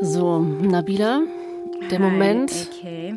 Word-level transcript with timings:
So, 0.00 0.38
Nabila, 0.40 1.22
der 1.90 1.98
Hi, 1.98 2.04
Moment. 2.04 2.52
Okay. 2.72 3.14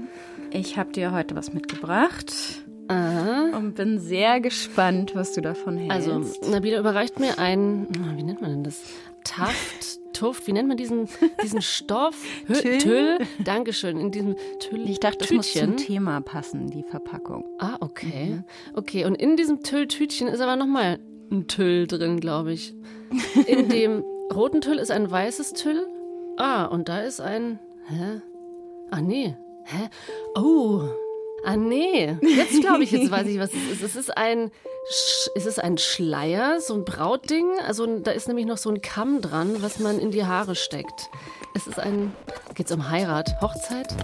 Ich 0.52 0.78
habe 0.78 0.92
dir 0.92 1.12
heute 1.12 1.36
was 1.36 1.54
mitgebracht 1.54 2.34
Aha. 2.88 3.52
und 3.58 3.76
bin 3.76 4.00
sehr 4.00 4.40
gespannt, 4.42 5.16
was 5.16 5.34
du 5.34 5.42
davon 5.42 5.78
hältst. 5.78 5.92
Also, 6.10 6.50
Nabila 6.52 6.80
überreicht 6.80 7.20
mir 7.20 7.40
ein, 7.40 7.88
wie 8.18 8.24
nennt 8.24 8.42
man 8.42 8.52
denn 8.52 8.64
das? 8.64 8.82
Taft, 9.24 10.00
Tuft, 10.12 10.46
wie 10.48 10.52
nennt 10.52 10.68
man 10.68 10.76
diesen, 10.78 11.08
diesen 11.42 11.62
Stoff? 11.62 12.16
Hü- 12.48 12.62
Tüll? 12.62 12.78
Tüll. 12.80 13.18
Dankeschön. 13.44 13.98
In 13.98 14.12
diesem 14.12 14.36
Tüll. 14.60 14.88
ich 14.90 15.00
dachte, 15.00 15.20
das 15.20 15.32
muss 15.32 15.52
Tütchen. 15.52 15.78
zum 15.78 15.86
Thema 15.86 16.20
passen, 16.22 16.70
die 16.70 16.84
Verpackung. 16.84 17.46
Ah, 17.60 17.78
okay. 17.80 18.26
Mhm. 18.32 18.44
Okay, 18.74 19.06
und 19.06 19.16
in 19.16 19.38
diesem 19.38 19.64
Tülltütchen 19.64 20.28
ist 20.28 20.42
aber 20.42 20.58
nochmal 20.58 21.00
ein 21.32 21.48
Tüll 21.48 21.88
drin, 21.88 22.20
glaube 22.20 22.52
ich. 22.52 22.76
In 23.48 23.70
dem 23.70 24.04
roten 24.34 24.60
Tüll 24.60 24.78
ist 24.78 24.92
ein 24.92 25.10
weißes 25.10 25.54
Tüll. 25.54 25.88
Ah, 26.38 26.66
und 26.66 26.90
da 26.90 27.02
ist 27.02 27.22
ein. 27.22 27.60
Hä? 27.88 28.22
Ah, 28.92 29.02
nee. 29.02 29.36
Hä? 29.66 29.90
Oh. 30.36 30.82
Ah, 31.46 31.56
nee. 31.58 32.18
Jetzt 32.22 32.62
glaube 32.62 32.84
ich, 32.84 32.92
jetzt 32.92 33.12
weiß 33.12 33.28
ich, 33.28 33.40
was 33.40 33.52
es 33.54 33.72
ist. 33.72 33.84
Es 33.84 33.96
ist 33.96 34.18
ein. 34.18 34.52
Sch 34.90 35.30
es 35.36 35.46
ist 35.46 35.60
ein 35.64 35.78
Schleier, 35.78 36.60
so 36.60 36.74
ein 36.74 36.84
Brautding. 36.84 37.48
Also 37.66 37.86
da 38.00 38.12
ist 38.12 38.28
nämlich 38.28 38.46
noch 38.46 38.58
so 38.58 38.70
ein 38.70 38.82
Kamm 38.82 39.22
dran, 39.22 39.62
was 39.62 39.80
man 39.80 40.00
in 40.00 40.12
die 40.12 40.26
Haare 40.26 40.56
steckt. 40.56 41.10
Es 41.54 41.68
ist 41.68 41.80
ein. 41.80 42.14
Geht's 42.56 42.72
um 42.72 42.90
Heirat? 42.90 43.30
Hochzeit? 43.42 43.96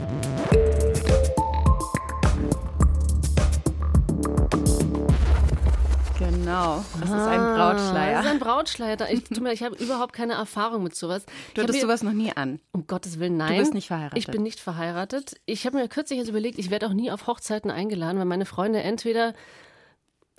Genau. 6.49 6.83
Das 6.99 7.09
ist 7.09 7.15
ein 7.15 7.39
Ah, 7.39 7.55
Brautschleier. 7.55 8.13
Das 8.17 8.25
ist 8.25 8.31
ein 8.31 8.39
Brautschleier. 8.39 8.97
Ich, 9.11 9.29
ich 9.31 9.63
habe 9.63 9.75
überhaupt 9.75 10.13
keine 10.13 10.33
Erfahrung 10.33 10.81
mit 10.81 10.95
sowas. 10.95 11.25
Du 11.53 11.61
hattest 11.61 11.77
mir, 11.77 11.81
sowas 11.81 12.01
noch 12.01 12.13
nie 12.13 12.31
an. 12.35 12.59
Um 12.71 12.87
Gottes 12.87 13.19
Willen, 13.19 13.37
nein. 13.37 13.59
bist 13.59 13.73
nicht 13.75 13.87
verheiratet. 13.87 14.17
Ich 14.17 14.27
bin 14.27 14.41
nicht 14.41 14.59
verheiratet. 14.59 15.35
Ich 15.45 15.67
habe 15.67 15.77
mir 15.77 15.87
kürzlich 15.87 16.17
jetzt 16.17 16.29
überlegt, 16.29 16.57
ich 16.57 16.71
werde 16.71 16.87
auch 16.87 16.93
nie 16.93 17.11
auf 17.11 17.27
Hochzeiten 17.27 17.69
eingeladen, 17.69 18.17
weil 18.17 18.25
meine 18.25 18.45
Freunde 18.45 18.81
entweder 18.81 19.33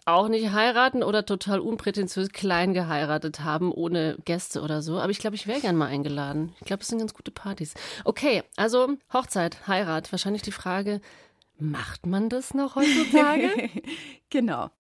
auch 0.05 0.27
nicht 0.29 0.51
heiraten 0.53 1.05
oder 1.05 1.25
total 1.25 1.61
unprätentiös 1.61 2.31
klein 2.31 2.75
geheiratet 2.75 3.41
haben, 3.41 3.71
ohne 3.71 4.17
Gäste 4.25 4.63
oder 4.63 4.83
so. 4.83 4.99
Aber 4.99 5.11
ich 5.13 5.19
glaube, 5.21 5.37
ich 5.37 5.47
wäre 5.47 5.61
gern 5.61 5.77
mal 5.77 5.87
eingeladen. 5.87 6.55
Ich 6.61 6.67
glaube, 6.67 6.83
es 6.83 6.89
sind 6.89 6.99
ganz 6.99 7.15
gute 7.15 7.31
Partys. 7.31 7.75
Okay, 8.05 8.43
also 8.57 8.97
Hochzeit, 9.13 9.69
Heirat. 9.69 10.11
Wahrscheinlich 10.11 10.43
die 10.43 10.51
Frage, 10.53 11.01
macht 11.59 12.07
man 12.07 12.29
das 12.29 12.53
noch 12.55 12.75
heutzutage? 12.75 13.71
Genau. 14.33 14.71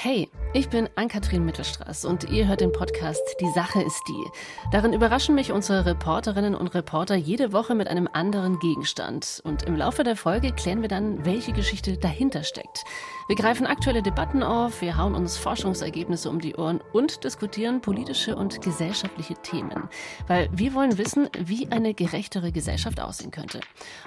Hey, 0.00 0.28
ich 0.52 0.68
bin 0.68 0.88
Ann-Kathrin 0.94 1.44
Mittelstraß 1.44 2.04
und 2.04 2.30
ihr 2.30 2.46
hört 2.46 2.60
den 2.60 2.70
Podcast 2.70 3.20
Die 3.40 3.50
Sache 3.50 3.82
ist 3.82 4.00
die. 4.06 4.24
Darin 4.70 4.92
überraschen 4.92 5.34
mich 5.34 5.50
unsere 5.50 5.86
Reporterinnen 5.86 6.54
und 6.54 6.68
Reporter 6.68 7.16
jede 7.16 7.52
Woche 7.52 7.74
mit 7.74 7.88
einem 7.88 8.08
anderen 8.12 8.60
Gegenstand. 8.60 9.40
Und 9.42 9.64
im 9.64 9.74
Laufe 9.74 10.04
der 10.04 10.14
Folge 10.14 10.52
klären 10.52 10.82
wir 10.82 10.88
dann, 10.88 11.24
welche 11.24 11.52
Geschichte 11.52 11.98
dahinter 11.98 12.44
steckt. 12.44 12.84
Wir 13.28 13.36
greifen 13.36 13.66
aktuelle 13.66 14.00
Debatten 14.00 14.42
auf, 14.42 14.80
wir 14.80 14.96
hauen 14.96 15.14
uns 15.14 15.36
Forschungsergebnisse 15.36 16.30
um 16.30 16.40
die 16.40 16.56
Ohren 16.56 16.80
und 16.94 17.24
diskutieren 17.24 17.82
politische 17.82 18.34
und 18.34 18.62
gesellschaftliche 18.62 19.34
Themen. 19.34 19.90
Weil 20.28 20.48
wir 20.50 20.72
wollen 20.72 20.96
wissen, 20.96 21.28
wie 21.38 21.70
eine 21.70 21.92
gerechtere 21.92 22.52
Gesellschaft 22.52 22.98
aussehen 23.00 23.30
könnte. 23.30 23.60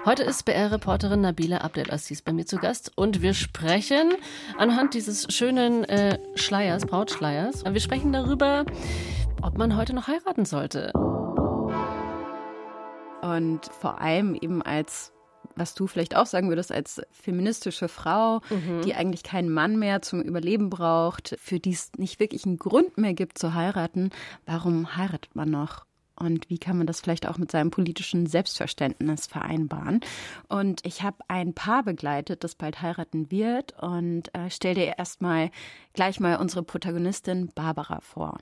Heute 0.04 0.24
ist 0.24 0.44
BR-Reporterin 0.44 1.20
Nabila 1.20 1.58
Abdelaziz 1.58 2.20
bei 2.20 2.32
mir 2.32 2.46
zu 2.46 2.56
Gast 2.56 2.90
und 2.96 3.22
wir 3.22 3.32
sprechen 3.32 4.12
anhand 4.58 4.94
dieses 4.94 5.32
schönen 5.32 5.84
äh, 5.84 6.18
Schleiers, 6.34 6.84
Brautschleiers, 6.84 7.64
wir 7.64 7.80
sprechen 7.80 8.12
darüber, 8.12 8.64
ob 9.40 9.56
man 9.56 9.76
heute 9.76 9.94
noch 9.94 10.08
heiraten 10.08 10.44
sollte. 10.44 10.90
Und 13.22 13.60
vor 13.66 14.00
allem 14.00 14.34
eben 14.34 14.62
als, 14.62 15.12
was 15.56 15.74
du 15.74 15.86
vielleicht 15.86 16.16
auch 16.16 16.26
sagen 16.26 16.48
würdest, 16.48 16.72
als 16.72 17.00
feministische 17.10 17.88
Frau, 17.88 18.40
die 18.84 18.94
eigentlich 18.94 19.22
keinen 19.22 19.50
Mann 19.50 19.78
mehr 19.78 20.02
zum 20.02 20.20
Überleben 20.22 20.70
braucht, 20.70 21.36
für 21.40 21.58
die 21.60 21.72
es 21.72 21.90
nicht 21.96 22.20
wirklich 22.20 22.44
einen 22.46 22.58
Grund 22.58 22.98
mehr 22.98 23.14
gibt 23.14 23.38
zu 23.38 23.54
heiraten, 23.54 24.10
warum 24.46 24.96
heiratet 24.96 25.34
man 25.34 25.50
noch? 25.50 25.84
Und 26.14 26.50
wie 26.50 26.58
kann 26.58 26.76
man 26.78 26.86
das 26.86 27.00
vielleicht 27.00 27.26
auch 27.26 27.38
mit 27.38 27.50
seinem 27.50 27.70
politischen 27.70 28.26
Selbstverständnis 28.26 29.26
vereinbaren? 29.26 30.00
Und 30.46 30.84
ich 30.86 31.02
habe 31.02 31.16
ein 31.26 31.54
Paar 31.54 31.82
begleitet, 31.82 32.44
das 32.44 32.54
bald 32.54 32.80
heiraten 32.82 33.30
wird. 33.30 33.74
Und 33.82 34.32
äh, 34.34 34.48
stell 34.50 34.74
dir 34.74 34.98
erstmal 34.98 35.50
gleich 35.94 36.20
mal 36.20 36.36
unsere 36.36 36.62
Protagonistin 36.62 37.50
Barbara 37.54 38.00
vor. 38.02 38.38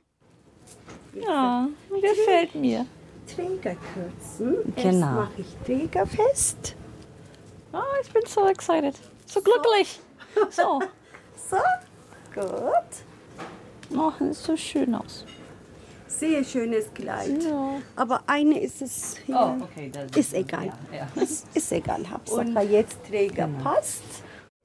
Ja, 1.14 1.68
gefällt 1.88 2.54
mir. 2.54 2.86
Träger 3.34 3.76
kürzen. 3.94 4.56
Erst 4.76 4.82
Genau. 4.82 5.12
mache 5.12 5.32
ich 5.38 5.46
Träger 5.64 6.06
fest. 6.06 6.76
Oh, 7.72 7.78
ich 8.02 8.12
bin 8.12 8.22
so 8.26 8.46
excited. 8.48 8.94
So 9.26 9.40
glücklich. 9.40 10.00
So. 10.50 10.80
So, 11.50 11.56
gut. 12.32 13.96
Oh, 13.96 14.12
das 14.20 14.36
sieht 14.38 14.46
so 14.46 14.56
schön 14.56 14.94
aus. 14.94 15.24
Sehr 16.06 16.44
schönes 16.44 16.92
Kleid. 16.94 17.42
Ja. 17.42 17.80
Aber 17.96 18.22
eine 18.26 18.60
ist 18.60 18.82
es 18.82 19.16
hier. 19.26 19.68
Ist 20.14 20.34
egal. 20.34 20.72
Ist, 21.16 21.46
ist 21.54 21.72
egal. 21.72 22.08
Hauptsache 22.08 22.60
jetzt 22.68 22.98
Träger 23.08 23.48
passt. 23.64 24.02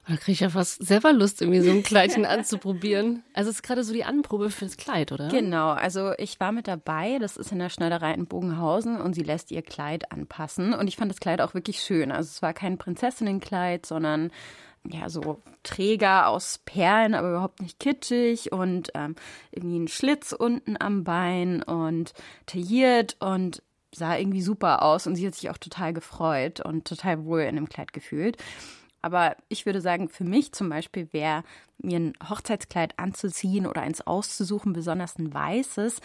Da 0.08 0.16
kriege 0.16 0.32
ich 0.32 0.40
ja 0.40 0.50
fast 0.50 0.86
selber 0.86 1.12
Lust, 1.12 1.42
irgendwie 1.42 1.60
so 1.60 1.70
ein 1.70 1.82
Kleidchen 1.82 2.24
anzuprobieren. 2.24 3.24
Also 3.34 3.50
es 3.50 3.56
ist 3.56 3.62
gerade 3.62 3.82
so 3.82 3.92
die 3.92 4.04
Anprobe 4.04 4.50
fürs 4.50 4.76
Kleid, 4.76 5.10
oder? 5.10 5.28
Genau, 5.28 5.70
also 5.70 6.12
ich 6.18 6.38
war 6.38 6.52
mit 6.52 6.68
dabei, 6.68 7.18
das 7.18 7.36
ist 7.36 7.50
in 7.50 7.58
der 7.58 7.70
Schneiderei 7.70 8.14
in 8.14 8.26
Bogenhausen 8.26 9.00
und 9.00 9.14
sie 9.14 9.24
lässt 9.24 9.50
ihr 9.50 9.62
Kleid 9.62 10.12
anpassen 10.12 10.74
und 10.74 10.86
ich 10.86 10.96
fand 10.96 11.10
das 11.10 11.18
Kleid 11.18 11.40
auch 11.40 11.54
wirklich 11.54 11.80
schön. 11.80 12.12
Also 12.12 12.28
es 12.28 12.40
war 12.40 12.52
kein 12.54 12.78
Prinzessinnenkleid, 12.78 13.84
sondern 13.84 14.30
ja, 14.92 15.08
so 15.08 15.42
Träger 15.64 16.28
aus 16.28 16.60
Perlen, 16.64 17.14
aber 17.14 17.30
überhaupt 17.30 17.60
nicht 17.60 17.80
kitschig 17.80 18.52
und 18.52 18.90
ähm, 18.94 19.16
irgendwie 19.50 19.80
ein 19.80 19.88
Schlitz 19.88 20.32
unten 20.32 20.76
am 20.78 21.02
Bein 21.02 21.64
und 21.64 22.12
tailliert 22.46 23.16
und 23.18 23.62
sah 23.92 24.16
irgendwie 24.16 24.42
super 24.42 24.82
aus 24.82 25.06
und 25.06 25.16
sie 25.16 25.26
hat 25.26 25.34
sich 25.34 25.50
auch 25.50 25.58
total 25.58 25.92
gefreut 25.92 26.60
und 26.60 26.86
total 26.86 27.24
wohl 27.24 27.40
in 27.40 27.56
dem 27.56 27.68
Kleid 27.68 27.92
gefühlt. 27.92 28.36
Aber 29.06 29.36
ich 29.48 29.66
würde 29.66 29.80
sagen, 29.80 30.08
für 30.08 30.24
mich 30.24 30.50
zum 30.50 30.68
Beispiel 30.68 31.06
wäre 31.12 31.44
mir 31.78 32.00
ein 32.00 32.12
Hochzeitskleid 32.28 32.98
anzuziehen 32.98 33.64
oder 33.68 33.80
eins 33.82 34.04
auszusuchen, 34.04 34.72
besonders 34.72 35.16
ein 35.16 35.32
weißes, 35.32 36.00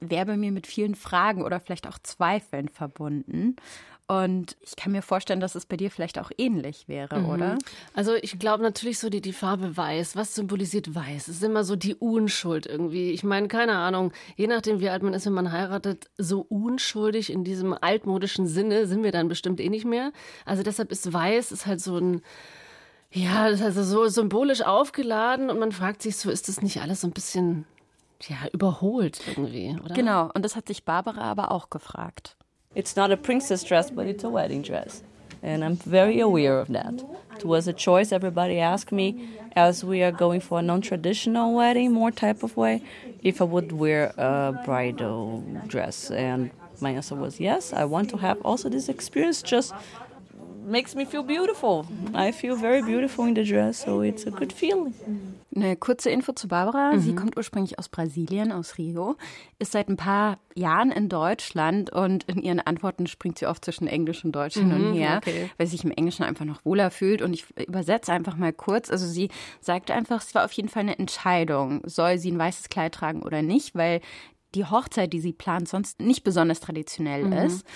wäre 0.00 0.26
bei 0.26 0.36
mir 0.36 0.52
mit 0.52 0.66
vielen 0.66 0.96
Fragen 0.96 1.42
oder 1.42 1.60
vielleicht 1.60 1.86
auch 1.86 1.98
Zweifeln 1.98 2.68
verbunden. 2.68 3.56
Und 4.08 4.56
ich 4.60 4.76
kann 4.76 4.92
mir 4.92 5.02
vorstellen, 5.02 5.40
dass 5.40 5.56
es 5.56 5.66
bei 5.66 5.76
dir 5.76 5.90
vielleicht 5.90 6.18
auch 6.20 6.30
ähnlich 6.38 6.86
wäre, 6.86 7.22
oder? 7.24 7.58
Also 7.92 8.14
ich 8.14 8.38
glaube 8.38 8.62
natürlich 8.62 9.00
so 9.00 9.10
die, 9.10 9.20
die 9.20 9.32
Farbe 9.32 9.76
weiß. 9.76 10.14
Was 10.14 10.36
symbolisiert 10.36 10.94
weiß? 10.94 11.26
Es 11.26 11.36
ist 11.36 11.42
immer 11.42 11.64
so 11.64 11.74
die 11.74 11.96
Unschuld 11.96 12.66
irgendwie. 12.66 13.10
Ich 13.10 13.24
meine, 13.24 13.48
keine 13.48 13.76
Ahnung, 13.76 14.12
je 14.36 14.46
nachdem 14.46 14.78
wie 14.78 14.90
alt 14.90 15.02
man 15.02 15.12
ist, 15.12 15.26
wenn 15.26 15.32
man 15.32 15.50
heiratet, 15.50 16.08
so 16.18 16.46
unschuldig 16.48 17.32
in 17.32 17.42
diesem 17.42 17.74
altmodischen 17.74 18.46
Sinne 18.46 18.86
sind 18.86 19.02
wir 19.02 19.10
dann 19.10 19.26
bestimmt 19.26 19.60
eh 19.60 19.68
nicht 19.68 19.84
mehr. 19.84 20.12
Also 20.44 20.62
deshalb 20.62 20.92
ist 20.92 21.12
weiß 21.12 21.50
ist 21.50 21.66
halt 21.66 21.80
so 21.80 21.98
ein 21.98 22.22
ja, 23.10 23.50
das 23.50 23.60
ist 23.60 23.66
also 23.66 23.82
so 23.82 24.08
symbolisch 24.08 24.62
aufgeladen 24.62 25.48
und 25.48 25.58
man 25.58 25.72
fragt 25.72 26.02
sich 26.02 26.16
so, 26.16 26.30
ist 26.30 26.48
das 26.48 26.60
nicht 26.60 26.80
alles 26.82 27.00
so 27.00 27.06
ein 27.06 27.12
bisschen 27.12 27.64
ja, 28.28 28.36
überholt 28.52 29.20
irgendwie, 29.26 29.76
oder? 29.82 29.94
Genau, 29.94 30.30
und 30.34 30.44
das 30.44 30.54
hat 30.54 30.68
sich 30.68 30.84
Barbara 30.84 31.22
aber 31.22 31.50
auch 31.50 31.70
gefragt. 31.70 32.36
It's 32.76 32.94
not 32.94 33.10
a 33.10 33.16
princess 33.16 33.64
dress, 33.64 33.90
but 33.90 34.06
it's 34.06 34.22
a 34.22 34.28
wedding 34.28 34.60
dress. 34.60 35.02
And 35.42 35.64
I'm 35.64 35.76
very 35.76 36.20
aware 36.20 36.58
of 36.60 36.68
that. 36.68 37.02
It 37.36 37.44
was 37.44 37.66
a 37.66 37.72
choice 37.72 38.12
everybody 38.12 38.60
asked 38.60 38.92
me 38.92 39.30
as 39.56 39.82
we 39.82 40.02
are 40.02 40.12
going 40.12 40.40
for 40.40 40.58
a 40.58 40.62
non 40.62 40.82
traditional 40.82 41.54
wedding, 41.54 41.92
more 41.92 42.10
type 42.10 42.42
of 42.42 42.54
way, 42.54 42.82
if 43.22 43.40
I 43.40 43.44
would 43.44 43.72
wear 43.72 44.12
a 44.18 44.60
bridal 44.66 45.42
dress. 45.66 46.10
And 46.10 46.50
my 46.82 46.90
answer 46.90 47.14
was 47.14 47.40
yes, 47.40 47.72
I 47.72 47.84
want 47.86 48.10
to 48.10 48.18
have 48.18 48.40
also 48.42 48.68
this 48.68 48.90
experience 48.90 49.40
just 49.40 49.72
makes 50.66 50.94
me 50.94 51.06
feel 51.06 51.22
beautiful. 51.22 51.86
I 52.14 52.32
feel 52.32 52.56
very 52.56 52.82
beautiful 52.82 53.26
in 53.26 53.34
the 53.34 53.44
dress, 53.44 53.82
so 53.82 54.02
it's 54.02 54.26
a 54.26 54.30
good 54.30 54.52
feeling. 54.52 54.94
Eine 55.54 55.76
kurze 55.76 56.10
Info 56.10 56.32
zu 56.32 56.48
Barbara. 56.48 56.98
Sie 56.98 57.14
kommt 57.14 57.36
ursprünglich 57.36 57.78
aus 57.78 57.88
Brasilien, 57.88 58.52
aus 58.52 58.76
Rio, 58.76 59.16
ist 59.58 59.72
seit 59.72 59.88
ein 59.88 59.96
paar 59.96 60.38
Jahren 60.54 60.90
in 60.90 61.08
Deutschland 61.08 61.90
und 61.90 62.24
in 62.24 62.42
ihren 62.42 62.60
Antworten 62.60 63.06
springt 63.06 63.38
sie 63.38 63.46
oft 63.46 63.64
zwischen 63.64 63.86
Englisch 63.86 64.24
und 64.24 64.32
Deutsch 64.32 64.54
hin 64.54 64.70
und 64.72 64.92
her, 64.92 65.18
okay. 65.22 65.48
weil 65.56 65.66
sie 65.66 65.76
sich 65.76 65.84
im 65.84 65.92
Englischen 65.92 66.24
einfach 66.24 66.44
noch 66.44 66.62
wohler 66.64 66.90
fühlt. 66.90 67.22
Und 67.22 67.32
ich 67.32 67.46
übersetze 67.58 68.12
einfach 68.12 68.36
mal 68.36 68.52
kurz. 68.52 68.90
Also 68.90 69.06
sie 69.06 69.30
sagt 69.60 69.90
einfach, 69.90 70.20
es 70.20 70.34
war 70.34 70.44
auf 70.44 70.52
jeden 70.52 70.68
Fall 70.68 70.82
eine 70.82 70.98
Entscheidung, 70.98 71.80
soll 71.86 72.18
sie 72.18 72.32
ein 72.32 72.38
weißes 72.38 72.68
Kleid 72.68 72.94
tragen 72.94 73.22
oder 73.22 73.40
nicht, 73.40 73.74
weil 73.74 74.00
die 74.54 74.64
Hochzeit, 74.64 75.12
die 75.12 75.20
sie 75.20 75.32
plant, 75.32 75.68
sonst 75.68 76.00
nicht 76.00 76.24
besonders 76.24 76.60
traditionell 76.60 77.32
ist. 77.32 77.66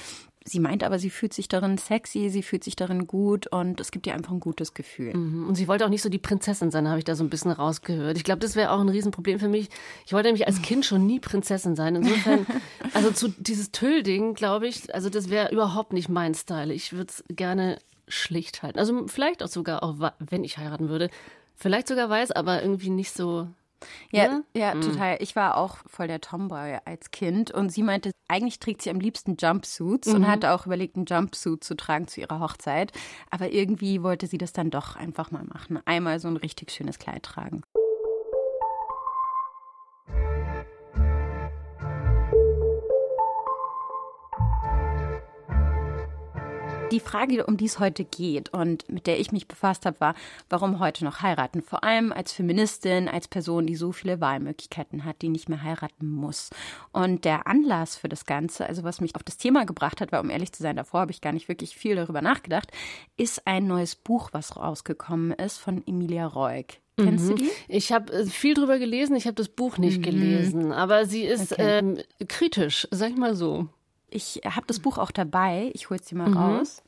Sie 0.51 0.59
meint 0.59 0.83
aber, 0.83 0.99
sie 0.99 1.11
fühlt 1.11 1.33
sich 1.33 1.47
darin 1.47 1.79
sexy, 1.79 2.29
sie 2.29 2.43
fühlt 2.43 2.65
sich 2.65 2.75
darin 2.75 3.07
gut 3.07 3.47
und 3.47 3.81
es 3.81 3.93
gibt 3.93 4.07
ihr 4.07 4.15
einfach 4.15 4.33
ein 4.33 4.41
gutes 4.41 4.75
Gefühl. 4.75 5.15
Mhm. 5.15 5.49
Und 5.49 5.55
sie 5.55 5.69
wollte 5.69 5.85
auch 5.85 5.91
nicht 5.91 6.03
so 6.03 6.09
die 6.09 6.19
Prinzessin 6.19 6.73
sein, 6.73 6.89
habe 6.89 6.99
ich 6.99 7.05
da 7.05 7.15
so 7.15 7.23
ein 7.23 7.31
bisschen 7.31 7.53
rausgehört. 7.53 8.17
Ich 8.17 8.25
glaube, 8.25 8.41
das 8.41 8.57
wäre 8.57 8.73
auch 8.73 8.81
ein 8.81 8.89
Riesenproblem 8.89 9.39
für 9.39 9.49
mich. 9.49 9.69
Ich 10.07 10.13
wollte 10.13 10.27
nämlich 10.29 10.49
als 10.49 10.61
Kind 10.63 10.85
schon 10.85 11.07
nie 11.07 11.21
Prinzessin 11.21 11.77
sein. 11.77 11.95
Insofern, 11.95 12.47
also 12.95 13.13
zu 13.13 13.29
dieses 13.29 13.71
Tüllding, 13.71 14.35
glaube 14.35 14.67
ich, 14.67 14.93
also 14.93 15.09
das 15.09 15.31
wäre 15.31 15.53
überhaupt 15.53 15.93
nicht 15.93 16.09
mein 16.09 16.35
Style. 16.35 16.75
Ich 16.75 16.93
würde 16.93 17.11
es 17.11 17.25
gerne 17.29 17.79
schlicht 18.09 18.65
halten. 18.65 18.81
Also 18.81 19.07
vielleicht 19.07 19.45
auch 19.45 19.49
sogar, 19.49 19.85
auch 19.85 19.97
wenn 20.19 20.43
ich 20.43 20.59
heiraten 20.59 20.89
würde, 20.89 21.11
vielleicht 21.55 21.87
sogar 21.87 22.11
weiß, 22.11 22.33
aber 22.33 22.61
irgendwie 22.63 22.91
nicht 22.91 23.13
so 23.13 23.47
ja, 24.11 24.25
ja, 24.25 24.41
ja 24.55 24.75
mhm. 24.75 24.83
total. 24.83 25.17
Ich 25.21 25.37
war 25.37 25.57
auch 25.57 25.79
voll 25.87 26.07
der 26.07 26.21
Tomboy 26.21 26.79
als 26.85 27.11
Kind 27.11 27.51
und 27.51 27.71
sie 27.71 27.83
meinte, 27.83 28.13
eigentlich 28.29 28.59
trägt 28.59 28.83
sie 28.83 28.91
am 28.91 29.01
liebsten 29.01 29.37
Jumpsuits 29.39 30.09
mhm. 30.09 30.15
und 30.15 30.29
hatte 30.29 30.53
auch 30.53 30.67
überlegt, 30.67 30.97
einen 30.97 31.07
Jumpsuit 31.07 31.65
zu 31.65 31.77
tragen 31.77 32.09
zu 32.09 32.21
ihrer 32.21 32.41
Hochzeit. 32.41 32.93
Aber 33.31 33.51
irgendwie 33.51 34.03
wollte 34.03 34.27
sie 34.27 34.39
das 34.39 34.53
dann 34.53 34.71
doch 34.71 34.97
einfach 34.97 35.31
mal 35.31 35.45
machen. 35.45 35.81
Einmal 35.85 36.21
so 36.21 36.29
ein 36.29 36.37
richtig 36.37 36.71
schönes 36.71 36.99
Kleid 36.99 37.23
tragen. 37.23 37.63
Die 46.91 47.01
Frage, 47.01 47.47
um 47.47 47.57
die 47.57 47.67
es 47.67 47.79
heute 47.79 48.05
geht 48.05 48.49
und 48.53 48.91
mit 48.91 49.07
der 49.07 49.21
ich 49.21 49.31
mich 49.31 49.47
befasst 49.47 49.87
habe, 49.87 50.01
war, 50.01 50.15
warum 50.49 50.81
heute 50.81 51.05
noch 51.05 51.23
heiraten? 51.23 51.63
Vor 51.63 51.85
allem 51.85 52.13
als 52.13 52.33
Feministin, 52.33 53.09
als 53.09 53.29
Person, 53.29 53.67
die 53.67 53.77
so 53.77 53.93
viele 53.93 54.21
Wahlmöglichkeiten 54.21 55.05
hat, 55.05 55.23
die 55.23 55.29
nicht 55.29 55.49
mehr 55.49 55.63
heiraten 55.63 56.11
muss. 56.11 56.51
Und 56.93 57.25
der 57.25 57.47
Anlass 57.47 57.97
für 57.97 58.09
das 58.09 58.27
Ganze, 58.27 58.67
also 58.67 58.83
was 58.83 59.01
mich 59.01 59.15
auf 59.15 59.23
das 59.23 59.37
Thema 59.37 59.67
gebracht 59.67 60.01
hat, 60.01 60.11
war, 60.11 60.21
um 60.21 60.31
ehrlich 60.31 60.53
zu 60.53 60.63
sein, 60.63 60.77
davor 60.77 61.01
habe 61.01 61.13
ich 61.13 61.21
gar 61.21 61.33
nicht 61.33 61.49
wirklich 61.49 61.77
viel 61.77 61.95
darüber 61.95 62.23
nachgedacht, 62.23 62.73
ist 63.17 63.47
ein 63.47 63.69
neues 63.69 63.95
Buch, 63.95 64.31
was 64.33 64.57
rausgekommen 64.57 65.33
ist 65.33 65.59
von 65.59 65.87
Emilia 65.87 66.27
Reuk. 66.27 66.67
Kennst 66.97 67.25
mhm. 67.27 67.29
du 67.29 67.35
die? 67.37 67.51
Ich 67.69 67.93
habe 67.93 68.13
äh, 68.13 68.27
viel 68.27 68.55
drüber 68.55 68.79
gelesen, 68.79 69.15
ich 69.15 69.27
habe 69.27 69.35
das 69.37 69.49
Buch 69.49 69.79
nicht 69.79 69.99
mhm. 69.99 70.03
gelesen, 70.03 70.73
aber 70.73 71.07
sie 71.07 71.23
ist 71.23 71.53
okay. 71.53 71.79
ähm, 71.79 71.99
kritisch, 72.27 72.89
sag 72.91 73.11
ich 73.11 73.17
mal 73.17 73.35
so. 73.35 73.69
Ich 74.11 74.41
habe 74.45 74.67
das 74.67 74.81
Buch 74.81 74.99
auch 74.99 75.11
dabei. 75.11 75.71
Ich 75.75 75.91
hole 75.91 76.01
es 76.01 76.07
dir 76.07 76.17
mal 76.17 76.31
mhm. 76.31 76.37
raus. 76.37 76.83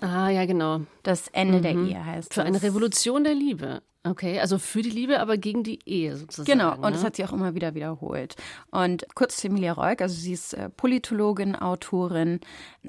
Ah, 0.00 0.28
ja, 0.28 0.44
genau. 0.44 0.80
Das 1.02 1.28
Ende 1.28 1.58
mhm. 1.58 1.62
der 1.62 1.72
Ehe 1.72 2.06
heißt 2.06 2.34
Für 2.34 2.40
das. 2.40 2.48
eine 2.48 2.62
Revolution 2.62 3.24
der 3.24 3.34
Liebe. 3.34 3.82
Okay, 4.06 4.38
also 4.38 4.58
für 4.58 4.82
die 4.82 4.90
Liebe, 4.90 5.18
aber 5.18 5.38
gegen 5.38 5.62
die 5.62 5.78
Ehe 5.86 6.14
sozusagen. 6.16 6.58
Genau, 6.58 6.74
und 6.74 6.82
ne? 6.82 6.90
das 6.92 7.04
hat 7.04 7.16
sie 7.16 7.24
auch 7.24 7.32
immer 7.32 7.54
wieder 7.54 7.74
wiederholt. 7.74 8.36
Und 8.70 9.06
kurz 9.14 9.38
zu 9.38 9.48
Emilia 9.48 9.72
Reuk, 9.72 10.02
also 10.02 10.14
sie 10.14 10.34
ist 10.34 10.52
äh, 10.52 10.68
Politologin, 10.68 11.56
Autorin, 11.56 12.40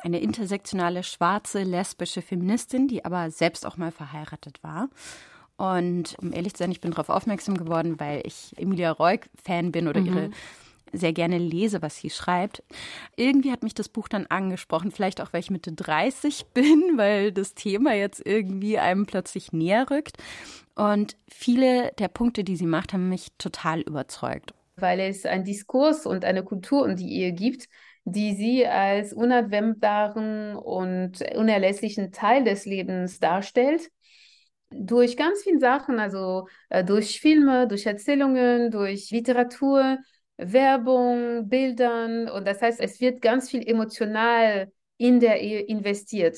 eine 0.02 0.20
intersektionale, 0.20 1.04
schwarze, 1.04 1.64
lesbische 1.64 2.22
Feministin, 2.22 2.90
die 2.90 3.06
aber 3.06 3.32
selbst 3.32 3.66
auch 3.66 3.78
mal 3.78 3.92
verheiratet 3.92 4.62
war. 4.62 4.90
Und 5.56 6.18
um 6.20 6.34
ehrlich 6.34 6.54
zu 6.54 6.64
sein, 6.64 6.72
ich 6.72 6.82
bin 6.82 6.92
darauf 6.92 7.08
aufmerksam 7.08 7.56
geworden, 7.56 7.98
weil 7.98 8.22
ich 8.26 8.52
Emilia 8.58 8.92
Reuk 8.92 9.22
Fan 9.42 9.72
bin 9.72 9.88
oder 9.88 10.02
mhm. 10.02 10.08
ihre 10.08 10.30
sehr 10.98 11.14
gerne 11.14 11.38
lese, 11.38 11.82
was 11.82 11.98
sie 11.98 12.10
schreibt. 12.10 12.64
Irgendwie 13.16 13.52
hat 13.52 13.64
mich 13.64 13.74
das 13.74 13.90
Buch 13.90 14.08
dann 14.08 14.26
angesprochen, 14.28 14.92
vielleicht 14.92 15.22
auch, 15.22 15.34
weil 15.34 15.42
ich 15.42 15.50
Mitte 15.50 15.72
30 15.72 16.46
bin, 16.54 16.98
weil 16.98 17.32
das 17.32 17.54
Thema 17.54 17.94
jetzt 17.94 18.26
irgendwie 18.26 18.78
einem 18.80 19.06
plötzlich 19.06 19.54
näher 19.54 19.90
rückt. 19.90 20.18
Und 20.76 21.16
viele 21.28 21.92
der 22.00 22.10
Punkte, 22.10 22.44
die 22.44 22.56
sie 22.56 22.66
macht, 22.66 22.94
haben 22.94 23.10
mich 23.10 23.30
total 23.38 23.82
überzeugt. 23.82 24.54
Weil 24.76 25.00
es 25.00 25.26
einen 25.26 25.46
Diskurs 25.46 26.06
und 26.06 26.26
eine 26.26 26.44
Kultur 26.44 26.84
um 26.84 26.96
die 26.96 27.14
Ehe 27.14 27.32
gibt, 27.32 27.68
die 28.04 28.36
sie 28.36 28.68
als 28.68 29.14
unabwendbaren 29.14 30.56
und 30.56 31.22
unerlässlichen 31.36 32.12
Teil 32.12 32.44
des 32.44 32.66
Lebens 32.66 33.20
darstellt 33.20 33.90
durch 34.72 35.18
ganz 35.18 35.44
viele 35.44 35.60
Sachen, 35.60 36.00
also 36.00 36.48
äh, 36.70 36.84
durch 36.84 37.20
Filme, 37.20 37.68
durch 37.68 37.86
Erzählungen, 37.86 38.72
durch 38.72 39.12
Literatur, 39.12 40.00
Werbung, 40.38 41.48
Bildern. 41.48 42.30
Und 42.30 42.48
das 42.48 42.62
heißt, 42.62 42.80
es 42.80 43.00
wird 43.00 43.22
ganz 43.22 43.50
viel 43.50 43.68
emotional 43.68 44.72
in 44.98 45.20
der 45.20 45.42
Ehe 45.42 45.60
investiert. 45.62 46.38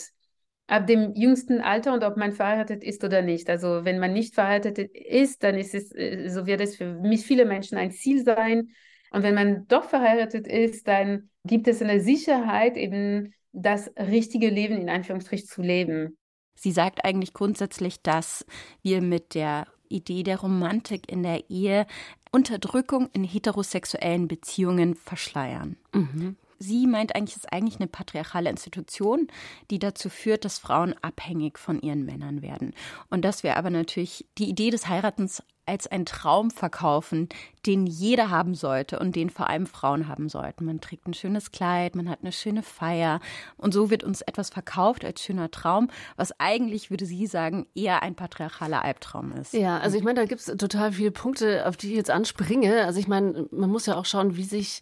Ab 0.67 0.85
dem 0.87 1.13
jüngsten 1.15 1.61
Alter 1.61 1.93
und 1.93 2.03
ob 2.03 2.17
man 2.17 2.33
verheiratet 2.33 2.83
ist 2.83 3.03
oder 3.03 3.21
nicht. 3.21 3.49
Also 3.49 3.85
wenn 3.85 3.99
man 3.99 4.11
nicht 4.11 4.35
verheiratet 4.35 4.79
ist, 4.79 5.43
dann 5.43 5.55
ist 5.55 5.73
es, 5.73 5.93
äh, 5.95 6.27
so 6.27 6.45
wird 6.45 6.59
es 6.59 6.75
für 6.75 6.93
mich 6.93 7.25
viele 7.25 7.45
Menschen 7.45 7.77
ein 7.77 7.91
Ziel 7.91 8.23
sein. 8.23 8.69
Und 9.11 9.23
wenn 9.23 9.35
man 9.35 9.67
doch 9.67 9.85
verheiratet 9.85 10.47
ist, 10.47 10.87
dann 10.87 11.29
gibt 11.45 11.67
es 11.67 11.81
eine 11.81 12.01
Sicherheit, 12.01 12.75
eben 12.75 13.33
das 13.53 13.91
richtige 13.97 14.49
Leben 14.49 14.77
in 14.77 14.89
Anführungsstrichen 14.89 15.47
zu 15.47 15.61
leben. 15.61 16.17
Sie 16.55 16.71
sagt 16.71 17.05
eigentlich 17.05 17.33
grundsätzlich, 17.33 18.01
dass 18.01 18.45
wir 18.81 19.01
mit 19.01 19.35
der 19.35 19.67
Idee 19.89 20.23
der 20.23 20.39
Romantik 20.39 21.11
in 21.11 21.23
der 21.23 21.49
Ehe 21.49 21.87
Unterdrückung 22.31 23.09
in 23.13 23.23
heterosexuellen 23.23 24.27
Beziehungen 24.27 24.95
verschleiern. 24.95 25.77
Mhm. 25.93 26.35
Sie 26.59 26.87
meint 26.87 27.15
eigentlich, 27.15 27.35
es 27.35 27.43
ist 27.43 27.53
eigentlich 27.53 27.79
eine 27.79 27.87
patriarchale 27.87 28.49
Institution, 28.49 29.27
die 29.69 29.79
dazu 29.79 30.09
führt, 30.09 30.45
dass 30.45 30.59
Frauen 30.59 30.95
abhängig 31.01 31.57
von 31.57 31.81
ihren 31.81 32.05
Männern 32.05 32.41
werden. 32.41 32.73
Und 33.09 33.23
dass 33.23 33.43
wir 33.43 33.57
aber 33.57 33.69
natürlich 33.69 34.25
die 34.37 34.49
Idee 34.49 34.69
des 34.69 34.87
Heiratens 34.87 35.43
als 35.67 35.85
einen 35.85 36.05
Traum 36.05 36.49
verkaufen, 36.49 37.27
den 37.65 37.85
jeder 37.85 38.29
haben 38.29 38.55
sollte 38.55 38.99
und 38.99 39.15
den 39.15 39.29
vor 39.29 39.49
allem 39.49 39.67
Frauen 39.67 40.07
haben 40.07 40.29
sollten. 40.29 40.65
Man 40.65 40.79
trägt 40.79 41.07
ein 41.07 41.13
schönes 41.13 41.51
Kleid, 41.51 41.95
man 41.95 42.09
hat 42.09 42.19
eine 42.21 42.31
schöne 42.31 42.63
Feier 42.63 43.19
und 43.57 43.73
so 43.73 43.89
wird 43.89 44.03
uns 44.03 44.21
etwas 44.21 44.49
verkauft 44.49 45.03
als 45.03 45.21
schöner 45.21 45.51
Traum, 45.51 45.89
was 46.15 46.39
eigentlich, 46.39 46.89
würde 46.89 47.05
sie 47.05 47.27
sagen, 47.27 47.67
eher 47.75 48.01
ein 48.01 48.15
patriarchaler 48.15 48.83
Albtraum 48.83 49.33
ist. 49.33 49.53
Ja, 49.53 49.77
also 49.79 49.97
ich 49.97 50.03
meine, 50.03 50.21
da 50.21 50.25
gibt 50.25 50.41
es 50.41 50.45
total 50.57 50.93
viele 50.93 51.11
Punkte, 51.11 51.67
auf 51.67 51.75
die 51.75 51.89
ich 51.89 51.97
jetzt 51.97 52.11
anspringe. 52.11 52.85
Also 52.85 52.99
ich 52.99 53.09
meine, 53.09 53.47
man 53.51 53.69
muss 53.69 53.85
ja 53.85 53.97
auch 53.97 54.05
schauen, 54.05 54.37
wie 54.37 54.43
sich 54.43 54.79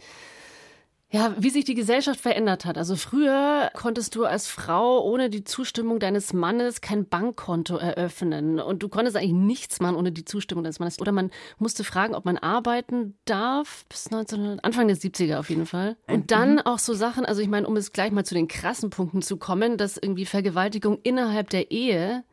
ja, 1.15 1.33
wie 1.39 1.49
sich 1.49 1.63
die 1.63 1.75
Gesellschaft 1.75 2.19
verändert 2.19 2.65
hat. 2.65 2.77
Also 2.77 2.97
früher 2.97 3.71
konntest 3.73 4.15
du 4.15 4.25
als 4.25 4.47
Frau 4.47 5.01
ohne 5.01 5.29
die 5.29 5.45
Zustimmung 5.45 5.99
deines 5.99 6.33
Mannes 6.33 6.81
kein 6.81 7.07
Bankkonto 7.07 7.77
eröffnen 7.77 8.59
und 8.59 8.83
du 8.83 8.89
konntest 8.89 9.15
eigentlich 9.15 9.31
nichts 9.31 9.79
machen 9.79 9.95
ohne 9.95 10.11
die 10.11 10.25
Zustimmung 10.25 10.65
deines 10.65 10.79
Mannes. 10.79 10.99
Oder 10.99 11.13
man 11.13 11.31
musste 11.57 11.85
fragen, 11.85 12.15
ob 12.15 12.25
man 12.25 12.37
arbeiten 12.37 13.17
darf 13.23 13.85
bis 13.87 14.07
1900, 14.07 14.65
Anfang 14.65 14.89
der 14.89 14.97
70er 14.97 15.39
auf 15.39 15.49
jeden 15.49 15.65
Fall. 15.65 15.95
Und 16.07 16.31
dann 16.31 16.59
auch 16.59 16.79
so 16.79 16.93
Sachen, 16.93 17.25
also 17.25 17.41
ich 17.41 17.47
meine, 17.47 17.65
um 17.65 17.77
es 17.77 17.93
gleich 17.93 18.11
mal 18.11 18.25
zu 18.25 18.35
den 18.35 18.49
krassen 18.49 18.89
Punkten 18.89 19.21
zu 19.21 19.37
kommen, 19.37 19.77
dass 19.77 19.95
irgendwie 19.95 20.25
Vergewaltigung 20.25 20.99
innerhalb 21.03 21.49
der 21.49 21.71
Ehe 21.71 22.25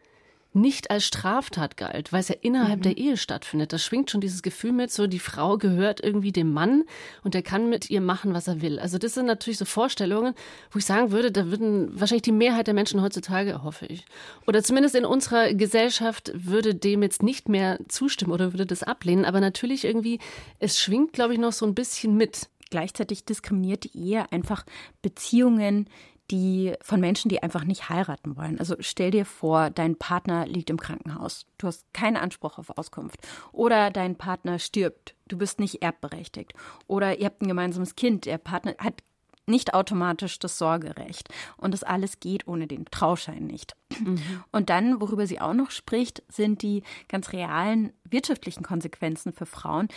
nicht 0.54 0.90
als 0.90 1.04
Straftat 1.04 1.76
galt, 1.76 2.12
weil 2.12 2.20
es 2.20 2.28
ja 2.28 2.34
innerhalb 2.40 2.80
mhm. 2.80 2.82
der 2.82 2.98
Ehe 2.98 3.16
stattfindet. 3.16 3.72
Da 3.72 3.78
schwingt 3.78 4.10
schon 4.10 4.20
dieses 4.20 4.42
Gefühl 4.42 4.72
mit, 4.72 4.90
so 4.90 5.06
die 5.06 5.18
Frau 5.18 5.56
gehört 5.56 6.02
irgendwie 6.02 6.32
dem 6.32 6.52
Mann 6.52 6.84
und 7.24 7.34
der 7.34 7.42
kann 7.42 7.70
mit 7.70 7.90
ihr 7.90 8.00
machen, 8.00 8.34
was 8.34 8.48
er 8.48 8.60
will. 8.60 8.78
Also 8.78 8.98
das 8.98 9.14
sind 9.14 9.26
natürlich 9.26 9.58
so 9.58 9.64
Vorstellungen, 9.64 10.34
wo 10.70 10.78
ich 10.78 10.84
sagen 10.84 11.10
würde, 11.10 11.32
da 11.32 11.46
würden 11.46 11.88
wahrscheinlich 11.98 12.22
die 12.22 12.32
Mehrheit 12.32 12.66
der 12.66 12.74
Menschen 12.74 13.00
heutzutage, 13.00 13.62
hoffe 13.62 13.86
ich, 13.86 14.04
oder 14.46 14.62
zumindest 14.62 14.94
in 14.94 15.04
unserer 15.04 15.54
Gesellschaft 15.54 16.32
würde 16.34 16.74
dem 16.74 17.02
jetzt 17.02 17.22
nicht 17.22 17.48
mehr 17.48 17.78
zustimmen 17.88 18.32
oder 18.32 18.52
würde 18.52 18.66
das 18.66 18.82
ablehnen. 18.82 19.24
Aber 19.24 19.40
natürlich 19.40 19.84
irgendwie, 19.84 20.18
es 20.58 20.78
schwingt, 20.78 21.12
glaube 21.12 21.32
ich, 21.32 21.38
noch 21.38 21.52
so 21.52 21.66
ein 21.66 21.74
bisschen 21.74 22.16
mit. 22.16 22.48
Gleichzeitig 22.70 23.24
diskriminiert 23.24 23.84
die 23.84 23.98
Ehe 23.98 24.32
einfach 24.32 24.64
Beziehungen, 25.02 25.88
die 26.30 26.74
von 26.80 27.00
Menschen, 27.00 27.28
die 27.28 27.42
einfach 27.42 27.64
nicht 27.64 27.88
heiraten 27.88 28.36
wollen. 28.36 28.58
Also 28.58 28.76
stell 28.80 29.10
dir 29.10 29.26
vor, 29.26 29.70
dein 29.70 29.96
Partner 29.96 30.46
liegt 30.46 30.70
im 30.70 30.80
Krankenhaus. 30.80 31.46
Du 31.58 31.66
hast 31.66 31.84
keinen 31.92 32.16
Anspruch 32.16 32.58
auf 32.58 32.76
Auskunft. 32.76 33.18
Oder 33.52 33.90
dein 33.90 34.16
Partner 34.16 34.58
stirbt. 34.58 35.14
Du 35.28 35.36
bist 35.36 35.60
nicht 35.60 35.82
erbberechtigt. 35.82 36.54
Oder 36.86 37.18
ihr 37.18 37.26
habt 37.26 37.42
ein 37.42 37.48
gemeinsames 37.48 37.96
Kind. 37.96 38.24
Der 38.24 38.38
Partner 38.38 38.74
hat 38.78 39.02
nicht 39.46 39.74
automatisch 39.74 40.38
das 40.38 40.58
Sorgerecht. 40.58 41.28
Und 41.56 41.74
das 41.74 41.82
alles 41.82 42.20
geht 42.20 42.46
ohne 42.46 42.66
den 42.66 42.84
Trauschein 42.86 43.46
nicht. 43.46 43.76
Mhm. 43.98 44.20
Und 44.52 44.70
dann, 44.70 45.00
worüber 45.00 45.26
sie 45.26 45.40
auch 45.40 45.54
noch 45.54 45.70
spricht, 45.70 46.22
sind 46.28 46.62
die 46.62 46.82
ganz 47.08 47.32
realen 47.32 47.92
wirtschaftlichen 48.04 48.62
Konsequenzen 48.62 49.32
für 49.32 49.46
Frauen, 49.46 49.88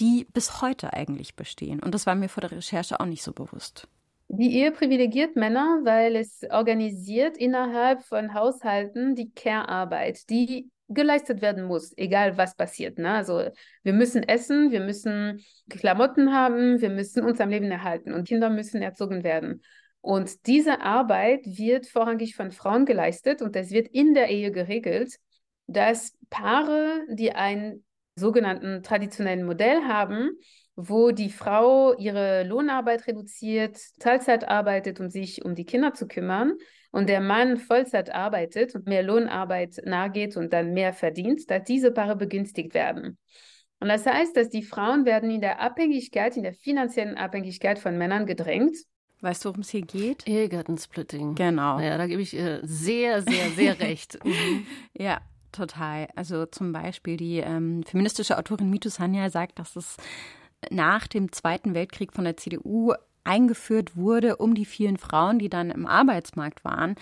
die 0.00 0.26
bis 0.32 0.62
heute 0.62 0.92
eigentlich 0.92 1.36
bestehen. 1.36 1.80
Und 1.80 1.94
das 1.94 2.06
war 2.06 2.14
mir 2.14 2.28
vor 2.28 2.40
der 2.40 2.52
Recherche 2.52 2.98
auch 2.98 3.06
nicht 3.06 3.22
so 3.22 3.32
bewusst. 3.32 3.88
Die 4.28 4.56
Ehe 4.56 4.72
privilegiert 4.72 5.36
Männer, 5.36 5.80
weil 5.84 6.16
es 6.16 6.40
organisiert 6.50 7.36
innerhalb 7.36 8.02
von 8.04 8.34
Haushalten 8.34 9.14
die 9.14 9.30
Care-Arbeit, 9.30 10.28
die 10.30 10.70
geleistet 10.88 11.40
werden 11.40 11.64
muss, 11.64 11.92
egal 11.96 12.36
was 12.36 12.56
passiert. 12.56 12.98
Ne? 12.98 13.10
Also 13.10 13.48
wir 13.82 13.92
müssen 13.92 14.22
essen, 14.22 14.70
wir 14.70 14.80
müssen 14.80 15.42
Klamotten 15.68 16.32
haben, 16.32 16.80
wir 16.80 16.90
müssen 16.90 17.24
uns 17.24 17.40
am 17.40 17.50
Leben 17.50 17.70
erhalten 17.70 18.12
und 18.12 18.28
Kinder 18.28 18.50
müssen 18.50 18.82
erzogen 18.82 19.24
werden. 19.24 19.62
Und 20.00 20.46
diese 20.46 20.82
Arbeit 20.82 21.40
wird 21.46 21.86
vorrangig 21.86 22.36
von 22.36 22.50
Frauen 22.50 22.84
geleistet 22.84 23.40
und 23.40 23.56
es 23.56 23.70
wird 23.70 23.88
in 23.88 24.12
der 24.12 24.28
Ehe 24.28 24.52
geregelt, 24.52 25.14
dass 25.66 26.14
Paare, 26.28 27.06
die 27.08 27.32
einen 27.32 27.84
sogenannten 28.16 28.82
traditionellen 28.82 29.44
Modell 29.44 29.82
haben, 29.82 30.30
wo 30.76 31.10
die 31.12 31.30
Frau 31.30 31.94
ihre 31.96 32.44
Lohnarbeit 32.44 33.06
reduziert, 33.06 33.78
Teilzeit 34.00 34.48
arbeitet, 34.48 35.00
um 35.00 35.08
sich 35.08 35.44
um 35.44 35.54
die 35.54 35.64
Kinder 35.64 35.94
zu 35.94 36.08
kümmern 36.08 36.54
und 36.90 37.08
der 37.08 37.20
Mann 37.20 37.56
Vollzeit 37.56 38.14
arbeitet 38.14 38.74
und 38.74 38.86
mehr 38.86 39.02
Lohnarbeit 39.02 39.82
nachgeht 39.84 40.36
und 40.36 40.52
dann 40.52 40.72
mehr 40.72 40.92
verdient, 40.92 41.50
dass 41.50 41.64
diese 41.64 41.90
Paare 41.90 42.16
begünstigt 42.16 42.74
werden. 42.74 43.18
Und 43.80 43.88
das 43.88 44.06
heißt, 44.06 44.36
dass 44.36 44.48
die 44.48 44.62
Frauen 44.62 45.04
werden 45.04 45.30
in 45.30 45.40
der 45.40 45.60
Abhängigkeit, 45.60 46.36
in 46.36 46.42
der 46.42 46.54
finanziellen 46.54 47.16
Abhängigkeit 47.16 47.78
von 47.78 47.98
Männern 47.98 48.26
gedrängt. 48.26 48.76
Weißt 49.20 49.44
du, 49.44 49.48
worum 49.48 49.60
es 49.60 49.70
hier 49.70 49.82
geht? 49.82 50.26
Ehegattensplitting. 50.26 51.34
Genau. 51.34 51.78
Ja, 51.80 51.98
da 51.98 52.06
gebe 52.06 52.22
ich 52.22 52.36
äh, 52.36 52.60
sehr, 52.62 53.22
sehr, 53.22 53.50
sehr 53.50 53.78
recht. 53.80 54.24
Mhm. 54.24 54.66
Ja, 54.92 55.20
total. 55.54 56.08
Also 56.16 56.46
zum 56.46 56.72
Beispiel 56.72 57.16
die 57.16 57.38
ähm, 57.38 57.82
feministische 57.84 58.38
Autorin 58.38 58.70
Mitu 58.70 58.88
Sanya 58.88 59.30
sagt, 59.30 59.58
dass 59.58 59.76
es 59.76 59.96
nach 60.70 61.06
dem 61.06 61.32
Zweiten 61.32 61.74
Weltkrieg 61.74 62.12
von 62.12 62.24
der 62.24 62.36
CDU 62.36 62.94
eingeführt 63.24 63.96
wurde, 63.96 64.36
um 64.36 64.54
die 64.54 64.66
vielen 64.66 64.98
Frauen, 64.98 65.38
die 65.38 65.48
dann 65.48 65.70
im 65.70 65.86
Arbeitsmarkt 65.86 66.64
waren, 66.64 66.94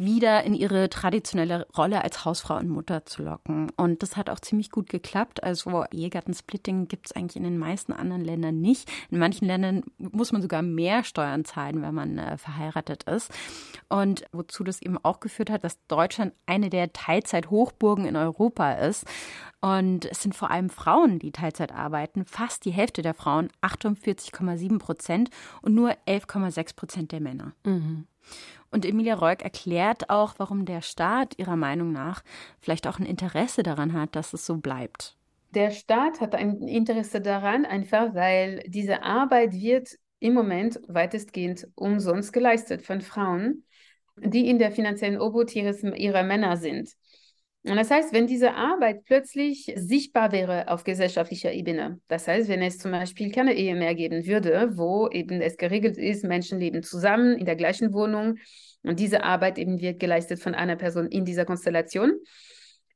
wieder 0.00 0.44
in 0.44 0.54
ihre 0.54 0.88
traditionelle 0.88 1.66
Rolle 1.76 2.02
als 2.02 2.24
Hausfrau 2.24 2.56
und 2.56 2.70
Mutter 2.70 3.04
zu 3.04 3.22
locken. 3.22 3.70
Und 3.76 4.02
das 4.02 4.16
hat 4.16 4.30
auch 4.30 4.40
ziemlich 4.40 4.70
gut 4.70 4.88
geklappt. 4.88 5.44
Also 5.44 5.84
Ehegattensplitting 5.92 6.88
gibt 6.88 7.06
es 7.06 7.12
eigentlich 7.12 7.36
in 7.36 7.44
den 7.44 7.58
meisten 7.58 7.92
anderen 7.92 8.24
Ländern 8.24 8.60
nicht. 8.60 8.90
In 9.10 9.18
manchen 9.18 9.46
Ländern 9.46 9.82
muss 9.98 10.32
man 10.32 10.40
sogar 10.40 10.62
mehr 10.62 11.04
Steuern 11.04 11.44
zahlen, 11.44 11.82
wenn 11.82 11.94
man 11.94 12.16
äh, 12.16 12.38
verheiratet 12.38 13.02
ist. 13.02 13.30
Und 13.90 14.24
wozu 14.32 14.64
das 14.64 14.80
eben 14.80 14.96
auch 15.02 15.20
geführt 15.20 15.50
hat, 15.50 15.64
dass 15.64 15.78
Deutschland 15.86 16.32
eine 16.46 16.70
der 16.70 16.94
Teilzeithochburgen 16.94 18.06
in 18.06 18.16
Europa 18.16 18.72
ist. 18.72 19.04
Und 19.60 20.06
es 20.06 20.22
sind 20.22 20.34
vor 20.34 20.50
allem 20.50 20.70
Frauen, 20.70 21.18
die 21.18 21.32
Teilzeit 21.32 21.72
arbeiten. 21.72 22.24
Fast 22.24 22.64
die 22.64 22.70
Hälfte 22.70 23.02
der 23.02 23.12
Frauen, 23.12 23.50
48,7 23.60 24.78
Prozent 24.78 25.28
und 25.60 25.74
nur 25.74 25.90
11,6 26.08 26.74
Prozent 26.74 27.12
der 27.12 27.20
Männer. 27.20 27.52
Mhm. 27.64 28.06
Und 28.70 28.84
Emilia 28.84 29.14
Reuk 29.14 29.42
erklärt 29.42 30.10
auch, 30.10 30.34
warum 30.38 30.64
der 30.64 30.80
Staat 30.80 31.38
ihrer 31.38 31.56
Meinung 31.56 31.92
nach 31.92 32.22
vielleicht 32.60 32.86
auch 32.86 32.98
ein 32.98 33.06
Interesse 33.06 33.62
daran 33.62 33.92
hat, 33.92 34.14
dass 34.14 34.32
es 34.32 34.46
so 34.46 34.58
bleibt. 34.58 35.16
Der 35.54 35.72
Staat 35.72 36.20
hat 36.20 36.36
ein 36.36 36.62
Interesse 36.62 37.20
daran, 37.20 37.66
einfach 37.66 38.14
weil 38.14 38.62
diese 38.68 39.02
Arbeit 39.02 39.52
wird 39.52 39.96
im 40.20 40.34
Moment 40.34 40.78
weitestgehend 40.86 41.66
umsonst 41.74 42.32
geleistet 42.32 42.82
von 42.82 43.00
Frauen, 43.00 43.64
die 44.16 44.48
in 44.48 44.58
der 44.58 44.70
finanziellen 44.70 45.20
Obhut 45.20 45.54
ihrer 45.56 46.22
Männer 46.22 46.56
sind. 46.56 46.90
Und 47.62 47.76
das 47.76 47.90
heißt, 47.90 48.14
wenn 48.14 48.26
diese 48.26 48.54
Arbeit 48.54 49.04
plötzlich 49.04 49.70
sichtbar 49.76 50.32
wäre 50.32 50.68
auf 50.68 50.82
gesellschaftlicher 50.82 51.52
Ebene, 51.52 52.00
das 52.08 52.26
heißt, 52.26 52.48
wenn 52.48 52.62
es 52.62 52.78
zum 52.78 52.90
Beispiel 52.90 53.30
keine 53.30 53.54
Ehe 53.54 53.74
mehr 53.74 53.94
geben 53.94 54.26
würde, 54.26 54.70
wo 54.76 55.08
eben 55.08 55.42
es 55.42 55.58
geregelt 55.58 55.98
ist, 55.98 56.24
Menschen 56.24 56.58
leben 56.58 56.82
zusammen 56.82 57.36
in 57.36 57.44
der 57.44 57.56
gleichen 57.56 57.92
Wohnung 57.92 58.36
und 58.82 58.98
diese 58.98 59.24
Arbeit 59.24 59.58
eben 59.58 59.78
wird 59.78 60.00
geleistet 60.00 60.40
von 60.40 60.54
einer 60.54 60.76
Person 60.76 61.08
in 61.08 61.26
dieser 61.26 61.44
Konstellation, 61.44 62.12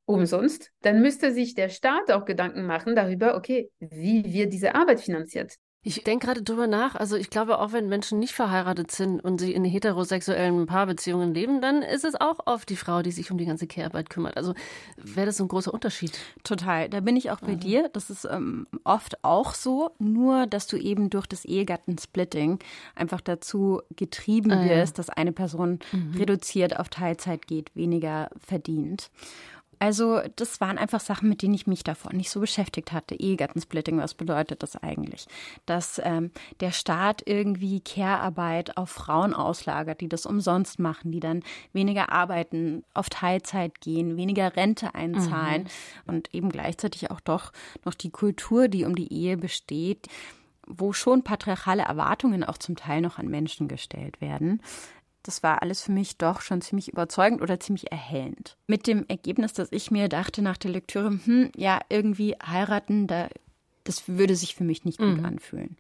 umsonst, 0.07 0.71
dann 0.83 1.01
müsste 1.01 1.33
sich 1.33 1.55
der 1.55 1.69
Staat 1.69 2.11
auch 2.11 2.25
Gedanken 2.25 2.65
machen 2.65 2.95
darüber, 2.95 3.37
okay, 3.37 3.71
wie 3.81 4.33
wird 4.33 4.53
diese 4.53 4.75
Arbeit 4.75 5.01
finanziert? 5.01 5.55
Ich 5.87 6.03
denke 6.03 6.27
gerade 6.27 6.43
drüber 6.43 6.67
nach. 6.67 6.95
Also 6.95 7.15
ich 7.17 7.29
glaube, 7.29 7.59
auch 7.59 7.73
wenn 7.73 7.91
Menschen 7.91 8.19
nicht 8.19 8.33
verheiratet 8.33 8.91
sind 8.91 9.21
und 9.21 9.39
sie 9.39 9.53
in 9.53 9.65
heterosexuellen 9.65 10.65
Paarbeziehungen 10.65 11.35
leben, 11.35 11.61
dann 11.61 11.83
ist 11.83 12.07
es 12.07 12.19
auch 12.19 12.39
oft 12.47 12.71
die 12.71 12.77
Frau, 12.77 13.03
die 13.03 13.11
sich 13.11 13.31
um 13.31 13.37
die 13.37 13.45
ganze 13.45 13.67
Care-Arbeit 13.67 14.09
kümmert. 14.09 14.39
Also 14.39 14.55
wäre 14.97 15.27
das 15.27 15.37
so 15.37 15.45
ein 15.45 15.49
großer 15.49 15.73
Unterschied. 15.73 16.19
Total. 16.43 16.89
Da 16.89 17.01
bin 17.01 17.17
ich 17.17 17.31
auch 17.31 17.41
bei 17.41 17.53
mhm. 17.53 17.61
dir. 17.61 17.91
Das 17.93 18.09
ist 18.09 18.25
ähm, 18.25 18.67
oft 18.83 19.23
auch 19.23 19.53
so. 19.53 19.91
Nur, 19.99 20.47
dass 20.47 20.67
du 20.67 20.79
eben 20.79 21.11
durch 21.11 21.27
das 21.27 21.45
Ehegattensplitting 21.45 22.61
einfach 22.95 23.21
dazu 23.21 23.83
getrieben 23.95 24.53
ah, 24.53 24.65
wirst, 24.65 24.97
ja. 24.97 25.05
dass 25.05 25.11
eine 25.11 25.33
Person 25.33 25.81
mhm. 25.93 26.15
reduziert 26.17 26.79
auf 26.81 26.89
Teilzeit 26.89 27.47
geht, 27.47 27.77
weniger 27.77 28.31
verdient. 28.39 29.11
Also 29.79 30.21
das 30.37 30.61
waren 30.61 30.79
einfach 30.79 31.01
Sachen, 31.01 31.29
mit 31.29 31.43
denen 31.43 31.55
ich 31.55 31.67
mich 31.67 31.85
davor 31.85 32.13
nicht 32.13 32.31
so 32.31 32.41
beschäftigt 32.41 32.93
hatte. 32.93 33.15
Ehegattensplitting, 33.15 33.99
was 33.99 34.15
bedeutet 34.15 34.63
das 34.63 34.77
eigentlich? 34.77 35.27
Dass 35.67 36.01
ähm, 36.05 36.31
der 36.61 36.73
Staat 36.73 37.23
irgendwie 37.27 37.81
Care-Arbeit 37.81 38.77
auf 38.77 38.91
Frauen 38.91 39.35
auslagert, 39.35 40.01
die 40.01 40.09
das 40.09 40.27
umsonst 40.27 40.79
machen, 40.79 41.13
die 41.13 41.21
dann 41.21 41.43
weniger 41.73 42.13
arbeiten, 42.13 42.85
auf 42.95 43.09
Teilzeit 43.09 43.81
gehen, 43.81 44.17
weniger 44.17 44.57
Rente 44.57 44.95
einzahlen 44.95 45.65
mhm. 45.65 46.15
und 46.15 46.35
eben 46.35 46.51
gleichzeitig 46.51 47.11
auch 47.11 47.21
doch 47.21 47.53
noch 47.85 47.95
die 47.95 48.11
Kultur, 48.11 48.69
die 48.69 48.85
um 48.85 48.95
die 48.95 49.13
Ehe 49.13 49.37
besteht, 49.37 50.09
wo 50.67 50.93
schon 50.93 51.23
patriarchale 51.23 51.83
Erwartungen 51.83 52.43
auch 52.45 52.59
zum 52.59 52.77
Teil 52.77 53.01
noch 53.01 53.19
an 53.19 53.29
Menschen 53.29 53.69
gestellt 53.69 54.21
werden 54.21 54.61
das 55.25 55.43
war 55.43 55.63
alles 55.63 55.83
für 55.83 55.91
mich 55.91 56.19
doch 56.19 56.43
schon 56.43 56.61
ziemlich 56.61 56.89
überzeugend 56.89 57.43
oder 57.43 57.59
ziemlich 57.59 57.91
erhellend. 57.91 58.57
Mit 58.67 58.87
dem 58.87 59.07
Ergebnis, 59.09 59.55
dass 59.55 59.73
ich 59.73 59.91
mir 59.91 60.09
dachte 60.09 60.43
nach 60.43 60.59
der 60.59 60.71
Lektüre, 60.71 61.19
hm, 61.25 61.51
ja, 61.57 61.81
irgendwie 61.89 62.37
heiraten, 62.47 63.07
da, 63.07 63.29
das 63.85 64.07
würde 64.07 64.37
sich 64.37 64.55
für 64.55 64.65
mich 64.65 64.85
nicht 64.85 64.99
gut 64.99 65.19
mhm. 65.19 65.25
anfühlen. 65.25 65.77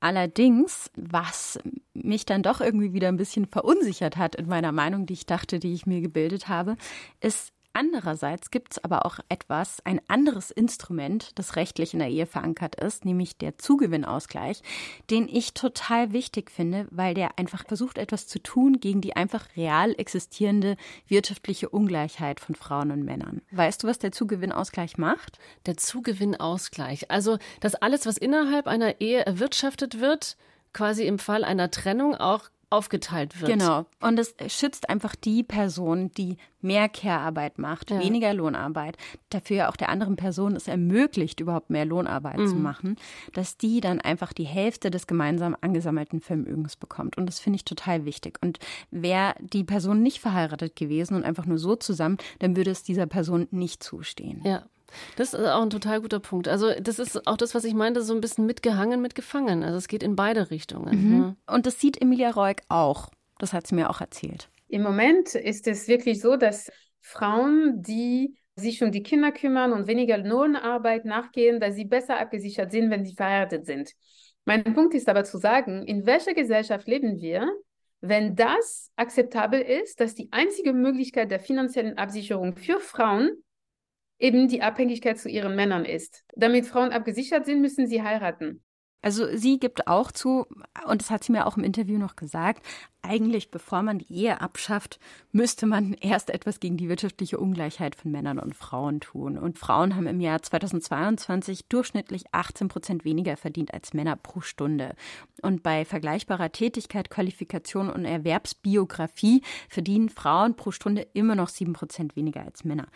Allerdings, 0.00 0.90
was 0.96 1.58
mich 1.94 2.26
dann 2.26 2.42
doch 2.42 2.60
irgendwie 2.60 2.92
wieder 2.92 3.08
ein 3.08 3.16
bisschen 3.16 3.46
verunsichert 3.46 4.16
hat 4.16 4.34
in 4.34 4.46
meiner 4.46 4.72
Meinung, 4.72 5.06
die 5.06 5.14
ich 5.14 5.26
dachte, 5.26 5.58
die 5.58 5.72
ich 5.72 5.86
mir 5.86 6.00
gebildet 6.00 6.48
habe, 6.48 6.76
ist, 7.20 7.52
Andererseits 7.78 8.50
gibt 8.50 8.72
es 8.72 8.82
aber 8.82 9.04
auch 9.04 9.18
etwas, 9.28 9.84
ein 9.84 10.00
anderes 10.08 10.50
Instrument, 10.50 11.32
das 11.34 11.56
rechtlich 11.56 11.92
in 11.92 11.98
der 11.98 12.08
Ehe 12.08 12.24
verankert 12.24 12.74
ist, 12.76 13.04
nämlich 13.04 13.36
der 13.36 13.58
Zugewinnausgleich, 13.58 14.62
den 15.10 15.28
ich 15.28 15.52
total 15.52 16.12
wichtig 16.12 16.50
finde, 16.50 16.88
weil 16.90 17.12
der 17.12 17.38
einfach 17.38 17.66
versucht, 17.66 17.98
etwas 17.98 18.28
zu 18.28 18.38
tun 18.42 18.80
gegen 18.80 19.02
die 19.02 19.14
einfach 19.14 19.44
real 19.58 19.94
existierende 19.98 20.78
wirtschaftliche 21.06 21.68
Ungleichheit 21.68 22.40
von 22.40 22.54
Frauen 22.54 22.92
und 22.92 23.04
Männern. 23.04 23.42
Weißt 23.50 23.82
du, 23.82 23.88
was 23.88 23.98
der 23.98 24.10
Zugewinnausgleich 24.10 24.96
macht? 24.96 25.38
Der 25.66 25.76
Zugewinnausgleich. 25.76 27.10
Also, 27.10 27.36
dass 27.60 27.74
alles, 27.74 28.06
was 28.06 28.16
innerhalb 28.16 28.68
einer 28.68 29.02
Ehe 29.02 29.26
erwirtschaftet 29.26 30.00
wird, 30.00 30.38
quasi 30.72 31.06
im 31.06 31.18
Fall 31.18 31.44
einer 31.44 31.70
Trennung 31.70 32.14
auch 32.14 32.48
aufgeteilt 32.68 33.40
wird. 33.40 33.52
Genau. 33.52 33.86
Und 34.00 34.18
es 34.18 34.34
schützt 34.48 34.88
einfach 34.90 35.14
die 35.14 35.44
Person, 35.44 36.10
die 36.12 36.36
mehr 36.60 36.88
Care-Arbeit 36.88 37.58
macht, 37.58 37.90
ja. 37.90 38.00
weniger 38.00 38.34
Lohnarbeit, 38.34 38.96
dafür 39.30 39.56
ja 39.56 39.68
auch 39.70 39.76
der 39.76 39.88
anderen 39.88 40.16
Person 40.16 40.56
es 40.56 40.66
ermöglicht, 40.66 41.38
überhaupt 41.38 41.70
mehr 41.70 41.84
Lohnarbeit 41.84 42.38
mhm. 42.38 42.48
zu 42.48 42.56
machen, 42.56 42.96
dass 43.34 43.56
die 43.56 43.80
dann 43.80 44.00
einfach 44.00 44.32
die 44.32 44.44
Hälfte 44.44 44.90
des 44.90 45.06
gemeinsam 45.06 45.56
angesammelten 45.60 46.20
Vermögens 46.20 46.74
bekommt. 46.76 47.16
Und 47.16 47.26
das 47.26 47.38
finde 47.38 47.56
ich 47.56 47.64
total 47.64 48.04
wichtig. 48.04 48.38
Und 48.42 48.58
wäre 48.90 49.34
die 49.40 49.64
Person 49.64 50.02
nicht 50.02 50.20
verheiratet 50.20 50.74
gewesen 50.74 51.14
und 51.14 51.24
einfach 51.24 51.46
nur 51.46 51.58
so 51.58 51.76
zusammen, 51.76 52.18
dann 52.40 52.56
würde 52.56 52.72
es 52.72 52.82
dieser 52.82 53.06
Person 53.06 53.46
nicht 53.52 53.82
zustehen. 53.82 54.42
Ja. 54.44 54.64
Das 55.16 55.34
ist 55.34 55.46
auch 55.46 55.62
ein 55.62 55.70
total 55.70 56.00
guter 56.00 56.20
Punkt. 56.20 56.48
Also 56.48 56.72
das 56.80 56.98
ist 56.98 57.26
auch 57.26 57.36
das, 57.36 57.54
was 57.54 57.64
ich 57.64 57.74
meinte, 57.74 58.02
so 58.02 58.14
ein 58.14 58.20
bisschen 58.20 58.46
mitgehangen, 58.46 59.00
mitgefangen. 59.00 59.62
Also 59.62 59.78
es 59.78 59.88
geht 59.88 60.02
in 60.02 60.16
beide 60.16 60.50
Richtungen. 60.50 61.04
Mhm. 61.04 61.18
Ne? 61.18 61.36
Und 61.46 61.66
das 61.66 61.80
sieht 61.80 62.00
Emilia 62.00 62.30
Reuk 62.30 62.58
auch. 62.68 63.10
Das 63.38 63.52
hat 63.52 63.66
sie 63.66 63.74
mir 63.74 63.90
auch 63.90 64.00
erzählt. 64.00 64.48
Im 64.68 64.82
Moment 64.82 65.34
ist 65.34 65.66
es 65.66 65.88
wirklich 65.88 66.20
so, 66.20 66.36
dass 66.36 66.70
Frauen, 67.00 67.82
die 67.82 68.36
sich 68.56 68.82
um 68.82 68.90
die 68.90 69.02
Kinder 69.02 69.32
kümmern 69.32 69.72
und 69.72 69.86
weniger 69.86 70.16
Lohnarbeit 70.18 71.04
nachgehen, 71.04 71.60
dass 71.60 71.74
sie 71.74 71.84
besser 71.84 72.18
abgesichert 72.18 72.72
sind, 72.72 72.90
wenn 72.90 73.04
sie 73.04 73.14
verheiratet 73.14 73.66
sind. 73.66 73.92
Mein 74.46 74.64
Punkt 74.74 74.94
ist 74.94 75.08
aber 75.08 75.24
zu 75.24 75.38
sagen, 75.38 75.84
in 75.86 76.06
welcher 76.06 76.32
Gesellschaft 76.32 76.88
leben 76.88 77.20
wir, 77.20 77.50
wenn 78.00 78.34
das 78.34 78.90
akzeptabel 78.96 79.60
ist, 79.60 80.00
dass 80.00 80.14
die 80.14 80.28
einzige 80.30 80.72
Möglichkeit 80.72 81.30
der 81.30 81.40
finanziellen 81.40 81.98
Absicherung 81.98 82.56
für 82.56 82.80
Frauen 82.80 83.30
eben 84.18 84.48
die 84.48 84.62
Abhängigkeit 84.62 85.18
zu 85.18 85.28
ihren 85.28 85.56
Männern 85.56 85.84
ist. 85.84 86.24
Damit 86.34 86.66
Frauen 86.66 86.92
abgesichert 86.92 87.46
sind, 87.46 87.60
müssen 87.60 87.86
sie 87.86 88.02
heiraten. 88.02 88.62
Also 89.02 89.26
sie 89.36 89.58
gibt 89.58 89.86
auch 89.86 90.10
zu, 90.10 90.46
und 90.86 91.00
das 91.00 91.10
hat 91.10 91.22
sie 91.22 91.32
mir 91.32 91.46
auch 91.46 91.56
im 91.56 91.64
Interview 91.64 91.98
noch 91.98 92.16
gesagt, 92.16 92.66
eigentlich, 93.06 93.50
bevor 93.50 93.82
man 93.82 93.98
die 93.98 94.12
Ehe 94.12 94.40
abschafft, 94.40 94.98
müsste 95.32 95.66
man 95.66 95.94
erst 95.94 96.30
etwas 96.30 96.60
gegen 96.60 96.76
die 96.76 96.88
wirtschaftliche 96.88 97.38
Ungleichheit 97.38 97.94
von 97.94 98.10
Männern 98.10 98.38
und 98.38 98.54
Frauen 98.54 99.00
tun. 99.00 99.38
Und 99.38 99.58
Frauen 99.58 99.96
haben 99.96 100.06
im 100.06 100.20
Jahr 100.20 100.42
2022 100.42 101.66
durchschnittlich 101.68 102.24
18 102.32 102.68
Prozent 102.68 103.04
weniger 103.04 103.36
verdient 103.36 103.72
als 103.72 103.94
Männer 103.94 104.16
pro 104.16 104.40
Stunde. 104.40 104.94
Und 105.42 105.62
bei 105.62 105.84
vergleichbarer 105.84 106.52
Tätigkeit, 106.52 107.10
Qualifikation 107.10 107.90
und 107.90 108.04
Erwerbsbiografie 108.04 109.42
verdienen 109.68 110.08
Frauen 110.08 110.54
pro 110.54 110.70
Stunde 110.70 111.06
immer 111.12 111.34
noch 111.34 111.48
7 111.48 111.72
Prozent 111.72 112.16
weniger 112.16 112.42
als 112.42 112.64
Männer. 112.64 112.88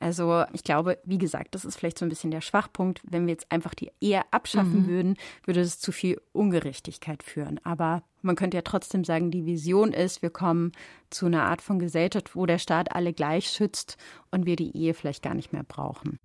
Also 0.00 0.44
ich 0.52 0.64
glaube, 0.64 0.98
wie 1.04 1.18
gesagt, 1.18 1.54
das 1.54 1.64
ist 1.64 1.76
vielleicht 1.76 1.98
so 1.98 2.06
ein 2.06 2.08
bisschen 2.08 2.30
der 2.30 2.40
Schwachpunkt. 2.40 3.00
Wenn 3.04 3.26
wir 3.26 3.32
jetzt 3.32 3.50
einfach 3.50 3.74
die 3.74 3.90
Ehe 4.00 4.22
abschaffen 4.30 4.82
mhm. 4.82 4.86
würden, 4.86 5.16
würde 5.44 5.60
es 5.60 5.80
zu 5.80 5.92
viel 5.92 6.20
Ungerechtigkeit 6.32 7.22
führen. 7.22 7.60
Aber 7.64 8.02
man 8.22 8.36
könnte 8.36 8.56
ja 8.56 8.62
trotzdem 8.62 9.04
sagen, 9.04 9.30
die 9.30 9.46
Vision 9.46 9.92
ist, 9.92 10.22
wir 10.22 10.30
kommen 10.30 10.72
zu 11.10 11.26
einer 11.26 11.44
Art 11.44 11.62
von 11.62 11.78
Gesellschaft, 11.78 12.34
wo 12.34 12.46
der 12.46 12.58
Staat 12.58 12.94
alle 12.94 13.12
gleich 13.12 13.48
schützt 13.48 13.96
und 14.30 14.46
wir 14.46 14.56
die 14.56 14.76
Ehe 14.76 14.94
vielleicht 14.94 15.22
gar 15.22 15.34
nicht 15.34 15.52
mehr 15.52 15.64
brauchen. 15.64 16.18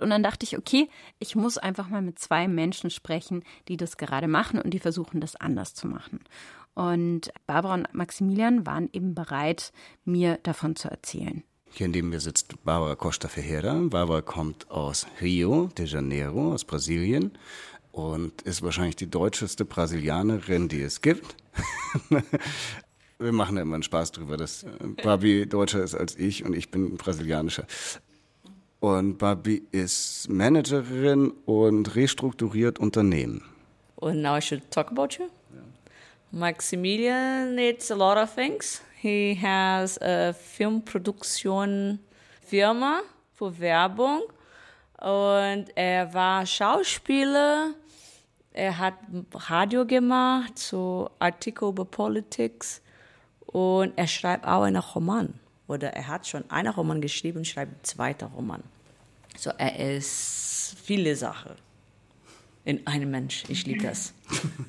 Und 0.00 0.10
dann 0.10 0.22
dachte 0.22 0.44
ich, 0.44 0.56
okay, 0.56 0.88
ich 1.18 1.36
muss 1.36 1.58
einfach 1.58 1.88
mal 1.88 2.02
mit 2.02 2.18
zwei 2.18 2.48
Menschen 2.48 2.88
sprechen, 2.88 3.42
die 3.68 3.76
das 3.76 3.96
gerade 3.96 4.28
machen 4.28 4.60
und 4.60 4.70
die 4.70 4.78
versuchen, 4.78 5.20
das 5.20 5.36
anders 5.36 5.74
zu 5.74 5.86
machen. 5.86 6.20
Und 6.74 7.32
Barbara 7.46 7.74
und 7.74 7.92
Maximilian 7.92 8.64
waren 8.64 8.88
eben 8.92 9.14
bereit, 9.14 9.72
mir 10.04 10.38
davon 10.44 10.76
zu 10.76 10.88
erzählen. 10.88 11.42
Hier 11.70 11.88
neben 11.88 12.10
mir 12.10 12.20
sitzt 12.20 12.64
Barbara 12.64 12.94
Costa 12.94 13.28
Ferreira. 13.28 13.74
Barbara 13.74 14.20
kommt 14.20 14.70
aus 14.70 15.06
Rio 15.20 15.70
de 15.76 15.86
Janeiro, 15.86 16.52
aus 16.52 16.64
Brasilien 16.64 17.32
und 17.92 18.42
ist 18.42 18.62
wahrscheinlich 18.62 18.96
die 18.96 19.10
deutscheste 19.10 19.64
Brasilianerin, 19.64 20.68
die 20.68 20.82
es 20.82 21.00
gibt. 21.00 21.36
Wir 23.18 23.32
machen 23.32 23.56
da 23.56 23.62
immer 23.62 23.74
einen 23.74 23.82
Spaß 23.82 24.12
drüber, 24.12 24.36
dass 24.36 24.64
Barbie 25.02 25.46
deutscher 25.46 25.82
ist 25.82 25.96
als 25.96 26.14
ich 26.14 26.44
und 26.44 26.54
ich 26.54 26.70
bin 26.70 26.96
brasilianischer. 26.96 27.66
Und 28.78 29.18
Barbie 29.18 29.64
ist 29.72 30.28
Managerin 30.28 31.32
und 31.44 31.96
restrukturiert 31.96 32.78
Unternehmen. 32.78 33.42
And 34.00 34.22
now 34.22 34.36
I 34.36 34.40
should 34.40 34.70
talk 34.70 34.92
about 34.92 35.18
you? 35.18 35.24
Yeah. 35.52 35.62
Maximilian 36.30 37.56
needs 37.56 37.90
a 37.90 37.96
lot 37.96 38.16
of 38.16 38.32
things. 38.32 38.82
He 39.00 39.38
has 39.40 39.96
a 40.02 40.32
Filmproduktion 40.32 42.00
Firma 42.44 43.02
für 43.32 43.56
Werbung 43.60 44.22
und 45.00 45.66
er 45.76 46.12
war 46.12 46.44
Schauspieler. 46.44 47.74
Er 48.52 48.76
hat 48.76 48.94
Radio 49.32 49.86
gemacht, 49.86 50.58
so 50.58 51.10
Artikel 51.20 51.68
über 51.68 51.84
Politics 51.84 52.82
und 53.46 53.92
er 53.96 54.08
schreibt 54.08 54.44
auch 54.44 54.62
einen 54.62 54.82
Roman. 54.82 55.34
Oder 55.68 55.92
er 55.92 56.08
hat 56.08 56.26
schon 56.26 56.50
einen 56.50 56.72
Roman 56.72 57.00
geschrieben 57.00 57.44
schreibt 57.44 57.72
einen 57.74 57.84
zweiten 57.84 58.24
Roman. 58.24 58.64
So, 59.36 59.50
er 59.50 59.78
ist 59.96 60.74
viele 60.82 61.14
Sachen 61.14 61.52
in 62.64 62.84
einem 62.84 63.12
Mensch. 63.12 63.44
Ich 63.46 63.64
liebe 63.64 63.84
das. 63.84 64.12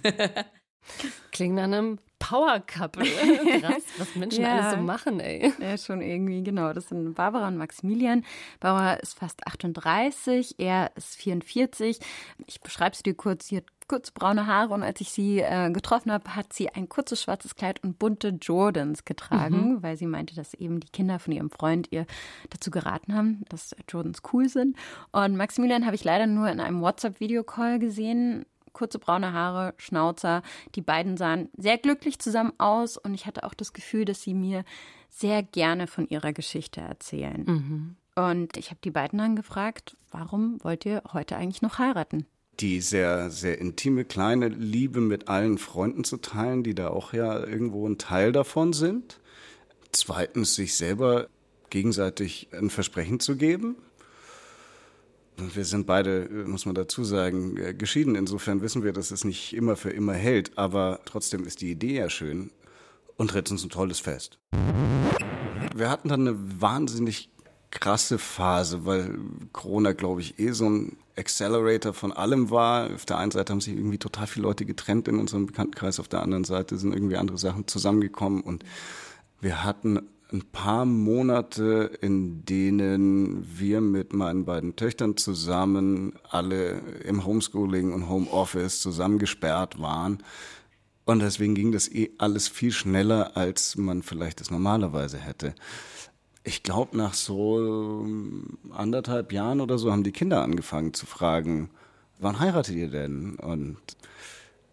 Klingt 1.40 1.56
nach 1.56 1.64
einem 1.64 2.00
Power 2.20 2.60
Couple. 2.60 3.06
Krass, 3.62 3.84
was 3.98 4.14
Menschen 4.16 4.44
ja. 4.44 4.58
alles 4.58 4.74
so 4.74 4.82
machen, 4.82 5.22
ey. 5.22 5.54
Ja, 5.58 5.78
schon 5.78 6.02
irgendwie, 6.02 6.44
genau. 6.44 6.74
Das 6.74 6.90
sind 6.90 7.14
Barbara 7.14 7.48
und 7.48 7.56
Maximilian. 7.56 8.26
Barbara 8.60 8.96
ist 8.96 9.18
fast 9.18 9.48
38, 9.48 10.56
er 10.58 10.92
ist 10.98 11.16
44. 11.16 12.02
Ich 12.46 12.60
beschreibe 12.60 12.94
es 12.94 13.04
dir 13.04 13.14
kurz. 13.14 13.48
Sie 13.48 13.56
hat 13.56 13.64
kurze 13.88 14.12
braune 14.12 14.48
Haare 14.48 14.74
und 14.74 14.84
als 14.84 15.00
ich 15.00 15.12
sie 15.12 15.40
äh, 15.40 15.72
getroffen 15.72 16.12
habe, 16.12 16.36
hat 16.36 16.52
sie 16.52 16.68
ein 16.68 16.90
kurzes 16.90 17.22
schwarzes 17.22 17.56
Kleid 17.56 17.82
und 17.86 17.98
bunte 17.98 18.38
Jordans 18.42 19.06
getragen, 19.06 19.76
mhm. 19.76 19.84
weil 19.84 19.96
sie 19.96 20.08
meinte, 20.08 20.36
dass 20.36 20.54
eben 20.54 20.82
die 20.82 20.90
Kinder 20.90 21.20
von 21.20 21.32
ihrem 21.32 21.50
Freund 21.50 21.88
ihr 21.92 22.06
dazu 22.50 22.70
geraten 22.70 23.16
haben, 23.16 23.46
dass 23.48 23.74
Jordans 23.88 24.24
cool 24.34 24.50
sind. 24.50 24.76
Und 25.14 25.38
Maximilian 25.38 25.86
habe 25.86 25.96
ich 25.96 26.04
leider 26.04 26.28
nur 26.28 26.50
in 26.50 26.60
einem 26.60 26.82
WhatsApp-Videocall 26.82 27.80
gesehen 27.80 28.46
kurze 28.74 29.00
braune 29.00 29.34
Haare, 29.34 29.74
Schnauzer. 29.78 30.42
Die 30.76 30.82
beiden 30.82 31.18
sahen 31.18 31.50
sehr 31.58 31.78
glücklich 31.78 32.20
zusammen 32.20 32.54
aus 32.58 32.98
und 32.98 33.14
ich 33.14 33.26
hatte 33.26 33.44
auch 33.44 33.54
das 33.54 33.74
Gefühl, 33.74 34.06
dass 34.06 34.22
sie 34.22 34.34
mir 34.34 34.64
sehr 35.10 35.44
gerne 35.44 35.88
von 35.88 36.08
ihrer 36.08 36.34
Geschichte 36.34 36.82
erzählen. 36.82 37.44
Mhm. 37.46 37.96
Und 38.16 38.58
ich 38.58 38.70
habe 38.70 38.80
die 38.84 38.92
beiden 38.92 39.20
dann 39.20 39.36
gefragt, 39.36 39.96
warum 40.12 40.58
wollt 40.64 40.86
ihr 40.86 41.02
heute 41.14 41.38
eigentlich 41.38 41.62
noch 41.62 41.80
heiraten? 41.80 42.26
Die 42.60 42.82
sehr, 42.82 43.30
sehr 43.30 43.60
intime 43.60 44.04
kleine 44.04 44.50
Liebe 44.50 45.00
mit 45.00 45.30
allen 45.30 45.58
Freunden 45.58 46.04
zu 46.04 46.18
teilen, 46.18 46.64
die 46.64 46.76
da 46.76 46.90
auch 46.90 47.14
ja 47.14 47.40
irgendwo 47.40 47.88
ein 47.88 47.98
Teil 47.98 48.34
davon 48.34 48.74
sind. 48.74 49.22
Zweitens, 49.92 50.56
sich 50.56 50.76
selber 50.76 51.28
gegenseitig 51.70 52.50
ein 52.52 52.70
Versprechen 52.70 53.20
zu 53.20 53.38
geben, 53.38 53.78
wir 55.54 55.66
sind 55.66 55.88
beide, 55.88 56.30
muss 56.46 56.66
man 56.66 56.76
dazu 56.76 57.04
sagen, 57.04 57.58
äh, 57.58 57.74
geschieden. 57.74 58.16
Insofern 58.16 58.62
wissen 58.62 58.84
wir, 58.84 58.94
dass 58.94 59.12
es 59.12 59.24
nicht 59.24 59.54
immer 59.54 59.76
für 59.76 59.90
immer 59.90 60.14
hält. 60.14 60.58
Aber 60.58 61.00
trotzdem 61.06 61.46
ist 61.46 61.62
die 61.62 61.72
Idee 61.72 61.98
ja 61.98 62.10
schön 62.10 62.52
und 63.18 63.32
tritt 63.32 63.52
uns 63.52 63.64
ein 63.64 63.70
tolles 63.70 64.00
Fest. 64.00 64.40
Wir 65.76 65.90
hatten 65.90 66.10
dann 66.10 66.28
eine 66.28 66.62
wahnsinnig 66.62 67.30
krasse 67.72 68.18
Phase, 68.18 68.86
weil 68.86 69.20
Corona, 69.54 69.94
glaube 69.94 70.22
ich, 70.22 70.40
eh 70.40 70.52
so 70.52 70.70
ein 70.70 70.98
Accelerator 71.16 71.94
von 71.94 72.12
allem 72.12 72.50
war. 72.50 72.94
Auf 72.94 73.06
der 73.06 73.18
einen 73.18 73.32
Seite 73.32 73.52
haben 73.52 73.62
sich 73.62 73.76
irgendwie 73.76 73.98
total 73.98 74.28
viele 74.28 74.44
Leute 74.44 74.66
getrennt 74.66 75.08
in 75.08 75.20
unserem 75.20 75.46
Bekanntenkreis, 75.46 76.00
auf 76.00 76.08
der 76.08 76.24
anderen 76.24 76.46
Seite 76.46 76.78
sind 76.78 76.94
irgendwie 76.94 77.18
andere 77.18 77.38
Sachen 77.38 77.68
zusammengekommen 77.68 78.42
und 78.42 78.64
wir 79.42 79.64
hatten 79.64 80.02
ein 80.32 80.44
paar 80.52 80.86
Monate, 80.86 81.92
in 82.02 82.46
denen 82.46 83.48
wir 83.58 83.82
mit 83.82 84.14
meinen 84.14 84.46
beiden 84.46 84.76
Töchtern 84.76 85.18
zusammen 85.18 86.14
alle 86.30 86.80
im 87.04 87.26
Homeschooling 87.26 87.94
und 87.94 88.10
Homeoffice 88.10 88.82
zusammengesperrt 88.82 89.82
waren. 89.82 90.24
Und 91.06 91.20
deswegen 91.20 91.56
ging 91.56 91.72
das 91.72 91.90
eh 91.90 92.12
alles 92.20 92.48
viel 92.48 92.72
schneller, 92.72 93.36
als 93.36 93.76
man 93.76 94.04
vielleicht 94.04 94.42
es 94.42 94.52
normalerweise 94.52 95.18
hätte. 95.18 95.56
Ich 96.44 96.62
glaube, 96.62 96.96
nach 96.96 97.16
so 97.16 98.06
anderthalb 98.70 99.34
Jahren 99.34 99.62
oder 99.62 99.80
so 99.80 99.92
haben 99.92 100.04
die 100.04 100.12
Kinder 100.12 100.44
angefangen 100.44 100.94
zu 100.94 101.08
fragen, 101.08 101.72
wann 102.20 102.40
heiratet 102.40 102.76
ihr 102.76 102.90
denn? 102.90 103.36
Und 103.36 103.78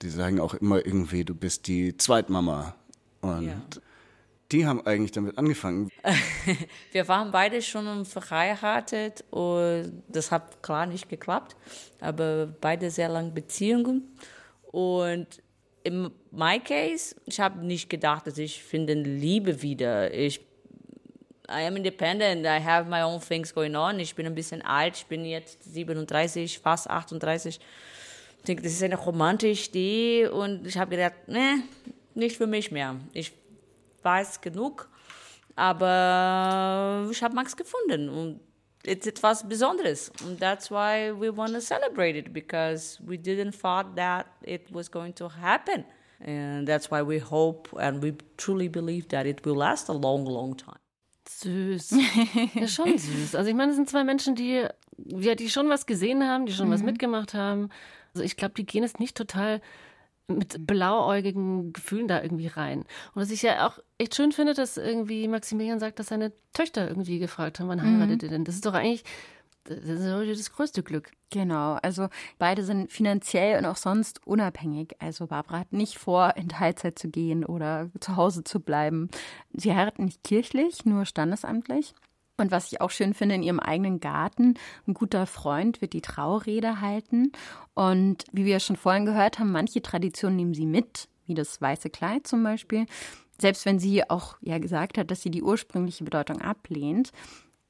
die 0.02 0.10
sagen 0.10 0.38
auch 0.38 0.52
immer 0.52 0.84
irgendwie, 0.84 1.24
du 1.24 1.34
bist 1.34 1.66
die 1.66 1.96
Zweitmama. 1.96 2.74
Und 3.22 3.46
ja 3.46 3.62
die 4.52 4.66
haben 4.66 4.87
eigentlich 4.87 5.12
damit 5.12 5.38
angefangen. 5.38 5.90
Wir 6.92 7.09
waren 7.09 7.30
beide 7.30 7.61
schon 7.62 8.04
verheiratet 8.04 9.24
und 9.30 10.02
das 10.09 10.30
hat 10.30 10.62
klar 10.62 10.87
nicht 10.87 11.09
geklappt, 11.09 11.56
aber 12.00 12.46
beide 12.46 12.90
sehr 12.90 13.09
lange 13.09 13.32
Beziehungen. 13.32 14.16
Und 14.70 15.26
in 15.82 16.11
my 16.30 16.61
case, 16.61 17.16
ich 17.26 17.40
habe 17.40 17.64
nicht 17.64 17.90
gedacht, 17.90 18.26
dass 18.26 18.38
ich 18.38 18.62
finde 18.62 18.94
Liebe 18.94 19.62
wieder. 19.62 20.12
Ich 20.12 20.40
I 21.48 21.64
am 21.64 21.76
independent, 21.76 22.44
I 22.44 22.61
have 22.61 22.88
my 22.90 23.02
own 23.02 23.20
things 23.20 23.54
going 23.54 23.76
on. 23.76 24.00
Ich 24.00 24.14
bin 24.16 24.26
ein 24.26 24.35
bisschen 24.35 24.62
alt, 24.62 24.96
ich 24.96 25.06
bin 25.06 25.24
jetzt 25.24 25.62
37, 25.62 26.59
fast 26.59 26.90
38. 26.90 27.61
Ich 28.38 28.44
denke, 28.44 28.62
das 28.62 28.72
ist 28.72 28.82
eine 28.82 28.96
romantische 28.96 29.70
Idee 29.70 30.26
und 30.26 30.66
ich 30.66 30.76
habe 30.76 30.96
gedacht, 30.96 31.28
ne, 31.28 31.62
nicht 32.14 32.37
für 32.37 32.48
mich 32.48 32.72
mehr. 32.72 32.96
Ich 33.12 33.32
weiß 34.06 34.40
genug, 34.40 34.88
aber 35.56 37.08
ich 37.10 37.22
habe 37.22 37.34
Max 37.34 37.56
gefunden 37.56 38.08
und 38.08 38.40
es 38.84 38.98
ist 38.98 39.06
etwas 39.08 39.48
Besonderes 39.48 40.12
und 40.24 40.40
that's 40.40 40.70
why 40.70 41.12
we 41.12 41.36
want 41.36 41.52
to 41.52 41.60
celebrate 41.60 42.16
it 42.16 42.32
because 42.32 42.98
we 43.04 43.16
didn't 43.16 43.52
thought 43.52 43.96
that 43.96 44.26
it 44.42 44.62
was 44.72 44.90
going 44.90 45.14
to 45.14 45.28
happen 45.28 45.84
and 46.20 46.66
that's 46.66 46.90
why 46.90 47.02
we 47.02 47.20
hope 47.20 47.68
and 47.78 48.02
we 48.02 48.14
truly 48.36 48.68
believe 48.68 49.08
that 49.08 49.26
it 49.26 49.44
will 49.44 49.56
last 49.56 49.88
a 49.88 49.92
long, 49.92 50.24
long 50.24 50.56
time. 50.56 50.78
Süß. 51.28 51.90
ja, 52.54 52.68
schon 52.68 52.96
süß. 52.96 53.34
Also 53.34 53.50
ich 53.50 53.56
meine, 53.56 53.70
es 53.70 53.76
sind 53.76 53.90
zwei 53.90 54.04
Menschen, 54.04 54.34
die, 54.36 54.64
ja, 54.96 55.34
die 55.34 55.50
schon 55.50 55.68
was 55.68 55.86
gesehen 55.86 56.24
haben, 56.24 56.46
die 56.46 56.52
schon 56.52 56.68
mhm. 56.68 56.72
was 56.72 56.82
mitgemacht 56.82 57.34
haben. 57.34 57.68
Also 58.14 58.24
ich 58.24 58.36
glaube, 58.36 58.54
die 58.54 58.64
gehen 58.64 58.82
jetzt 58.82 59.00
nicht 59.00 59.16
total 59.16 59.60
mit 60.28 60.66
blauäugigen 60.66 61.72
Gefühlen 61.72 62.08
da 62.08 62.22
irgendwie 62.22 62.48
rein. 62.48 62.80
Und 62.80 63.22
was 63.22 63.30
ich 63.30 63.42
ja 63.42 63.66
auch 63.66 63.78
echt 63.98 64.14
schön 64.14 64.32
finde, 64.32 64.54
dass 64.54 64.76
irgendwie 64.76 65.28
Maximilian 65.28 65.78
sagt, 65.78 65.98
dass 65.98 66.08
seine 66.08 66.32
Töchter 66.52 66.88
irgendwie 66.88 67.18
gefragt 67.18 67.60
haben, 67.60 67.68
wann 67.68 67.78
mhm. 67.78 68.00
heiratet 68.00 68.24
ihr 68.24 68.28
denn? 68.30 68.44
Das 68.44 68.56
ist 68.56 68.66
doch 68.66 68.74
eigentlich 68.74 69.04
das, 69.68 69.78
ist 69.78 70.40
das 70.40 70.52
größte 70.52 70.82
Glück. 70.82 71.10
Genau, 71.30 71.74
also 71.82 72.08
beide 72.38 72.64
sind 72.64 72.92
finanziell 72.92 73.58
und 73.58 73.66
auch 73.66 73.76
sonst 73.76 74.26
unabhängig. 74.26 74.94
Also 75.00 75.26
Barbara 75.26 75.60
hat 75.60 75.72
nicht 75.72 75.98
vor, 75.98 76.34
in 76.36 76.48
Teilzeit 76.48 76.98
zu 76.98 77.08
gehen 77.08 77.44
oder 77.44 77.90
zu 78.00 78.16
Hause 78.16 78.44
zu 78.44 78.60
bleiben. 78.60 79.10
Sie 79.52 79.74
heiraten 79.74 80.04
nicht 80.04 80.22
kirchlich, 80.22 80.84
nur 80.84 81.04
standesamtlich. 81.04 81.94
Und 82.37 82.51
was 82.51 82.70
ich 82.70 82.81
auch 82.81 82.90
schön 82.90 83.14
finde, 83.14 83.37
in 83.37 83.42
ihrem 83.42 83.61
eigenen 83.61 84.01
Garten, 84.01 84.55
ein 84.87 84.94
guter 84.94 85.27
Freund 85.27 85.81
wird 85.81 85.94
die 85.94 86.03
Traurede 86.03 86.81
halten. 86.81 87.33
Und 87.75 88.25
wie 88.33 88.44
wir 88.44 88.61
schon 88.61 88.77
vorhin 88.77 89.07
gehört 89.07 89.38
haben, 89.38 89.53
manche 89.53 89.83
Traditionen 89.83 90.37
nehmen 90.37 90.55
sie 90.55 90.66
mit, 90.66 91.09
wie 91.27 91.35
das 91.35 91.61
weiße 91.61 91.90
Kleid 91.90 92.27
zum 92.27 92.42
Beispiel. 92.42 92.87
Selbst 93.40 93.64
wenn 93.66 93.79
sie 93.79 94.09
auch 94.09 94.37
ja 94.40 94.59
gesagt 94.59 94.99
hat, 94.99 95.11
dass 95.11 95.22
sie 95.22 95.31
die 95.31 95.42
ursprüngliche 95.42 96.05
Bedeutung 96.05 96.40
ablehnt. 96.40 97.11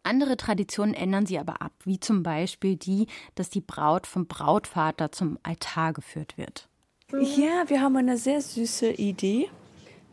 Andere 0.02 0.36
Traditionen 0.36 0.94
ändern 0.94 1.26
sie 1.26 1.38
aber 1.38 1.60
ab, 1.60 1.72
wie 1.84 1.98
zum 1.98 2.22
Beispiel 2.22 2.76
die, 2.76 3.08
dass 3.34 3.50
die 3.50 3.60
Braut 3.60 4.06
vom 4.06 4.26
Brautvater 4.26 5.10
zum 5.10 5.38
Altar 5.42 5.92
geführt 5.92 6.38
wird. 6.38 6.68
Ja, 7.12 7.68
wir 7.68 7.80
haben 7.80 7.96
eine 7.96 8.16
sehr 8.16 8.40
süße 8.40 8.92
Idee. 8.92 9.48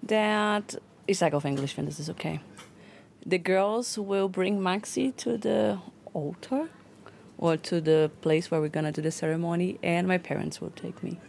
Der, 0.02 0.64
ich 1.06 1.18
sage 1.18 1.38
auf 1.38 1.44
Englisch, 1.44 1.78
wenn 1.78 1.86
das 1.86 2.00
ist 2.00 2.10
okay. 2.10 2.40
The 3.26 3.38
girls 3.38 3.98
will 3.98 4.30
bring 4.30 4.60
Maxi 4.60 5.16
to 5.18 5.38
the 5.38 5.80
altar 6.14 6.70
or 7.38 7.58
to 7.58 7.82
the 7.82 8.12
place 8.22 8.52
where 8.52 8.62
we're 8.62 8.70
gonna 8.70 8.92
do 8.92 9.02
the 9.02 9.12
ceremony, 9.12 9.80
and 9.84 10.08
my 10.08 10.18
parents 10.18 10.62
will 10.62 10.70
take 10.72 11.04
me. 11.04 11.20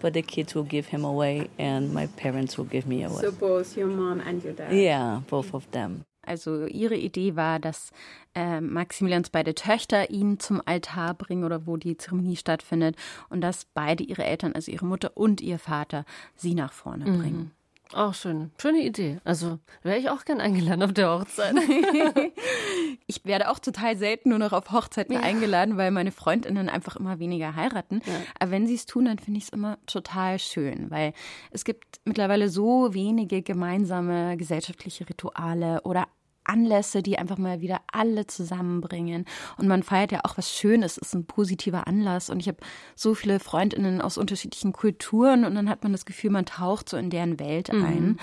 But 0.00 0.14
the 0.14 0.22
kids 0.22 0.54
will 0.54 0.64
give 0.64 0.86
him 0.86 1.04
away, 1.04 1.48
and 1.58 1.94
my 1.94 2.06
parents 2.06 2.58
will 2.58 2.64
give 2.64 2.86
me 2.86 3.04
away. 3.04 3.20
So 3.20 3.30
both 3.30 3.76
your 3.76 3.86
mom 3.86 4.20
and 4.20 4.42
your 4.42 4.54
dad. 4.54 4.72
Yeah, 4.72 5.20
both 5.28 5.54
of 5.54 5.70
them. 5.70 6.04
Also 6.24 6.66
ihre 6.66 6.96
Idee 6.96 7.34
war, 7.34 7.58
dass 7.58 7.90
äh, 8.34 8.60
Maximilians 8.60 9.30
beide 9.30 9.54
Töchter 9.54 10.10
ihn 10.10 10.38
zum 10.38 10.62
Altar 10.64 11.14
bringen 11.14 11.44
oder 11.44 11.66
wo 11.66 11.76
die 11.76 11.96
Zeremonie 11.96 12.36
stattfindet 12.36 12.96
und 13.28 13.40
dass 13.40 13.64
beide 13.64 14.04
ihre 14.04 14.24
Eltern, 14.24 14.52
also 14.52 14.70
ihre 14.70 14.86
Mutter 14.86 15.16
und 15.16 15.40
ihr 15.40 15.58
Vater, 15.58 16.04
sie 16.36 16.54
nach 16.54 16.72
vorne 16.72 17.06
mhm. 17.06 17.18
bringen. 17.18 17.50
Auch 17.94 18.14
schön. 18.14 18.50
Schöne 18.60 18.80
Idee. 18.80 19.18
Also 19.24 19.58
wäre 19.82 19.98
ich 19.98 20.08
auch 20.08 20.24
gern 20.24 20.40
eingeladen 20.40 20.82
auf 20.82 20.92
der 20.92 21.10
Hochzeit. 21.10 21.54
ich 23.06 23.24
werde 23.24 23.50
auch 23.50 23.58
total 23.58 23.96
selten 23.96 24.30
nur 24.30 24.38
noch 24.38 24.52
auf 24.52 24.70
Hochzeiten 24.72 25.14
ja. 25.14 25.20
eingeladen, 25.20 25.76
weil 25.76 25.90
meine 25.90 26.12
Freundinnen 26.12 26.68
einfach 26.68 26.96
immer 26.96 27.18
weniger 27.18 27.54
heiraten. 27.54 28.00
Ja. 28.06 28.12
Aber 28.38 28.50
wenn 28.50 28.66
sie 28.66 28.74
es 28.74 28.86
tun, 28.86 29.04
dann 29.04 29.18
finde 29.18 29.38
ich 29.38 29.44
es 29.44 29.50
immer 29.50 29.78
total 29.86 30.38
schön, 30.38 30.90
weil 30.90 31.12
es 31.50 31.64
gibt 31.64 32.00
mittlerweile 32.04 32.48
so 32.48 32.94
wenige 32.94 33.42
gemeinsame 33.42 34.36
gesellschaftliche 34.36 35.08
Rituale 35.08 35.82
oder 35.82 36.08
Anlässe, 36.44 37.02
die 37.02 37.18
einfach 37.18 37.38
mal 37.38 37.60
wieder 37.60 37.80
alle 37.90 38.26
zusammenbringen. 38.26 39.24
Und 39.56 39.68
man 39.68 39.82
feiert 39.82 40.12
ja 40.12 40.20
auch 40.24 40.36
was 40.36 40.52
Schönes, 40.52 40.98
ist 40.98 41.14
ein 41.14 41.26
positiver 41.26 41.86
Anlass. 41.86 42.30
Und 42.30 42.40
ich 42.40 42.48
habe 42.48 42.58
so 42.94 43.14
viele 43.14 43.40
Freundinnen 43.40 44.00
aus 44.00 44.18
unterschiedlichen 44.18 44.72
Kulturen 44.72 45.44
und 45.44 45.54
dann 45.54 45.68
hat 45.68 45.82
man 45.82 45.92
das 45.92 46.04
Gefühl, 46.04 46.30
man 46.30 46.46
taucht 46.46 46.88
so 46.88 46.96
in 46.96 47.10
deren 47.10 47.38
Welt 47.38 47.72
mhm. 47.72 48.16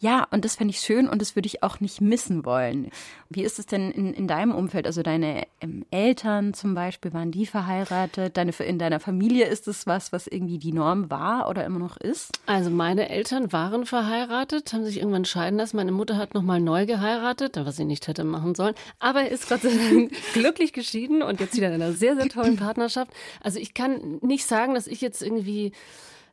Ja, 0.00 0.26
und 0.32 0.44
das 0.44 0.56
fände 0.56 0.72
ich 0.72 0.80
schön 0.80 1.08
und 1.08 1.22
das 1.22 1.36
würde 1.36 1.46
ich 1.46 1.62
auch 1.62 1.78
nicht 1.78 2.00
missen 2.00 2.44
wollen. 2.44 2.90
Wie 3.30 3.44
ist 3.44 3.60
es 3.60 3.66
denn 3.66 3.92
in, 3.92 4.12
in 4.12 4.26
deinem 4.26 4.52
Umfeld? 4.52 4.86
Also 4.86 5.02
deine 5.02 5.46
ähm, 5.60 5.86
Eltern 5.92 6.52
zum 6.52 6.74
Beispiel, 6.74 7.12
waren 7.12 7.30
die 7.30 7.46
verheiratet? 7.46 8.36
Deine, 8.36 8.52
in 8.58 8.78
deiner 8.78 8.98
Familie 8.98 9.46
ist 9.46 9.68
es 9.68 9.86
was, 9.86 10.12
was 10.12 10.26
irgendwie 10.26 10.58
die 10.58 10.72
Norm 10.72 11.10
war 11.10 11.48
oder 11.48 11.64
immer 11.64 11.78
noch 11.78 11.96
ist? 11.96 12.32
Also 12.46 12.70
meine 12.70 13.08
Eltern 13.08 13.52
waren 13.52 13.86
verheiratet, 13.86 14.72
haben 14.72 14.84
sich 14.84 14.98
irgendwann 14.98 15.24
scheiden 15.24 15.58
lassen. 15.58 15.76
Meine 15.76 15.92
Mutter 15.92 16.16
hat 16.16 16.34
nochmal 16.34 16.60
neu 16.60 16.86
geheiratet, 16.86 17.56
was 17.56 17.76
sie 17.76 17.84
nicht 17.84 18.08
hätte 18.08 18.24
machen 18.24 18.56
sollen. 18.56 18.74
Aber 18.98 19.28
ist 19.28 19.48
Gott 19.48 19.62
sei 19.62 19.70
Dank 19.70 20.12
glücklich 20.34 20.72
geschieden 20.72 21.22
und 21.22 21.38
jetzt 21.38 21.56
wieder 21.56 21.68
in 21.68 21.74
einer 21.74 21.92
sehr, 21.92 22.16
sehr 22.16 22.28
tollen 22.28 22.56
Partnerschaft. 22.56 23.12
Also 23.40 23.60
ich 23.60 23.74
kann 23.74 24.18
nicht 24.22 24.44
sagen, 24.44 24.74
dass 24.74 24.88
ich 24.88 25.00
jetzt 25.00 25.22
irgendwie 25.22 25.72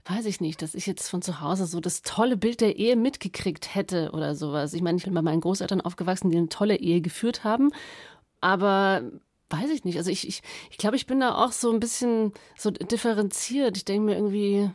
weiß 0.06 0.26
ich 0.26 0.42
nicht, 0.42 0.62
dass 0.62 0.76
ich 0.76 0.86
jetzt 0.86 1.10
von 1.10 1.22
zu 1.22 1.42
Hause 1.42 1.66
so 1.66 1.80
das 1.80 2.02
tolle 2.02 2.38
Bild 2.38 2.62
der 2.62 2.78
Ehe 2.78 2.96
mitgekriegt 2.96 3.76
hätte 3.76 4.12
oder 4.14 4.36
sowas. 4.36 4.74
Ich 4.74 4.82
meine, 4.82 4.98
ich 4.98 5.04
bin 5.04 5.14
bei 5.14 5.22
meinen 5.22 5.42
Großeltern 5.42 5.82
aufgewachsen, 5.82 6.32
die 6.32 6.38
eine 6.38 6.50
tolle 6.50 6.78
Ehe 6.78 7.02
geführt 7.02 7.44
haben, 7.44 7.72
aber 8.40 9.04
weiß 9.50 9.70
ich 9.70 9.84
nicht. 9.84 9.98
Also 9.98 10.10
ich, 10.10 10.28
ich, 10.28 10.42
ich 10.70 10.78
glaube, 10.78 10.96
ich 10.96 11.06
bin 11.06 11.20
da 11.20 11.36
auch 11.36 11.52
so 11.52 11.72
ein 11.72 11.80
bisschen 11.80 12.34
so 12.58 12.72
differenziert. 12.72 13.78
Ich 13.78 13.86
denke 13.86 14.06
mir 14.06 14.16
irgendwie, 14.16 14.72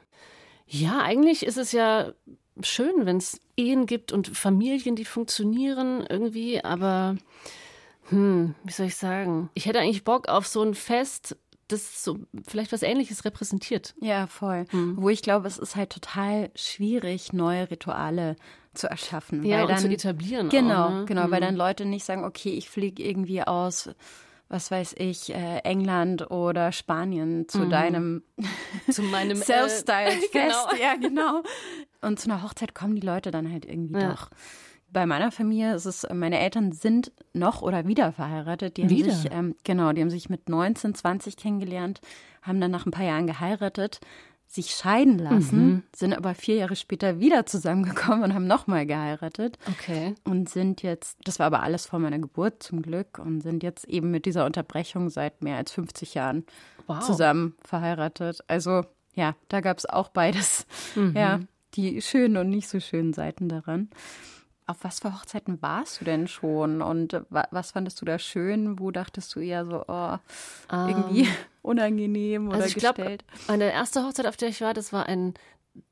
ja, 0.66 1.00
eigentlich 1.00 1.44
ist 1.44 1.56
es 1.56 1.72
ja 1.72 2.12
schön, 2.62 3.06
wenn 3.06 3.16
es 3.16 3.40
Ehen 3.56 3.86
gibt 3.86 4.12
und 4.12 4.28
Familien, 4.28 4.96
die 4.96 5.04
funktionieren 5.04 6.04
irgendwie, 6.08 6.62
aber 6.62 7.16
hm, 8.08 8.54
wie 8.64 8.72
soll 8.72 8.86
ich 8.86 8.96
sagen? 8.96 9.50
Ich 9.54 9.66
hätte 9.66 9.80
eigentlich 9.80 10.04
Bock 10.04 10.28
auf 10.28 10.46
so 10.46 10.62
ein 10.62 10.74
Fest, 10.74 11.36
das 11.68 12.04
so 12.04 12.18
vielleicht 12.46 12.72
was 12.72 12.82
Ähnliches 12.82 13.24
repräsentiert. 13.24 13.94
Ja, 14.00 14.26
voll. 14.26 14.66
Mhm. 14.72 14.96
Wo 14.98 15.08
ich 15.08 15.22
glaube, 15.22 15.48
es 15.48 15.58
ist 15.58 15.76
halt 15.76 15.90
total 15.90 16.50
schwierig, 16.54 17.32
neue 17.32 17.70
Rituale 17.70 18.36
zu 18.74 18.88
erschaffen. 18.88 19.42
Ja, 19.44 19.60
weil 19.60 19.68
dann, 19.68 19.78
zu 19.78 19.88
etablieren. 19.88 20.48
Genau, 20.48 20.86
auch, 20.86 20.90
ne? 20.90 21.04
genau, 21.06 21.26
mhm. 21.26 21.30
weil 21.30 21.40
dann 21.40 21.56
Leute 21.56 21.84
nicht 21.84 22.04
sagen, 22.04 22.24
okay, 22.24 22.50
ich 22.50 22.68
fliege 22.68 23.02
irgendwie 23.02 23.42
aus 23.42 23.90
was 24.48 24.70
weiß 24.70 24.94
ich, 24.98 25.34
äh, 25.34 25.58
England 25.64 26.30
oder 26.30 26.70
Spanien 26.70 27.48
zu 27.48 27.60
mhm. 27.60 27.70
deinem 27.70 28.22
zu 28.90 29.02
meinem 29.02 29.40
äh, 29.40 29.44
Self-Style-Fest. 29.44 30.32
genau. 30.32 30.80
Ja, 30.80 30.94
genau. 30.94 31.42
Und 32.00 32.20
zu 32.20 32.30
einer 32.30 32.42
Hochzeit 32.42 32.74
kommen 32.74 32.94
die 32.94 33.04
Leute 33.04 33.30
dann 33.30 33.50
halt 33.50 33.64
irgendwie 33.64 34.00
ja. 34.00 34.10
doch. 34.10 34.30
Bei 34.92 35.06
meiner 35.06 35.30
Familie 35.30 35.74
ist 35.74 35.84
es, 35.84 36.06
meine 36.12 36.38
Eltern 36.38 36.72
sind 36.72 37.12
noch 37.32 37.62
oder 37.62 37.86
wieder 37.86 38.12
verheiratet. 38.12 38.76
Die 38.76 38.82
haben 38.82 38.90
wieder? 38.90 39.12
sich, 39.12 39.30
ähm, 39.32 39.54
genau, 39.64 39.92
die 39.92 40.00
haben 40.00 40.10
sich 40.10 40.30
mit 40.30 40.48
19, 40.48 40.94
20 40.94 41.36
kennengelernt, 41.36 42.00
haben 42.42 42.60
dann 42.60 42.70
nach 42.70 42.86
ein 42.86 42.92
paar 42.92 43.04
Jahren 43.04 43.26
geheiratet, 43.26 44.00
sich 44.48 44.70
scheiden 44.70 45.18
lassen, 45.18 45.66
mhm. 45.66 45.82
sind 45.94 46.16
aber 46.16 46.34
vier 46.34 46.54
Jahre 46.54 46.76
später 46.76 47.18
wieder 47.18 47.46
zusammengekommen 47.46 48.22
und 48.22 48.34
haben 48.34 48.46
nochmal 48.46 48.86
geheiratet. 48.86 49.58
Okay. 49.68 50.14
Und 50.24 50.48
sind 50.48 50.82
jetzt, 50.82 51.18
das 51.24 51.38
war 51.38 51.46
aber 51.46 51.62
alles 51.62 51.86
vor 51.86 51.98
meiner 51.98 52.18
Geburt 52.18 52.62
zum 52.62 52.80
Glück, 52.80 53.18
und 53.18 53.40
sind 53.40 53.62
jetzt 53.62 53.86
eben 53.88 54.10
mit 54.10 54.24
dieser 54.24 54.46
Unterbrechung 54.46 55.10
seit 55.10 55.42
mehr 55.42 55.56
als 55.56 55.72
50 55.72 56.14
Jahren 56.14 56.44
wow. 56.86 57.00
zusammen 57.00 57.54
verheiratet. 57.64 58.40
Also 58.46 58.82
ja, 59.14 59.34
da 59.48 59.60
gab 59.60 59.78
es 59.78 59.86
auch 59.86 60.08
beides. 60.08 60.66
Mhm. 60.94 61.14
Ja, 61.16 61.40
die 61.74 62.00
schönen 62.00 62.36
und 62.36 62.48
nicht 62.48 62.68
so 62.68 62.80
schönen 62.80 63.12
Seiten 63.12 63.48
daran. 63.48 63.90
Auf 64.68 64.78
was 64.82 64.98
für 64.98 65.14
Hochzeiten 65.14 65.62
warst 65.62 66.00
du 66.00 66.04
denn 66.04 66.26
schon? 66.26 66.82
Und 66.82 67.22
was 67.30 67.70
fandest 67.70 68.00
du 68.00 68.04
da 68.04 68.18
schön? 68.18 68.80
Wo 68.80 68.90
dachtest 68.90 69.34
du 69.34 69.40
eher 69.40 69.64
so, 69.64 69.84
oh, 69.86 70.16
irgendwie 70.70 71.22
um, 71.22 71.26
ähm, 71.26 71.34
unangenehm 71.62 72.48
oder 72.48 72.56
also 72.56 72.68
ich 72.68 72.74
gestellt? 72.74 73.24
Glaub, 73.26 73.48
meine 73.48 73.72
erste 73.72 74.04
Hochzeit, 74.04 74.26
auf 74.26 74.36
der 74.36 74.48
ich 74.48 74.60
war, 74.60 74.74
das 74.74 74.92
war 74.92 75.06
ein 75.06 75.34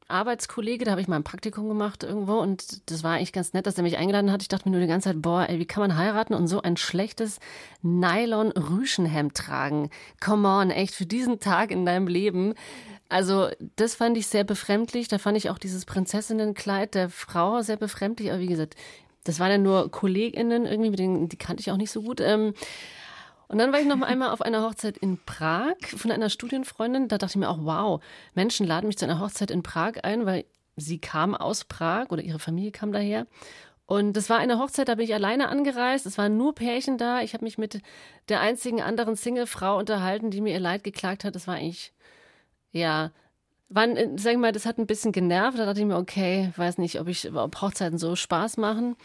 Arbeitskollege, 0.08 0.84
da 0.84 0.90
habe 0.90 1.00
ich 1.00 1.08
mal 1.08 1.16
ein 1.16 1.24
Praktikum 1.24 1.68
gemacht 1.68 2.02
irgendwo 2.02 2.34
und 2.34 2.90
das 2.90 3.02
war 3.02 3.12
eigentlich 3.12 3.32
ganz 3.32 3.54
nett, 3.54 3.66
dass 3.66 3.78
er 3.78 3.82
mich 3.82 3.96
eingeladen 3.96 4.30
hat. 4.30 4.42
Ich 4.42 4.48
dachte 4.48 4.68
mir 4.68 4.72
nur 4.72 4.80
die 4.80 4.86
ganze 4.86 5.10
Zeit, 5.10 5.22
boah, 5.22 5.48
ey, 5.48 5.58
wie 5.58 5.66
kann 5.66 5.80
man 5.80 5.96
heiraten 5.96 6.34
und 6.34 6.46
so 6.46 6.60
ein 6.60 6.76
schlechtes 6.76 7.40
Nylon-Rüschenhemd 7.82 9.34
tragen? 9.34 9.90
Come 10.20 10.46
on, 10.46 10.70
echt, 10.70 10.94
für 10.94 11.06
diesen 11.06 11.40
Tag 11.40 11.70
in 11.70 11.86
deinem 11.86 12.06
Leben. 12.06 12.54
Also 13.14 13.48
das 13.76 13.94
fand 13.94 14.18
ich 14.18 14.26
sehr 14.26 14.42
befremdlich. 14.42 15.06
Da 15.06 15.18
fand 15.18 15.36
ich 15.36 15.48
auch 15.48 15.58
dieses 15.58 15.84
Prinzessinnenkleid 15.84 16.96
der 16.96 17.10
Frau 17.10 17.62
sehr 17.62 17.76
befremdlich. 17.76 18.32
Aber 18.32 18.40
wie 18.40 18.48
gesagt, 18.48 18.74
das 19.22 19.38
waren 19.38 19.52
ja 19.52 19.58
nur 19.58 19.88
KollegInnen 19.88 20.66
irgendwie, 20.66 20.90
mit 20.90 20.98
denen, 20.98 21.28
die 21.28 21.36
kannte 21.36 21.60
ich 21.60 21.70
auch 21.70 21.76
nicht 21.76 21.92
so 21.92 22.02
gut. 22.02 22.20
Ähm, 22.20 22.54
und 23.46 23.58
dann 23.58 23.72
war 23.72 23.78
ich 23.78 23.86
noch 23.86 24.02
einmal 24.02 24.30
auf 24.30 24.42
einer 24.42 24.64
Hochzeit 24.64 24.98
in 24.98 25.20
Prag 25.24 25.76
von 25.96 26.10
einer 26.10 26.28
Studienfreundin. 26.28 27.06
Da 27.06 27.16
dachte 27.16 27.34
ich 27.34 27.36
mir 27.36 27.50
auch, 27.50 27.58
wow, 27.60 28.02
Menschen 28.34 28.66
laden 28.66 28.88
mich 28.88 28.98
zu 28.98 29.04
einer 29.04 29.20
Hochzeit 29.20 29.52
in 29.52 29.62
Prag 29.62 30.02
ein, 30.02 30.26
weil 30.26 30.44
sie 30.74 30.98
kam 30.98 31.36
aus 31.36 31.62
Prag 31.66 32.10
oder 32.10 32.20
ihre 32.20 32.40
Familie 32.40 32.72
kam 32.72 32.90
daher. 32.90 33.28
Und 33.86 34.14
das 34.14 34.28
war 34.28 34.38
eine 34.38 34.58
Hochzeit, 34.58 34.88
da 34.88 34.96
bin 34.96 35.04
ich 35.04 35.14
alleine 35.14 35.50
angereist. 35.50 36.04
Es 36.04 36.18
waren 36.18 36.36
nur 36.36 36.52
Pärchen 36.52 36.98
da. 36.98 37.20
Ich 37.20 37.32
habe 37.32 37.44
mich 37.44 37.58
mit 37.58 37.80
der 38.28 38.40
einzigen 38.40 38.82
anderen 38.82 39.14
Single-Frau 39.14 39.78
unterhalten, 39.78 40.32
die 40.32 40.40
mir 40.40 40.54
ihr 40.54 40.58
Leid 40.58 40.82
geklagt 40.82 41.22
hat. 41.22 41.36
Das 41.36 41.46
war 41.46 41.54
eigentlich 41.54 41.92
ja, 42.74 43.12
wann, 43.68 43.96
äh, 43.96 44.10
sag 44.16 44.32
ich 44.32 44.38
mal, 44.38 44.52
das 44.52 44.66
hat 44.66 44.78
ein 44.78 44.86
bisschen 44.86 45.12
genervt. 45.12 45.58
Da 45.58 45.64
dachte 45.64 45.80
ich 45.80 45.86
mir, 45.86 45.96
okay, 45.96 46.52
weiß 46.56 46.78
nicht, 46.78 47.00
ob 47.00 47.08
ich, 47.08 47.32
ob 47.32 47.60
Hochzeiten 47.62 47.98
so 47.98 48.16
Spaß 48.16 48.56
machen. 48.58 48.96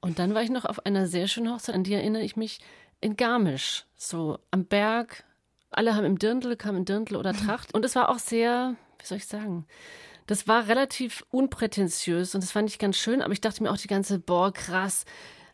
Und 0.00 0.18
dann 0.18 0.34
war 0.34 0.42
ich 0.42 0.50
noch 0.50 0.64
auf 0.64 0.84
einer 0.84 1.06
sehr 1.06 1.28
schönen 1.28 1.52
Hochzeit, 1.52 1.74
an 1.74 1.84
die 1.84 1.94
erinnere 1.94 2.22
ich 2.22 2.36
mich, 2.36 2.58
in 3.00 3.16
Garmisch, 3.16 3.84
so 3.96 4.38
am 4.50 4.64
Berg. 4.64 5.24
Alle 5.70 5.94
haben 5.94 6.04
im 6.04 6.18
Dirndl, 6.18 6.56
kamen 6.56 6.78
im 6.78 6.84
Dirndl 6.84 7.16
oder 7.16 7.32
Tracht. 7.44 7.74
Und 7.74 7.84
es 7.84 7.94
war 7.94 8.08
auch 8.08 8.18
sehr, 8.18 8.74
wie 8.98 9.06
soll 9.06 9.18
ich 9.18 9.26
sagen, 9.26 9.66
das 10.26 10.48
war 10.48 10.68
relativ 10.68 11.24
unprätentiös 11.30 12.34
und 12.34 12.42
das 12.42 12.52
fand 12.52 12.70
ich 12.70 12.78
ganz 12.78 12.96
schön, 12.96 13.22
aber 13.22 13.32
ich 13.32 13.40
dachte 13.40 13.62
mir 13.62 13.70
auch 13.70 13.76
die 13.76 13.88
ganze, 13.88 14.18
boah, 14.20 14.52
krass, 14.52 15.04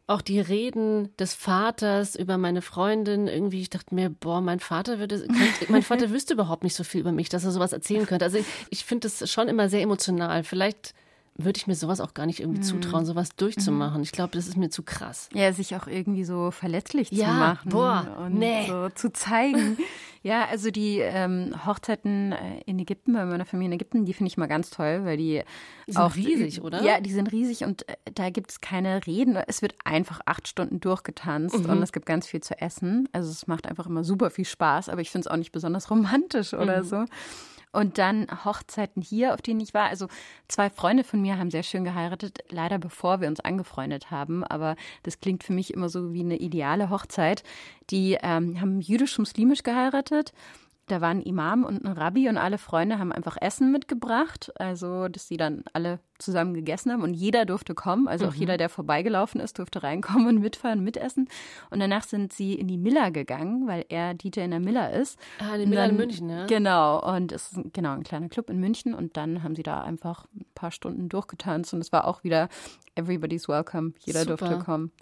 auch 0.08 0.22
die 0.22 0.40
Reden 0.40 1.14
des 1.18 1.34
Vaters 1.34 2.16
über 2.16 2.38
meine 2.38 2.62
Freundin, 2.62 3.28
irgendwie, 3.28 3.60
ich 3.60 3.70
dachte 3.70 3.94
mir, 3.94 4.08
boah, 4.08 4.40
mein 4.40 4.58
Vater 4.58 4.98
würde, 4.98 5.18
könnte, 5.18 5.70
mein 5.70 5.82
Vater 5.82 6.10
wüsste 6.10 6.32
überhaupt 6.32 6.64
nicht 6.64 6.74
so 6.74 6.82
viel 6.82 7.02
über 7.02 7.12
mich, 7.12 7.28
dass 7.28 7.44
er 7.44 7.50
sowas 7.50 7.74
erzählen 7.74 8.06
könnte. 8.06 8.24
Also 8.24 8.38
ich, 8.38 8.46
ich 8.70 8.84
finde 8.86 9.08
das 9.08 9.30
schon 9.30 9.48
immer 9.48 9.68
sehr 9.68 9.82
emotional. 9.82 10.44
Vielleicht 10.44 10.94
würde 11.40 11.56
ich 11.56 11.68
mir 11.68 11.76
sowas 11.76 12.00
auch 12.00 12.14
gar 12.14 12.26
nicht 12.26 12.40
irgendwie 12.40 12.58
mhm. 12.58 12.64
zutrauen, 12.64 13.06
sowas 13.06 13.30
durchzumachen. 13.36 14.02
Ich 14.02 14.10
glaube, 14.10 14.32
das 14.32 14.48
ist 14.48 14.56
mir 14.56 14.70
zu 14.70 14.82
krass. 14.82 15.28
Ja, 15.32 15.52
sich 15.52 15.76
auch 15.76 15.86
irgendwie 15.86 16.24
so 16.24 16.50
verletzlich 16.50 17.12
ja, 17.12 17.26
zu 17.26 17.32
machen 17.32 17.70
boah, 17.70 18.16
und 18.18 18.34
nee. 18.34 18.66
so 18.66 18.88
zu 18.88 19.12
zeigen. 19.12 19.78
ja, 20.24 20.46
also 20.46 20.72
die 20.72 20.98
ähm, 20.98 21.54
Hochzeiten 21.64 22.32
äh, 22.32 22.60
in 22.66 22.80
Ägypten, 22.80 23.12
bei 23.12 23.24
meiner 23.24 23.46
Familie 23.46 23.68
in 23.68 23.80
Ägypten, 23.80 24.04
die 24.04 24.14
finde 24.14 24.28
ich 24.28 24.36
mal 24.36 24.48
ganz 24.48 24.70
toll, 24.70 25.04
weil 25.04 25.16
die, 25.16 25.44
die 25.86 25.92
sind 25.92 26.02
auch 26.02 26.16
riesig, 26.16 26.60
oder? 26.60 26.82
Ja, 26.82 27.00
die 27.00 27.12
sind 27.12 27.30
riesig 27.30 27.62
und 27.62 27.88
äh, 27.88 27.94
da 28.14 28.30
gibt 28.30 28.50
es 28.50 28.60
keine 28.60 29.06
Reden. 29.06 29.36
Es 29.36 29.62
wird 29.62 29.76
einfach 29.84 30.20
acht 30.26 30.48
Stunden 30.48 30.80
durchgetanzt 30.80 31.60
mhm. 31.60 31.70
und 31.70 31.82
es 31.84 31.92
gibt 31.92 32.06
ganz 32.06 32.26
viel 32.26 32.42
zu 32.42 32.60
essen. 32.60 33.08
Also 33.12 33.30
es 33.30 33.46
macht 33.46 33.68
einfach 33.68 33.86
immer 33.86 34.02
super 34.02 34.30
viel 34.30 34.44
Spaß, 34.44 34.88
aber 34.88 35.02
ich 35.02 35.10
finde 35.10 35.28
es 35.28 35.32
auch 35.32 35.36
nicht 35.36 35.52
besonders 35.52 35.88
romantisch 35.88 36.52
oder 36.52 36.82
mhm. 36.82 36.84
so. 36.84 37.04
Und 37.72 37.98
dann 37.98 38.26
Hochzeiten 38.44 39.02
hier, 39.02 39.34
auf 39.34 39.42
denen 39.42 39.60
ich 39.60 39.74
war. 39.74 39.88
Also 39.88 40.08
zwei 40.48 40.70
Freunde 40.70 41.04
von 41.04 41.20
mir 41.20 41.38
haben 41.38 41.50
sehr 41.50 41.62
schön 41.62 41.84
geheiratet, 41.84 42.38
leider 42.50 42.78
bevor 42.78 43.20
wir 43.20 43.28
uns 43.28 43.40
angefreundet 43.40 44.10
haben. 44.10 44.44
Aber 44.44 44.76
das 45.02 45.20
klingt 45.20 45.44
für 45.44 45.52
mich 45.52 45.72
immer 45.72 45.88
so 45.88 46.12
wie 46.12 46.20
eine 46.20 46.36
ideale 46.36 46.90
Hochzeit. 46.90 47.42
Die 47.90 48.18
ähm, 48.22 48.60
haben 48.60 48.80
jüdisch-muslimisch 48.80 49.62
geheiratet 49.62 50.32
da 50.88 51.00
waren 51.00 51.20
Imam 51.22 51.64
und 51.64 51.84
ein 51.84 51.92
Rabbi 51.92 52.28
und 52.28 52.36
alle 52.36 52.58
Freunde 52.58 52.98
haben 52.98 53.12
einfach 53.12 53.36
Essen 53.40 53.70
mitgebracht, 53.70 54.52
also 54.58 55.08
dass 55.08 55.28
sie 55.28 55.36
dann 55.36 55.64
alle 55.72 56.00
zusammen 56.18 56.54
gegessen 56.54 56.90
haben 56.90 57.02
und 57.02 57.14
jeder 57.14 57.44
durfte 57.44 57.74
kommen, 57.74 58.08
also 58.08 58.26
auch 58.26 58.34
mhm. 58.34 58.40
jeder, 58.40 58.56
der 58.56 58.68
vorbeigelaufen 58.68 59.40
ist, 59.40 59.58
durfte 59.58 59.82
reinkommen 59.82 60.26
und 60.26 60.40
mitfahren, 60.40 60.82
mitessen. 60.82 61.28
Und 61.70 61.80
danach 61.80 62.02
sind 62.02 62.32
sie 62.32 62.54
in 62.54 62.66
die 62.66 62.78
Miller 62.78 63.10
gegangen, 63.10 63.68
weil 63.68 63.84
er 63.88 64.14
DJ 64.14 64.40
in 64.40 64.50
der 64.50 64.60
Miller 64.60 64.92
ist. 64.92 65.18
Ah, 65.38 65.56
die 65.56 65.66
Miller 65.66 65.82
dann, 65.82 65.90
in 65.90 65.96
München, 65.96 66.30
ja. 66.30 66.46
Genau, 66.46 67.14
und 67.14 67.32
es 67.32 67.52
ist 67.52 67.72
genau 67.72 67.92
ein 67.92 68.02
kleiner 68.02 68.28
Club 68.28 68.50
in 68.50 68.58
München 68.58 68.94
und 68.94 69.16
dann 69.16 69.42
haben 69.42 69.54
sie 69.54 69.62
da 69.62 69.82
einfach 69.82 70.26
ein 70.34 70.46
paar 70.54 70.72
Stunden 70.72 71.08
durchgetanzt 71.08 71.72
und 71.72 71.80
es 71.80 71.92
war 71.92 72.06
auch 72.06 72.24
wieder 72.24 72.48
everybody's 72.96 73.48
welcome, 73.48 73.92
jeder 74.00 74.20
Super. 74.20 74.36
durfte 74.36 74.58
kommen. 74.64 74.92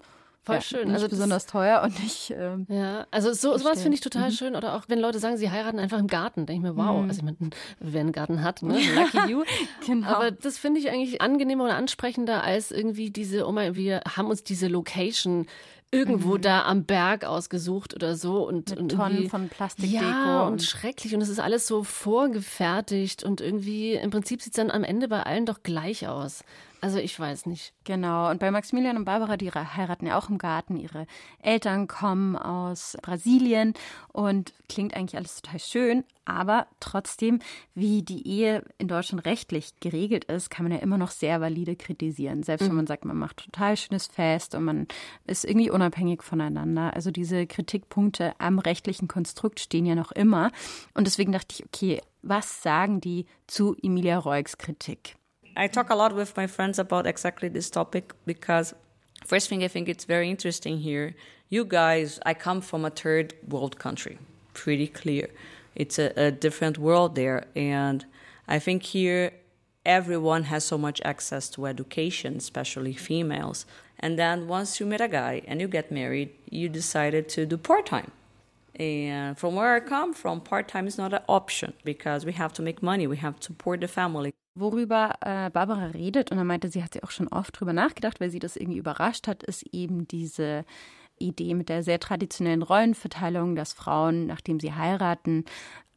Voll 0.47 0.55
ja, 0.55 0.61
schön. 0.61 0.87
Nicht 0.87 0.95
also 0.95 1.09
besonders 1.09 1.45
teuer 1.45 1.81
und 1.83 2.01
nicht. 2.01 2.31
Ähm, 2.31 2.65
ja, 2.69 3.05
also 3.11 3.33
so, 3.33 3.57
sowas 3.57 3.81
finde 3.81 3.95
ich 3.95 4.01
total 4.01 4.29
mhm. 4.29 4.33
schön. 4.33 4.55
Oder 4.55 4.75
auch 4.75 4.85
wenn 4.87 4.99
Leute 4.99 5.19
sagen, 5.19 5.37
sie 5.37 5.51
heiraten 5.51 5.79
einfach 5.79 5.99
im 5.99 6.07
Garten, 6.07 6.45
denke 6.45 6.67
ich 6.67 6.73
mir, 6.73 6.77
wow. 6.77 7.01
Mhm. 7.01 7.09
Also 7.09 7.19
ich 7.19 7.23
meine, 7.23 7.37
wer 7.79 8.01
einen 8.01 8.11
Garten 8.11 8.41
hat, 8.41 8.63
ne? 8.63 8.79
Lucky 8.95 9.31
you. 9.31 9.43
genau. 9.85 10.07
Aber 10.07 10.31
das 10.31 10.57
finde 10.57 10.79
ich 10.79 10.89
eigentlich 10.89 11.21
angenehmer 11.21 11.65
oder 11.65 11.75
ansprechender 11.75 12.43
als 12.43 12.71
irgendwie 12.71 13.11
diese, 13.11 13.45
oh 13.45 13.51
mein, 13.51 13.75
wir 13.75 14.01
haben 14.15 14.29
uns 14.29 14.43
diese 14.43 14.67
Location 14.67 15.45
irgendwo 15.89 16.35
mhm. 16.35 16.41
da 16.41 16.65
am 16.65 16.83
Berg 16.83 17.23
ausgesucht 17.23 17.93
oder 17.93 18.15
so 18.15 18.45
und, 18.45 18.71
Mit 18.71 18.79
und 18.79 18.89
Tonnen 18.89 19.29
von 19.29 19.47
Plastikdeko 19.47 20.03
ja, 20.03 20.43
und, 20.43 20.53
und 20.53 20.63
schrecklich 20.63 21.15
und 21.15 21.21
es 21.21 21.29
ist 21.29 21.39
alles 21.39 21.65
so 21.65 21.83
vorgefertigt 21.83 23.23
und 23.23 23.39
irgendwie 23.39 23.93
im 23.93 24.09
Prinzip 24.09 24.41
sieht 24.41 24.51
es 24.53 24.57
dann 24.57 24.69
am 24.69 24.83
Ende 24.83 25.07
bei 25.07 25.23
allen 25.23 25.45
doch 25.45 25.63
gleich 25.63 26.07
aus. 26.07 26.43
Also 26.79 26.99
ich 26.99 27.19
weiß 27.19 27.47
nicht. 27.47 27.73
Genau. 27.85 28.29
Und 28.29 28.39
bei 28.39 28.51
Maximilian 28.51 28.97
und 28.97 29.05
Barbara, 29.05 29.35
die 29.35 29.49
heiraten 29.51 30.05
ja 30.05 30.17
auch 30.17 30.29
im 30.29 30.37
Garten. 30.37 30.77
Ihre 30.77 31.07
Eltern 31.41 31.87
kommen 31.87 32.35
aus 32.35 32.95
Brasilien 33.01 33.73
und 34.09 34.53
klingt 34.69 34.95
eigentlich 34.95 35.17
alles 35.17 35.41
total 35.41 35.59
schön. 35.59 36.03
Aber 36.25 36.67
trotzdem, 36.79 37.39
wie 37.73 38.03
die 38.03 38.27
Ehe 38.27 38.63
in 38.77 38.87
Deutschland 38.87 39.25
rechtlich 39.25 39.79
geregelt 39.79 40.25
ist, 40.25 40.49
kann 40.49 40.65
man 40.65 40.73
ja 40.73 40.79
immer 40.79 40.97
noch 40.97 41.11
sehr 41.11 41.41
valide 41.41 41.75
kritisieren. 41.75 42.43
Selbst 42.43 42.65
mhm. 42.65 42.69
wenn 42.69 42.75
man 42.75 42.87
sagt, 42.87 43.05
man 43.05 43.17
macht 43.17 43.37
total 43.37 43.75
schönes 43.77 44.07
Fest 44.07 44.53
und 44.53 44.63
man 44.63 44.87
ist 45.25 45.45
irgendwie 45.45 45.71
unabhängig 45.71 46.21
voneinander. 46.21 46.93
Also 46.93 47.09
diese 47.11 47.47
Kritikpunkte 47.47 48.33
am 48.39 48.59
rechtlichen 48.59 49.07
Konstrukt 49.07 49.59
stehen 49.59 49.85
ja 49.85 49.95
noch 49.95 50.11
immer. 50.11 50.51
Und 50.93 51.07
deswegen 51.07 51.31
dachte 51.31 51.55
ich, 51.57 51.65
okay, 51.65 52.01
was 52.21 52.61
sagen 52.61 53.01
die 53.01 53.25
zu 53.47 53.75
Emilia 53.81 54.19
Roigs 54.19 54.57
Kritik? 54.57 55.15
I 55.59 55.65
talk 55.65 55.89
a 55.89 55.95
lot 55.95 56.13
with 56.13 56.37
my 56.37 56.45
friends 56.45 56.77
about 56.77 57.07
exactly 57.07 57.49
this 57.49 57.71
topic 57.71 58.13
because 58.27 58.75
first 59.25 59.49
thing 59.49 59.63
I 59.63 59.67
think 59.67 59.89
it's 59.89 60.05
very 60.05 60.29
interesting 60.29 60.77
here. 60.77 61.15
You 61.49 61.65
guys, 61.65 62.19
I 62.27 62.35
come 62.35 62.61
from 62.61 62.85
a 62.85 62.91
third 62.91 63.33
world 63.47 63.79
country, 63.79 64.19
pretty 64.53 64.85
clear. 64.85 65.29
It's 65.73 65.97
a, 65.97 66.13
a 66.15 66.29
different 66.29 66.77
world 66.77 67.15
there, 67.15 67.45
and 67.55 68.05
I 68.47 68.59
think 68.59 68.83
here 68.83 69.31
everyone 69.83 70.43
has 70.43 70.63
so 70.63 70.77
much 70.77 71.01
access 71.03 71.49
to 71.49 71.65
education, 71.65 72.37
especially 72.37 72.93
females. 72.93 73.65
And 73.99 74.19
then 74.19 74.47
once 74.47 74.79
you 74.79 74.85
meet 74.85 75.01
a 75.01 75.07
guy 75.07 75.41
and 75.47 75.59
you 75.59 75.67
get 75.67 75.91
married, 75.91 76.29
you 76.51 76.69
decided 76.69 77.29
to 77.29 77.47
do 77.47 77.57
part 77.57 77.87
time. 77.87 78.11
And 78.75 79.35
from 79.35 79.55
where 79.55 79.73
I 79.73 79.79
come 79.79 80.13
from, 80.13 80.39
part 80.39 80.67
time 80.67 80.85
is 80.85 80.99
not 80.99 81.13
an 81.13 81.23
option 81.27 81.73
because 81.83 82.27
we 82.27 82.33
have 82.33 82.53
to 82.53 82.61
make 82.61 82.83
money, 82.83 83.07
we 83.07 83.17
have 83.17 83.39
to 83.39 83.45
support 83.47 83.81
the 83.81 83.87
family. 83.87 84.35
Worüber 84.59 85.15
äh, 85.21 85.49
Barbara 85.49 85.87
redet, 85.87 86.31
und 86.31 86.37
er 86.37 86.43
meinte, 86.43 86.69
sie 86.69 86.83
hat 86.83 86.93
sie 86.93 87.03
auch 87.03 87.11
schon 87.11 87.27
oft 87.27 87.59
drüber 87.59 87.73
nachgedacht, 87.73 88.19
weil 88.19 88.29
sie 88.29 88.39
das 88.39 88.55
irgendwie 88.55 88.79
überrascht 88.79 89.27
hat, 89.27 89.43
ist 89.43 89.63
eben 89.71 90.07
diese 90.07 90.65
Idee 91.19 91.53
mit 91.53 91.69
der 91.69 91.83
sehr 91.83 91.99
traditionellen 91.99 92.61
Rollenverteilung, 92.61 93.55
dass 93.55 93.73
Frauen, 93.73 94.27
nachdem 94.27 94.59
sie 94.59 94.73
heiraten, 94.73 95.45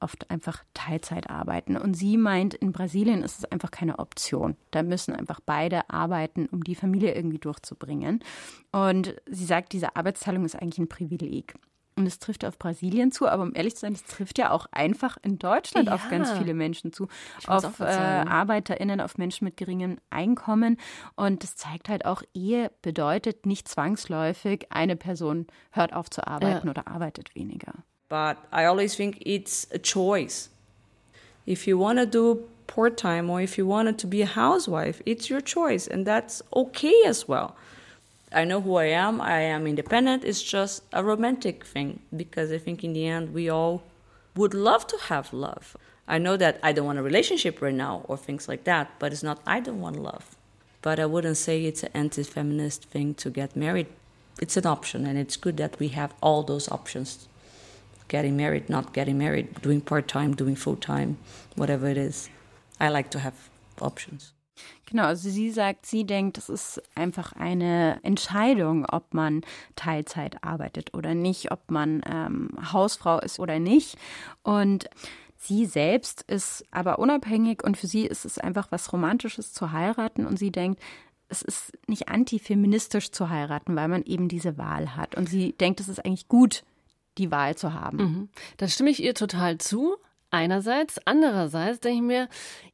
oft 0.00 0.30
einfach 0.30 0.64
Teilzeit 0.74 1.28
arbeiten. 1.28 1.76
Und 1.76 1.94
sie 1.94 2.16
meint, 2.16 2.54
in 2.54 2.72
Brasilien 2.72 3.22
ist 3.22 3.38
es 3.38 3.44
einfach 3.44 3.70
keine 3.70 3.98
Option. 3.98 4.56
Da 4.70 4.82
müssen 4.82 5.14
einfach 5.14 5.40
beide 5.44 5.88
arbeiten, 5.90 6.46
um 6.46 6.64
die 6.64 6.74
Familie 6.74 7.14
irgendwie 7.14 7.38
durchzubringen. 7.38 8.24
Und 8.72 9.14
sie 9.26 9.44
sagt, 9.44 9.72
diese 9.72 9.96
Arbeitsteilung 9.96 10.44
ist 10.44 10.56
eigentlich 10.56 10.78
ein 10.78 10.88
Privileg. 10.88 11.54
Und 12.00 12.06
es 12.06 12.18
trifft 12.18 12.46
auf 12.46 12.58
Brasilien 12.58 13.12
zu, 13.12 13.28
aber 13.28 13.42
um 13.42 13.54
ehrlich 13.54 13.74
zu 13.74 13.82
sein, 13.82 13.92
es 13.92 14.04
trifft 14.04 14.38
ja 14.38 14.52
auch 14.52 14.64
einfach 14.72 15.18
in 15.20 15.38
Deutschland 15.38 15.88
ja. 15.88 15.94
auf 15.94 16.08
ganz 16.08 16.30
viele 16.30 16.54
Menschen 16.54 16.94
zu. 16.94 17.08
Auf 17.46 17.78
äh, 17.78 17.84
ArbeiterInnen, 17.84 19.02
auf 19.02 19.18
Menschen 19.18 19.44
mit 19.44 19.58
geringem 19.58 19.98
Einkommen. 20.08 20.78
Und 21.14 21.42
das 21.42 21.56
zeigt 21.56 21.90
halt 21.90 22.06
auch, 22.06 22.22
Ehe 22.32 22.70
bedeutet 22.80 23.44
nicht 23.44 23.68
zwangsläufig, 23.68 24.68
eine 24.70 24.96
Person 24.96 25.46
hört 25.72 25.92
auf 25.92 26.08
zu 26.08 26.26
arbeiten 26.26 26.68
ja. 26.68 26.70
oder 26.70 26.88
arbeitet 26.88 27.34
weniger. 27.34 27.74
But 28.08 28.38
I 28.50 28.64
always 28.64 28.96
think 28.96 29.18
it's 29.26 29.68
a 29.74 29.78
choice. 29.78 30.48
If 31.46 31.66
you 31.66 31.78
want 31.78 31.98
to 31.98 32.06
do 32.06 32.48
part-time 32.66 33.30
or 33.30 33.42
if 33.42 33.58
you 33.58 33.68
wanted 33.68 34.00
to 34.00 34.08
be 34.08 34.22
a 34.22 34.36
housewife, 34.36 35.02
it's 35.04 35.28
your 35.28 35.42
choice 35.42 35.86
and 35.86 36.06
that's 36.06 36.42
okay 36.54 36.94
as 37.06 37.28
well. 37.28 37.52
I 38.32 38.44
know 38.44 38.60
who 38.60 38.76
I 38.76 38.86
am. 38.86 39.20
I 39.20 39.40
am 39.40 39.66
independent. 39.66 40.24
It's 40.24 40.42
just 40.42 40.82
a 40.92 41.02
romantic 41.02 41.64
thing 41.64 42.00
because 42.16 42.52
I 42.52 42.58
think 42.58 42.84
in 42.84 42.92
the 42.92 43.06
end 43.06 43.34
we 43.34 43.48
all 43.48 43.82
would 44.36 44.54
love 44.54 44.86
to 44.88 44.98
have 45.08 45.32
love. 45.32 45.76
I 46.06 46.18
know 46.18 46.36
that 46.36 46.60
I 46.62 46.72
don't 46.72 46.86
want 46.86 46.98
a 46.98 47.02
relationship 47.02 47.60
right 47.60 47.74
now 47.74 48.04
or 48.08 48.16
things 48.16 48.48
like 48.48 48.64
that, 48.64 48.98
but 48.98 49.12
it's 49.12 49.22
not 49.22 49.40
I 49.46 49.60
don't 49.60 49.80
want 49.80 49.96
love. 49.96 50.36
But 50.82 50.98
I 50.98 51.06
wouldn't 51.06 51.36
say 51.36 51.64
it's 51.64 51.82
an 51.82 51.90
anti 51.92 52.22
feminist 52.22 52.84
thing 52.84 53.14
to 53.14 53.30
get 53.30 53.56
married. 53.56 53.88
It's 54.40 54.56
an 54.56 54.66
option, 54.66 55.06
and 55.06 55.18
it's 55.18 55.36
good 55.36 55.56
that 55.58 55.78
we 55.78 55.88
have 55.88 56.14
all 56.22 56.42
those 56.42 56.70
options 56.70 57.28
getting 58.08 58.36
married, 58.36 58.68
not 58.68 58.92
getting 58.92 59.18
married, 59.18 59.60
doing 59.60 59.80
part 59.80 60.08
time, 60.08 60.34
doing 60.34 60.56
full 60.56 60.76
time, 60.76 61.18
whatever 61.54 61.86
it 61.86 61.96
is. 61.96 62.28
I 62.80 62.88
like 62.88 63.10
to 63.10 63.18
have 63.20 63.34
options. 63.80 64.32
Genau, 64.86 65.04
also 65.04 65.30
sie 65.30 65.50
sagt, 65.50 65.86
sie 65.86 66.04
denkt, 66.04 66.38
es 66.38 66.48
ist 66.48 66.82
einfach 66.94 67.32
eine 67.32 68.00
Entscheidung, 68.02 68.86
ob 68.86 69.14
man 69.14 69.42
Teilzeit 69.76 70.42
arbeitet 70.42 70.94
oder 70.94 71.14
nicht, 71.14 71.52
ob 71.52 71.70
man 71.70 72.02
ähm, 72.06 72.50
Hausfrau 72.72 73.20
ist 73.20 73.38
oder 73.38 73.58
nicht. 73.60 73.96
Und 74.42 74.90
sie 75.36 75.66
selbst 75.66 76.22
ist 76.22 76.64
aber 76.70 76.98
unabhängig 76.98 77.62
und 77.62 77.76
für 77.76 77.86
sie 77.86 78.06
ist 78.06 78.24
es 78.24 78.38
einfach 78.38 78.72
was 78.72 78.92
Romantisches 78.92 79.52
zu 79.52 79.72
heiraten 79.72 80.26
und 80.26 80.38
sie 80.38 80.50
denkt, 80.50 80.80
es 81.28 81.42
ist 81.42 81.72
nicht 81.86 82.08
antifeministisch 82.08 83.12
zu 83.12 83.30
heiraten, 83.30 83.76
weil 83.76 83.88
man 83.88 84.02
eben 84.02 84.28
diese 84.28 84.58
Wahl 84.58 84.96
hat. 84.96 85.14
Und 85.14 85.28
sie 85.28 85.52
denkt, 85.52 85.80
es 85.80 85.88
ist 85.88 86.04
eigentlich 86.04 86.28
gut, 86.28 86.64
die 87.18 87.30
Wahl 87.30 87.56
zu 87.56 87.72
haben. 87.72 87.96
Mhm. 87.96 88.28
Da 88.56 88.68
stimme 88.68 88.90
ich 88.90 89.02
ihr 89.02 89.14
total 89.14 89.58
zu. 89.58 89.96
Einerseits. 90.32 91.00
Andererseits 91.06 91.80
denke 91.80 91.96
ich 91.96 92.02
mir, 92.02 92.28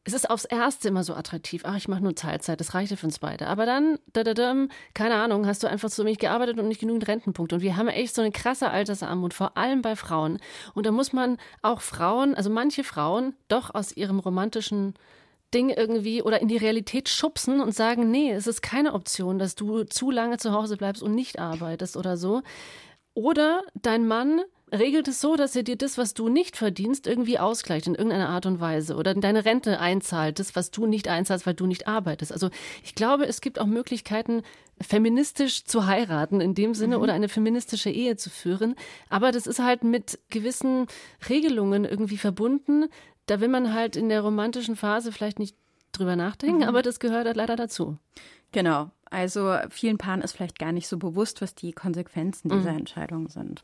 es 0.04 0.12
ist 0.12 0.28
aufs 0.28 0.44
Erste 0.44 0.88
immer 0.88 1.02
so 1.04 1.14
attraktiv. 1.14 1.62
Ach, 1.64 1.76
ich 1.76 1.88
mache 1.88 2.02
nur 2.02 2.14
Teilzeit, 2.14 2.60
das 2.60 2.74
reicht 2.74 2.90
ja 2.90 2.96
für 2.96 3.06
uns 3.06 3.18
beide. 3.18 3.46
Aber 3.46 3.64
dann, 3.64 3.98
da, 4.12 4.24
da, 4.24 4.34
da, 4.34 4.54
keine 4.92 5.14
Ahnung, 5.14 5.46
hast 5.46 5.62
du 5.62 5.66
einfach 5.66 5.88
zu 5.88 6.04
wenig 6.04 6.18
gearbeitet 6.18 6.58
und 6.58 6.68
nicht 6.68 6.80
genügend 6.80 7.08
Rentenpunkte. 7.08 7.56
Und 7.56 7.62
wir 7.62 7.76
haben 7.76 7.88
echt 7.88 8.14
so 8.14 8.20
eine 8.20 8.30
krasse 8.30 8.70
Altersarmut, 8.70 9.32
vor 9.32 9.56
allem 9.56 9.80
bei 9.80 9.96
Frauen. 9.96 10.38
Und 10.74 10.84
da 10.86 10.92
muss 10.92 11.14
man 11.14 11.38
auch 11.62 11.80
Frauen, 11.80 12.34
also 12.34 12.50
manche 12.50 12.84
Frauen, 12.84 13.34
doch 13.48 13.74
aus 13.74 13.96
ihrem 13.96 14.18
romantischen 14.18 14.94
Ding 15.54 15.70
irgendwie 15.70 16.22
oder 16.22 16.40
in 16.40 16.48
die 16.48 16.56
Realität 16.56 17.08
schubsen 17.08 17.60
und 17.60 17.74
sagen, 17.74 18.10
nee, 18.10 18.32
es 18.32 18.46
ist 18.46 18.62
keine 18.62 18.92
Option, 18.92 19.38
dass 19.38 19.54
du 19.54 19.84
zu 19.84 20.10
lange 20.10 20.36
zu 20.36 20.52
Hause 20.52 20.76
bleibst 20.76 21.02
und 21.02 21.14
nicht 21.14 21.38
arbeitest 21.38 21.96
oder 21.96 22.16
so. 22.16 22.42
Oder 23.14 23.62
dein 23.74 24.06
Mann 24.06 24.42
regelt 24.72 25.06
es 25.08 25.20
so, 25.20 25.36
dass 25.36 25.54
er 25.54 25.62
dir 25.62 25.76
das, 25.76 25.96
was 25.96 26.14
du 26.14 26.28
nicht 26.28 26.56
verdienst, 26.56 27.06
irgendwie 27.06 27.38
ausgleicht 27.38 27.86
in 27.86 27.94
irgendeiner 27.94 28.28
Art 28.28 28.46
und 28.46 28.60
Weise 28.60 28.96
oder 28.96 29.12
in 29.12 29.20
deine 29.20 29.44
Rente 29.44 29.78
einzahlt, 29.78 30.38
das, 30.38 30.56
was 30.56 30.70
du 30.70 30.86
nicht 30.86 31.08
einzahlst, 31.08 31.46
weil 31.46 31.54
du 31.54 31.66
nicht 31.66 31.86
arbeitest. 31.86 32.32
Also 32.32 32.50
ich 32.82 32.94
glaube, 32.94 33.26
es 33.26 33.40
gibt 33.40 33.58
auch 33.60 33.66
Möglichkeiten, 33.66 34.42
feministisch 34.80 35.64
zu 35.64 35.86
heiraten 35.86 36.40
in 36.40 36.54
dem 36.54 36.74
Sinne 36.74 36.96
mhm. 36.96 37.02
oder 37.02 37.14
eine 37.14 37.28
feministische 37.28 37.90
Ehe 37.90 38.16
zu 38.16 38.28
führen. 38.28 38.74
Aber 39.08 39.32
das 39.32 39.46
ist 39.46 39.60
halt 39.60 39.84
mit 39.84 40.18
gewissen 40.30 40.86
Regelungen 41.28 41.84
irgendwie 41.84 42.18
verbunden. 42.18 42.86
Da 43.26 43.40
will 43.40 43.48
man 43.48 43.72
halt 43.72 43.96
in 43.96 44.08
der 44.08 44.20
romantischen 44.20 44.76
Phase 44.76 45.12
vielleicht 45.12 45.38
nicht 45.38 45.56
drüber 45.92 46.16
nachdenken, 46.16 46.58
mhm. 46.58 46.68
aber 46.68 46.82
das 46.82 47.00
gehört 47.00 47.26
halt 47.26 47.36
leider 47.36 47.56
dazu. 47.56 47.96
Genau. 48.52 48.90
Also 49.08 49.56
vielen 49.70 49.98
Paaren 49.98 50.20
ist 50.20 50.32
vielleicht 50.32 50.58
gar 50.58 50.72
nicht 50.72 50.88
so 50.88 50.98
bewusst, 50.98 51.40
was 51.40 51.54
die 51.54 51.72
Konsequenzen 51.72 52.48
dieser 52.48 52.72
mhm. 52.72 52.78
Entscheidung 52.78 53.28
sind. 53.28 53.62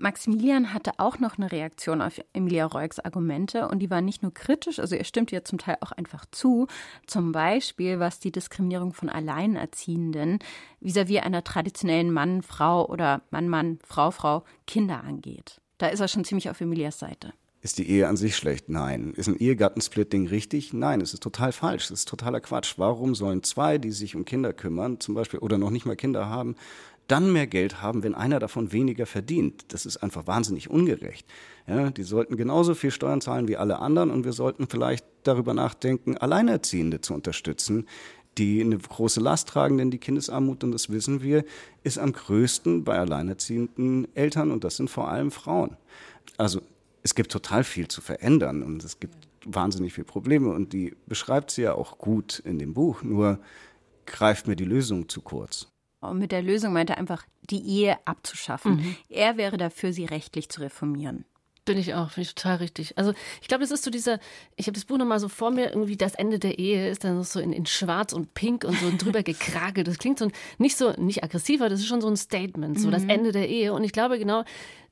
Maximilian 0.00 0.72
hatte 0.72 0.92
auch 0.98 1.18
noch 1.18 1.36
eine 1.36 1.52
Reaktion 1.52 2.00
auf 2.00 2.20
Emilia 2.32 2.64
Reugs 2.64 2.98
Argumente 2.98 3.68
und 3.68 3.80
die 3.80 3.90
war 3.90 4.00
nicht 4.00 4.22
nur 4.22 4.32
kritisch, 4.32 4.78
also 4.78 4.96
er 4.96 5.04
stimmt 5.04 5.30
ihr 5.30 5.44
zum 5.44 5.58
Teil 5.58 5.76
auch 5.80 5.92
einfach 5.92 6.24
zu, 6.30 6.66
zum 7.06 7.32
Beispiel 7.32 8.00
was 8.00 8.18
die 8.18 8.32
Diskriminierung 8.32 8.94
von 8.94 9.10
Alleinerziehenden 9.10 10.38
vis-à-vis 10.80 11.18
-vis 11.18 11.22
einer 11.22 11.44
traditionellen 11.44 12.12
Mann-Frau 12.12 12.88
oder 12.88 13.22
Mann-Mann, 13.30 13.78
Frau-Frau 13.84 14.44
Kinder 14.66 15.04
angeht. 15.04 15.60
Da 15.76 15.88
ist 15.88 16.00
er 16.00 16.08
schon 16.08 16.24
ziemlich 16.24 16.48
auf 16.48 16.60
Emilias 16.60 16.98
Seite. 16.98 17.32
Ist 17.62 17.76
die 17.76 17.90
Ehe 17.90 18.08
an 18.08 18.16
sich 18.16 18.36
schlecht? 18.36 18.70
Nein. 18.70 19.12
Ist 19.14 19.28
ein 19.28 19.36
Ehegattensplitting 19.36 20.28
richtig? 20.28 20.72
Nein, 20.72 21.02
es 21.02 21.12
ist 21.12 21.22
total 21.22 21.52
falsch. 21.52 21.84
Es 21.84 21.90
ist 21.90 22.08
totaler 22.08 22.40
Quatsch. 22.40 22.74
Warum 22.78 23.14
sollen 23.14 23.42
zwei, 23.42 23.76
die 23.76 23.92
sich 23.92 24.16
um 24.16 24.24
Kinder 24.24 24.54
kümmern, 24.54 24.98
zum 24.98 25.14
Beispiel, 25.14 25.40
oder 25.40 25.58
noch 25.58 25.68
nicht 25.68 25.84
mal 25.84 25.96
Kinder 25.96 26.26
haben, 26.30 26.56
dann 27.10 27.32
mehr 27.32 27.46
Geld 27.46 27.82
haben, 27.82 28.02
wenn 28.02 28.14
einer 28.14 28.38
davon 28.38 28.72
weniger 28.72 29.06
verdient. 29.06 29.64
Das 29.68 29.84
ist 29.84 29.96
einfach 29.98 30.26
wahnsinnig 30.26 30.70
ungerecht. 30.70 31.26
Ja, 31.66 31.90
die 31.90 32.02
sollten 32.02 32.36
genauso 32.36 32.74
viel 32.74 32.90
Steuern 32.90 33.20
zahlen 33.20 33.48
wie 33.48 33.56
alle 33.56 33.80
anderen 33.80 34.10
und 34.10 34.24
wir 34.24 34.32
sollten 34.32 34.68
vielleicht 34.68 35.04
darüber 35.24 35.52
nachdenken, 35.54 36.16
Alleinerziehende 36.16 37.00
zu 37.00 37.14
unterstützen, 37.14 37.86
die 38.38 38.60
eine 38.60 38.78
große 38.78 39.20
Last 39.20 39.48
tragen, 39.48 39.78
denn 39.78 39.90
die 39.90 39.98
Kindesarmut, 39.98 40.62
und 40.62 40.72
das 40.72 40.90
wissen 40.90 41.22
wir, 41.22 41.44
ist 41.82 41.98
am 41.98 42.12
größten 42.12 42.84
bei 42.84 42.98
alleinerziehenden 42.98 44.08
Eltern 44.14 44.50
und 44.50 44.62
das 44.62 44.76
sind 44.76 44.88
vor 44.88 45.08
allem 45.08 45.30
Frauen. 45.30 45.76
Also 46.36 46.60
es 47.02 47.14
gibt 47.14 47.32
total 47.32 47.64
viel 47.64 47.88
zu 47.88 48.00
verändern 48.00 48.62
und 48.62 48.84
es 48.84 49.00
gibt 49.00 49.28
wahnsinnig 49.44 49.94
viele 49.94 50.04
Probleme 50.04 50.50
und 50.50 50.72
die 50.72 50.94
beschreibt 51.06 51.50
sie 51.50 51.62
ja 51.62 51.74
auch 51.74 51.98
gut 51.98 52.40
in 52.44 52.58
dem 52.58 52.72
Buch, 52.72 53.02
nur 53.02 53.40
greift 54.06 54.46
mir 54.46 54.56
die 54.56 54.64
Lösung 54.64 55.08
zu 55.08 55.22
kurz. 55.22 55.68
Und 56.00 56.18
mit 56.18 56.32
der 56.32 56.42
Lösung 56.42 56.72
meinte 56.72 56.94
er 56.94 56.98
einfach, 56.98 57.24
die 57.50 57.66
Ehe 57.66 57.98
abzuschaffen. 58.06 58.76
Mhm. 58.76 58.96
Er 59.08 59.36
wäre 59.36 59.58
dafür, 59.58 59.92
sie 59.92 60.06
rechtlich 60.06 60.48
zu 60.48 60.60
reformieren. 60.60 61.24
Bin 61.66 61.76
ich 61.76 61.94
auch, 61.94 62.10
finde 62.10 62.22
ich 62.22 62.34
total 62.34 62.56
richtig. 62.56 62.96
Also 62.96 63.12
ich 63.42 63.48
glaube, 63.48 63.62
das 63.62 63.70
ist 63.70 63.84
so 63.84 63.90
dieser, 63.90 64.18
ich 64.56 64.66
habe 64.66 64.72
das 64.72 64.86
Buch 64.86 64.96
nochmal 64.96 65.20
so 65.20 65.28
vor 65.28 65.50
mir, 65.50 65.68
irgendwie 65.68 65.96
das 65.96 66.14
Ende 66.14 66.38
der 66.38 66.58
Ehe 66.58 66.88
ist 66.88 67.04
dann 67.04 67.22
so 67.22 67.38
in, 67.38 67.52
in 67.52 67.66
schwarz 67.66 68.14
und 68.14 68.32
pink 68.32 68.64
und 68.64 68.78
so 68.78 68.90
drüber 68.98 69.22
gekragelt. 69.22 69.86
Das 69.86 69.98
klingt 69.98 70.18
so 70.18 70.30
nicht 70.56 70.76
so, 70.76 70.92
nicht 70.92 71.22
aggressiver, 71.22 71.68
das 71.68 71.80
ist 71.80 71.86
schon 71.86 72.00
so 72.00 72.08
ein 72.08 72.16
Statement, 72.16 72.80
so 72.80 72.88
mhm. 72.88 72.92
das 72.92 73.04
Ende 73.04 73.32
der 73.32 73.48
Ehe. 73.48 73.74
Und 73.74 73.84
ich 73.84 73.92
glaube 73.92 74.18
genau, 74.18 74.44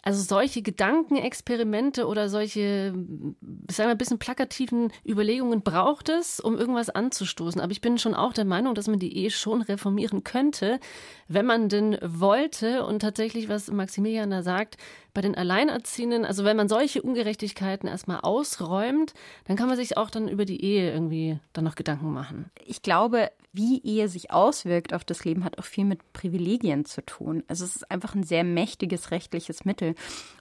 also 0.02 0.22
solche 0.22 0.62
Gedankenexperimente 0.62 2.06
oder 2.06 2.28
solche, 2.28 2.92
sagen 2.92 3.88
wir, 3.88 3.88
ein 3.88 3.98
bisschen 3.98 4.18
plakativen 4.18 4.92
Überlegungen 5.06 5.62
braucht 5.62 6.08
es, 6.08 6.40
um 6.40 6.56
irgendwas 6.56 6.88
anzustoßen. 6.88 7.60
Aber 7.60 7.72
ich 7.72 7.80
bin 7.80 7.98
schon 7.98 8.14
auch 8.14 8.32
der 8.32 8.44
Meinung, 8.44 8.74
dass 8.74 8.86
man 8.86 9.00
die 9.00 9.16
Ehe 9.16 9.30
schon 9.30 9.60
reformieren 9.60 10.22
könnte, 10.22 10.78
wenn 11.26 11.46
man 11.46 11.68
denn 11.68 11.98
wollte. 12.02 12.86
Und 12.86 13.00
tatsächlich, 13.00 13.48
was 13.48 13.70
Maximilian 13.70 14.30
da 14.30 14.42
sagt, 14.42 14.76
bei 15.14 15.20
den 15.20 15.34
Alleinerziehenden, 15.34 16.24
also 16.24 16.44
wenn 16.44 16.56
man 16.56 16.68
solche 16.68 17.02
Ungerechtigkeiten 17.02 17.88
erstmal 17.88 18.20
ausräumt, 18.20 19.14
dann 19.46 19.56
kann 19.56 19.68
man 19.68 19.76
sich 19.76 19.96
auch 19.96 20.10
dann 20.10 20.28
über 20.28 20.44
die 20.44 20.62
Ehe 20.62 20.92
irgendwie 20.92 21.40
dann 21.52 21.64
noch 21.64 21.74
Gedanken 21.74 22.12
machen. 22.12 22.50
Ich 22.64 22.82
glaube, 22.82 23.30
wie 23.58 23.82
Ehe 23.82 24.08
sich 24.08 24.30
auswirkt 24.30 24.94
auf 24.94 25.04
das 25.04 25.24
Leben, 25.24 25.44
hat 25.44 25.58
auch 25.58 25.64
viel 25.64 25.84
mit 25.84 26.12
Privilegien 26.12 26.84
zu 26.84 27.04
tun. 27.04 27.42
Also 27.48 27.64
es 27.64 27.74
ist 27.74 27.90
einfach 27.90 28.14
ein 28.14 28.22
sehr 28.22 28.44
mächtiges 28.44 29.10
rechtliches 29.10 29.64
Mittel. 29.64 29.96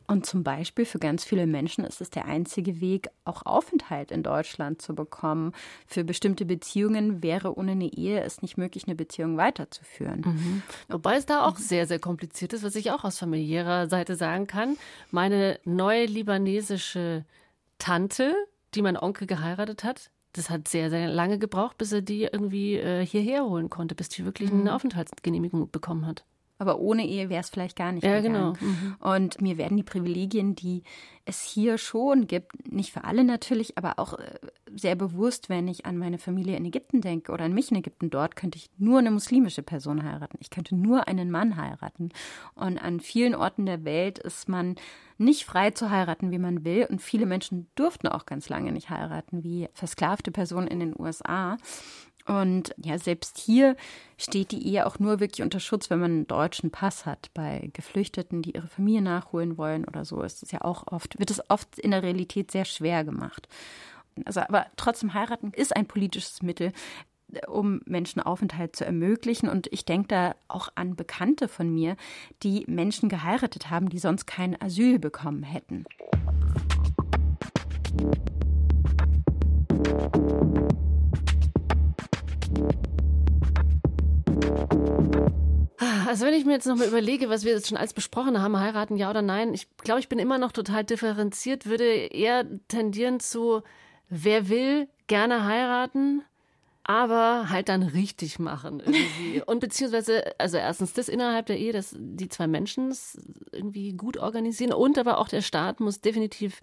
Und 0.06 0.28
zum 0.28 0.44
Beispiel 0.44 0.86
für 0.86 1.00
ganz 1.00 1.26
viele 1.26 1.48
Menschen 1.48 1.84
ist 1.84 2.00
es 2.00 2.12
der 2.12 2.26
einzige 2.26 2.80
Weg, 2.80 3.10
auch 3.26 3.46
Aufenthalt 3.46 4.12
in 4.12 4.22
Deutschland 4.22 4.82
zu 4.82 4.94
bekommen. 4.94 5.52
Für 5.88 6.04
bestimmte 6.04 6.46
Beziehungen 6.46 7.24
wäre 7.24 7.58
ohne 7.58 7.72
eine 7.72 7.92
Ehe 7.92 8.22
es 8.22 8.44
nicht 8.44 8.56
möglich, 8.56 8.86
eine 8.86 8.96
Beziehung 8.96 9.36
weiterzuführen. 9.36 10.22
Mhm. 10.24 10.62
Wobei 10.88 11.16
es 11.16 11.26
da 11.26 11.44
auch 11.44 11.58
sehr, 11.58 11.88
sehr 11.88 12.00
kompliziert 12.00 12.54
ist, 12.54 12.64
was 12.64 12.76
ich 12.76 12.92
auch 12.92 13.04
aus 13.04 13.18
familiärer 13.18 13.90
Seite 13.90 14.16
sagen 14.16 14.46
kann. 14.46 14.78
Meine 15.10 15.60
neue 15.66 16.06
libanesische 16.06 17.26
Tante, 17.80 18.36
die 18.76 18.84
mein 18.84 18.96
Onkel 18.96 19.26
geheiratet 19.26 19.84
hat, 19.84 20.12
das 20.38 20.50
hat 20.50 20.68
sehr, 20.68 20.90
sehr 20.90 21.08
lange 21.08 21.40
gebraucht, 21.40 21.78
bis 21.78 21.92
er 21.92 22.02
die 22.02 22.24
irgendwie 22.24 22.76
äh, 22.76 23.06
hierher 23.06 23.46
holen 23.46 23.70
konnte, 23.70 23.96
bis 23.96 24.10
die 24.10 24.26
wirklich 24.26 24.52
eine 24.52 24.62
mhm. 24.62 24.68
Aufenthaltsgenehmigung 24.70 25.72
bekommen 25.72 26.06
hat. 26.06 26.26
Aber 26.60 26.80
ohne 26.80 27.06
Ehe 27.06 27.30
wäre 27.30 27.42
es 27.42 27.50
vielleicht 27.50 27.76
gar 27.76 27.92
nicht 27.92 28.04
ja, 28.04 28.20
gegangen. 28.20 28.54
genau. 28.60 28.72
Mhm. 28.72 28.96
Und 29.00 29.42
mir 29.42 29.58
werden 29.58 29.78
die 29.78 29.84
Privilegien, 29.84 30.56
die 30.56 30.84
es 31.26 31.42
hier 31.42 31.78
schon 31.78 32.26
gibt, 32.26 32.72
nicht 32.72 32.92
für 32.92 33.04
alle 33.04 33.24
natürlich, 33.24 33.78
aber 33.78 34.00
auch 34.00 34.14
äh, 34.14 34.40
sehr 34.76 34.96
bewusst, 34.96 35.50
wenn 35.50 35.68
ich 35.68 35.86
an 35.86 35.98
meine 35.98 36.18
Familie 36.18 36.56
in 36.56 36.66
Ägypten 36.66 37.02
denke 37.02 37.32
oder 37.32 37.46
an 37.46 37.54
mich 37.54 37.70
in 37.70 37.78
Ägypten. 37.78 38.10
Dort 38.10 38.36
könnte 38.36 38.58
ich 38.58 38.70
nur 38.78 39.00
eine 39.00 39.12
muslimische 39.12 39.62
Person 39.62 40.04
heiraten. 40.04 40.38
Ich 40.40 40.50
könnte 40.50 40.76
nur 40.76 41.08
einen 41.08 41.30
Mann 41.30 41.58
heiraten. 41.58 42.10
Und 42.56 42.78
an 42.78 43.00
vielen 43.02 43.36
Orten 43.36 43.66
der 43.66 43.84
Welt 43.84 44.20
ist 44.20 44.50
man 44.50 44.76
nicht 45.18 45.46
frei 45.46 45.72
zu 45.72 45.90
heiraten, 45.90 46.32
wie 46.32 46.40
man 46.40 46.64
will. 46.64 46.88
Und 46.90 47.02
viele 47.02 47.26
Menschen 47.26 47.68
durften 47.76 48.08
auch 48.08 48.26
ganz 48.26 48.50
lange 48.50 48.72
nicht 48.72 48.90
heiraten, 48.90 49.44
wie 49.44 49.68
versklavte 49.74 50.32
Personen 50.32 50.68
in 50.68 50.80
den 50.80 50.96
USA. 50.98 51.58
Und 52.28 52.76
ja, 52.78 52.98
selbst 53.00 53.38
hier 53.38 53.78
steht 54.18 54.52
die 54.52 54.68
Ehe 54.68 54.86
auch 54.86 55.00
nur 55.00 55.20
wirklich 55.20 55.44
unter 55.44 55.62
Schutz, 55.62 55.90
wenn 55.90 56.00
man 56.00 56.12
einen 56.12 56.28
deutschen 56.28 56.72
Pass 56.72 57.06
hat. 57.06 57.30
Bei 57.34 57.70
Geflüchteten, 57.74 58.42
die 58.42 58.52
ihre 58.52 58.68
Familie 58.68 59.02
nachholen 59.02 59.58
wollen 59.58 59.86
oder 59.86 60.04
so, 60.04 60.22
ist 60.22 60.44
es 60.44 60.52
ja 60.52 60.62
auch 60.62 60.86
oft, 60.88 61.18
wird 61.20 61.32
es 61.32 61.50
oft 61.50 61.80
in 61.80 61.92
der 61.92 62.04
Realität 62.04 62.52
sehr 62.52 62.66
schwer 62.66 63.06
gemacht. 63.06 63.48
Also, 64.26 64.42
aber 64.42 64.66
trotzdem 64.76 65.14
heiraten 65.14 65.52
ist 65.54 65.76
ein 65.76 65.86
politisches 65.88 66.42
Mittel, 66.42 66.74
um 67.48 67.82
Menschen 67.86 68.22
Aufenthalt 68.22 68.76
zu 68.76 68.86
ermöglichen. 68.86 69.48
Und 69.48 69.68
ich 69.72 69.86
denke 69.86 70.08
da 70.10 70.36
auch 70.50 70.70
an 70.76 70.96
Bekannte 70.96 71.48
von 71.48 71.74
mir, 71.74 71.96
die 72.44 72.66
Menschen 72.68 73.08
geheiratet 73.08 73.70
haben, 73.70 73.90
die 73.90 74.00
sonst 74.00 74.26
kein 74.26 74.62
Asyl 74.62 75.00
bekommen 75.00 75.44
hätten. 75.44 75.86
Also 86.08 86.26
wenn 86.26 86.34
ich 86.34 86.46
mir 86.46 86.54
jetzt 86.54 86.66
nochmal 86.66 86.88
überlege, 86.88 87.30
was 87.30 87.44
wir 87.44 87.52
jetzt 87.52 87.68
schon 87.68 87.78
alles 87.78 87.94
besprochen 87.94 88.42
haben, 88.42 88.58
heiraten 88.58 88.96
ja 88.96 89.10
oder 89.10 89.22
nein, 89.22 89.54
ich 89.54 89.68
glaube, 89.78 90.00
ich 90.00 90.10
bin 90.10 90.20
immer 90.20 90.38
noch 90.38 90.52
total 90.52 90.84
differenziert, 90.84 91.66
würde 91.66 91.84
eher 91.84 92.46
tendieren 92.70 93.20
zu, 93.20 93.62
wer 94.10 94.48
will, 94.50 94.88
gerne 95.08 95.46
heiraten, 95.46 96.24
aber 96.84 97.50
halt 97.50 97.68
dann 97.68 97.84
richtig 97.84 98.40
machen 98.40 98.80
irgendwie. 98.80 99.42
Und 99.46 99.60
beziehungsweise, 99.60 100.40
also 100.40 100.58
erstens 100.58 100.94
das 100.94 101.10
innerhalb 101.10 101.48
der 101.48 101.60
Ehe, 101.60 101.74
dass 101.74 101.94
die 101.98 102.30
zwei 102.30 102.48
Menschen 102.48 102.96
irgendwie 103.52 103.94
gut 103.94 104.18
organisieren 104.18 104.74
und 104.74 104.98
aber 104.98 105.18
auch 105.18 105.28
der 105.28 105.42
Staat 105.42 105.82
muss 105.82 106.00
definitiv 106.00 106.62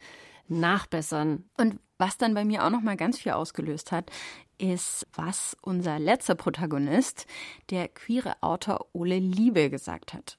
nachbessern. 0.48 1.44
Und 1.58 1.78
was 1.98 2.16
dann 2.16 2.34
bei 2.34 2.44
mir 2.44 2.64
auch 2.64 2.70
noch 2.70 2.80
mal 2.80 2.96
ganz 2.96 3.18
viel 3.18 3.32
ausgelöst 3.32 3.92
hat, 3.92 4.10
ist, 4.58 5.06
was 5.14 5.56
unser 5.62 5.98
letzter 5.98 6.34
Protagonist, 6.34 7.26
der 7.70 7.88
queere 7.88 8.42
Autor 8.42 8.86
Ole 8.92 9.18
Liebe, 9.18 9.70
gesagt 9.70 10.14
hat. 10.14 10.38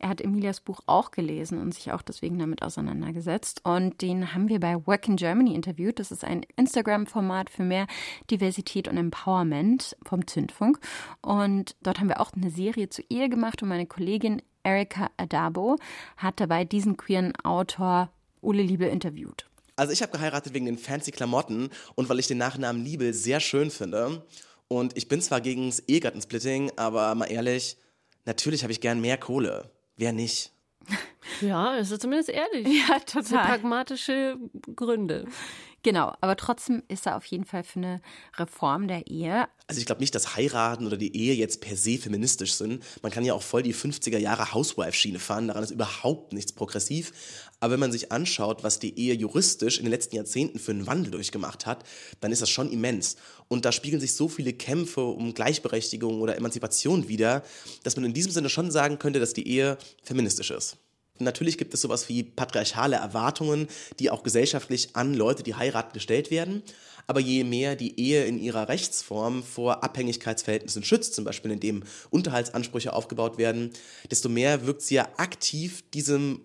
Er 0.00 0.08
hat 0.08 0.22
Emilias 0.22 0.60
Buch 0.60 0.80
auch 0.86 1.10
gelesen 1.10 1.60
und 1.60 1.74
sich 1.74 1.92
auch 1.92 2.00
deswegen 2.00 2.38
damit 2.38 2.62
auseinandergesetzt. 2.62 3.60
Und 3.64 4.00
den 4.00 4.32
haben 4.32 4.48
wir 4.48 4.58
bei 4.58 4.86
Work 4.86 5.06
in 5.08 5.16
Germany 5.16 5.54
interviewt. 5.54 5.98
Das 5.98 6.10
ist 6.10 6.24
ein 6.24 6.46
Instagram-Format 6.56 7.50
für 7.50 7.64
mehr 7.64 7.86
Diversität 8.30 8.88
und 8.88 8.96
Empowerment 8.96 9.98
vom 10.06 10.26
Zündfunk. 10.26 10.80
Und 11.20 11.76
dort 11.82 12.00
haben 12.00 12.08
wir 12.08 12.18
auch 12.18 12.32
eine 12.32 12.50
Serie 12.50 12.88
zur 12.88 13.04
Ehe 13.10 13.28
gemacht 13.28 13.62
und 13.62 13.68
meine 13.68 13.86
Kollegin 13.86 14.40
Erika 14.62 15.10
Adabo 15.18 15.76
hat 16.16 16.40
dabei 16.40 16.64
diesen 16.64 16.96
queeren 16.96 17.36
Autor 17.36 18.10
Ole 18.40 18.62
Liebe 18.62 18.86
interviewt. 18.86 19.49
Also 19.80 19.94
ich 19.94 20.02
habe 20.02 20.12
geheiratet 20.12 20.52
wegen 20.52 20.66
den 20.66 20.76
fancy 20.76 21.10
Klamotten 21.10 21.70
und 21.94 22.10
weil 22.10 22.18
ich 22.18 22.26
den 22.26 22.36
Nachnamen 22.36 22.84
Liebe 22.84 23.14
sehr 23.14 23.40
schön 23.40 23.70
finde. 23.70 24.22
Und 24.68 24.94
ich 24.94 25.08
bin 25.08 25.22
zwar 25.22 25.40
gegen 25.40 25.70
das 25.70 25.80
Ehegattensplitting, 25.88 26.72
aber 26.76 27.14
mal 27.14 27.32
ehrlich, 27.32 27.78
natürlich 28.26 28.62
habe 28.62 28.72
ich 28.72 28.82
gern 28.82 29.00
mehr 29.00 29.16
Kohle. 29.16 29.70
Wer 29.96 30.12
nicht? 30.12 30.52
Ja, 31.40 31.76
ist 31.76 31.98
zumindest 32.00 32.28
ehrlich. 32.28 32.66
Ja, 32.66 32.98
total. 32.98 33.24
So 33.24 33.36
pragmatische 33.36 34.36
Gründe. 34.74 35.26
Genau, 35.82 36.12
aber 36.20 36.36
trotzdem 36.36 36.82
ist 36.88 37.06
er 37.06 37.16
auf 37.16 37.24
jeden 37.24 37.46
Fall 37.46 37.64
für 37.64 37.78
eine 37.78 38.02
Reform 38.36 38.86
der 38.86 39.06
Ehe. 39.06 39.48
Also 39.66 39.80
ich 39.80 39.86
glaube 39.86 40.02
nicht, 40.02 40.14
dass 40.14 40.36
Heiraten 40.36 40.86
oder 40.86 40.98
die 40.98 41.16
Ehe 41.16 41.34
jetzt 41.34 41.62
per 41.62 41.74
se 41.74 41.96
feministisch 41.96 42.52
sind. 42.52 42.84
Man 43.02 43.10
kann 43.10 43.24
ja 43.24 43.32
auch 43.32 43.42
voll 43.42 43.62
die 43.62 43.74
50er 43.74 44.18
Jahre 44.18 44.52
Housewife-Schiene 44.52 45.18
fahren, 45.18 45.48
daran 45.48 45.62
ist 45.62 45.70
überhaupt 45.70 46.34
nichts 46.34 46.52
progressiv. 46.52 47.12
Aber 47.60 47.72
wenn 47.72 47.80
man 47.80 47.92
sich 47.92 48.12
anschaut, 48.12 48.62
was 48.62 48.78
die 48.78 48.98
Ehe 48.98 49.14
juristisch 49.14 49.78
in 49.78 49.84
den 49.84 49.92
letzten 49.92 50.16
Jahrzehnten 50.16 50.58
für 50.58 50.72
einen 50.72 50.86
Wandel 50.86 51.12
durchgemacht 51.12 51.64
hat, 51.64 51.84
dann 52.20 52.30
ist 52.30 52.42
das 52.42 52.50
schon 52.50 52.70
immens. 52.70 53.16
Und 53.48 53.64
da 53.64 53.72
spiegeln 53.72 54.00
sich 54.00 54.14
so 54.14 54.28
viele 54.28 54.52
Kämpfe 54.52 55.02
um 55.02 55.32
Gleichberechtigung 55.32 56.20
oder 56.20 56.36
Emanzipation 56.36 57.08
wieder, 57.08 57.42
dass 57.84 57.96
man 57.96 58.04
in 58.04 58.12
diesem 58.12 58.32
Sinne 58.32 58.50
schon 58.50 58.70
sagen 58.70 58.98
könnte, 58.98 59.18
dass 59.18 59.32
die 59.32 59.48
Ehe 59.48 59.78
feministisch 60.02 60.50
ist. 60.50 60.76
Natürlich 61.20 61.58
gibt 61.58 61.74
es 61.74 61.80
sowas 61.80 62.08
wie 62.08 62.22
patriarchale 62.22 62.96
Erwartungen, 62.96 63.68
die 63.98 64.10
auch 64.10 64.22
gesellschaftlich 64.22 64.90
an 64.94 65.14
Leute, 65.14 65.42
die 65.42 65.54
heiraten, 65.54 65.92
gestellt 65.92 66.30
werden. 66.30 66.62
Aber 67.06 67.20
je 67.20 67.44
mehr 67.44 67.76
die 67.76 67.98
Ehe 67.98 68.24
in 68.24 68.38
ihrer 68.38 68.68
Rechtsform 68.68 69.42
vor 69.42 69.82
Abhängigkeitsverhältnissen 69.82 70.84
schützt, 70.84 71.14
zum 71.14 71.24
Beispiel 71.24 71.50
indem 71.50 71.82
Unterhaltsansprüche 72.10 72.92
aufgebaut 72.92 73.36
werden, 73.36 73.70
desto 74.10 74.28
mehr 74.28 74.66
wirkt 74.66 74.82
sie 74.82 74.94
ja 74.96 75.08
aktiv 75.16 75.82
diesem 75.92 76.42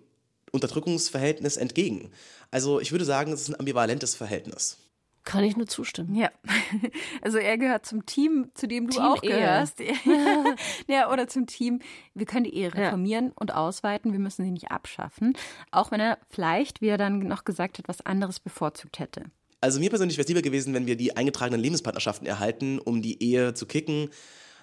Unterdrückungsverhältnis 0.52 1.56
entgegen. 1.56 2.10
Also 2.50 2.80
ich 2.80 2.92
würde 2.92 3.04
sagen, 3.04 3.32
es 3.32 3.42
ist 3.42 3.48
ein 3.48 3.60
ambivalentes 3.60 4.14
Verhältnis. 4.14 4.78
Kann 5.26 5.42
ich 5.42 5.56
nur 5.56 5.66
zustimmen. 5.66 6.14
Ja. 6.14 6.30
Also 7.22 7.38
er 7.38 7.58
gehört 7.58 7.84
zum 7.84 8.06
Team, 8.06 8.50
zu 8.54 8.68
dem 8.68 8.86
du 8.86 8.92
Team 8.94 9.02
auch 9.02 9.22
Ehe. 9.22 9.30
gehörst. 9.30 9.80
ja, 10.86 11.10
oder 11.12 11.26
zum 11.26 11.46
Team, 11.46 11.80
wir 12.14 12.26
können 12.26 12.44
die 12.44 12.54
Ehe 12.54 12.72
reformieren 12.72 13.26
ja. 13.26 13.32
und 13.34 13.52
ausweiten, 13.52 14.12
wir 14.12 14.20
müssen 14.20 14.44
sie 14.44 14.50
nicht 14.52 14.70
abschaffen. 14.70 15.36
Auch 15.72 15.90
wenn 15.90 15.98
er 15.98 16.18
vielleicht, 16.30 16.80
wie 16.80 16.88
er 16.88 16.98
dann 16.98 17.18
noch 17.18 17.44
gesagt 17.44 17.78
hat, 17.78 17.88
was 17.88 18.06
anderes 18.06 18.38
bevorzugt 18.38 19.00
hätte. 19.00 19.24
Also 19.60 19.80
mir 19.80 19.90
persönlich 19.90 20.16
wäre 20.16 20.22
es 20.22 20.28
lieber 20.28 20.42
gewesen, 20.42 20.74
wenn 20.74 20.86
wir 20.86 20.96
die 20.96 21.16
eingetragenen 21.16 21.60
Lebenspartnerschaften 21.60 22.26
erhalten, 22.26 22.78
um 22.78 23.02
die 23.02 23.20
Ehe 23.20 23.54
zu 23.54 23.66
kicken, 23.66 24.10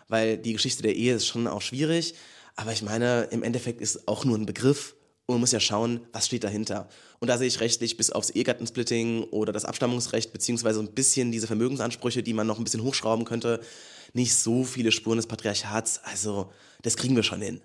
weil 0.08 0.38
die 0.38 0.54
Geschichte 0.54 0.84
der 0.84 0.96
Ehe 0.96 1.16
ist 1.16 1.28
schon 1.28 1.48
auch 1.48 1.62
schwierig. 1.62 2.16
Aber 2.56 2.72
ich 2.72 2.84
meine, 2.84 3.24
im 3.32 3.44
Endeffekt 3.44 3.82
ist 3.82 4.08
auch 4.08 4.24
nur 4.24 4.38
ein 4.38 4.46
Begriff 4.46 4.96
und 5.26 5.36
man 5.36 5.40
muss 5.40 5.54
ja 5.54 5.60
schauen, 5.60 6.02
was 6.12 6.26
steht 6.26 6.44
dahinter. 6.44 6.90
Und 7.20 7.30
da 7.30 7.38
sehe 7.38 7.48
ich 7.48 7.62
rechtlich 7.62 7.96
bis 7.96 8.12
aufs 8.12 8.30
Ehegattensplitting 8.30 9.24
oder 9.26 9.54
das 9.54 9.64
Abstammungsrecht, 9.64 10.34
beziehungsweise 10.34 10.82
ein 10.82 10.94
bisschen 10.94 11.32
diese 11.32 11.48
Vermögensansprüche, 11.48 12.24
die 12.24 12.34
man 12.34 12.46
noch 12.46 12.58
ein 12.58 12.66
bisschen 12.66 12.84
hochschrauben 12.84 13.24
könnte, 13.24 13.62
nicht 14.12 14.36
so 14.36 14.66
viele 14.66 14.92
Spuren 14.92 15.18
des 15.18 15.28
Patriarchats. 15.28 16.02
Also, 16.04 16.52
das 16.82 16.98
kriegen 16.98 17.16
wir 17.16 17.24
schon 17.24 17.42
hin. 17.42 17.62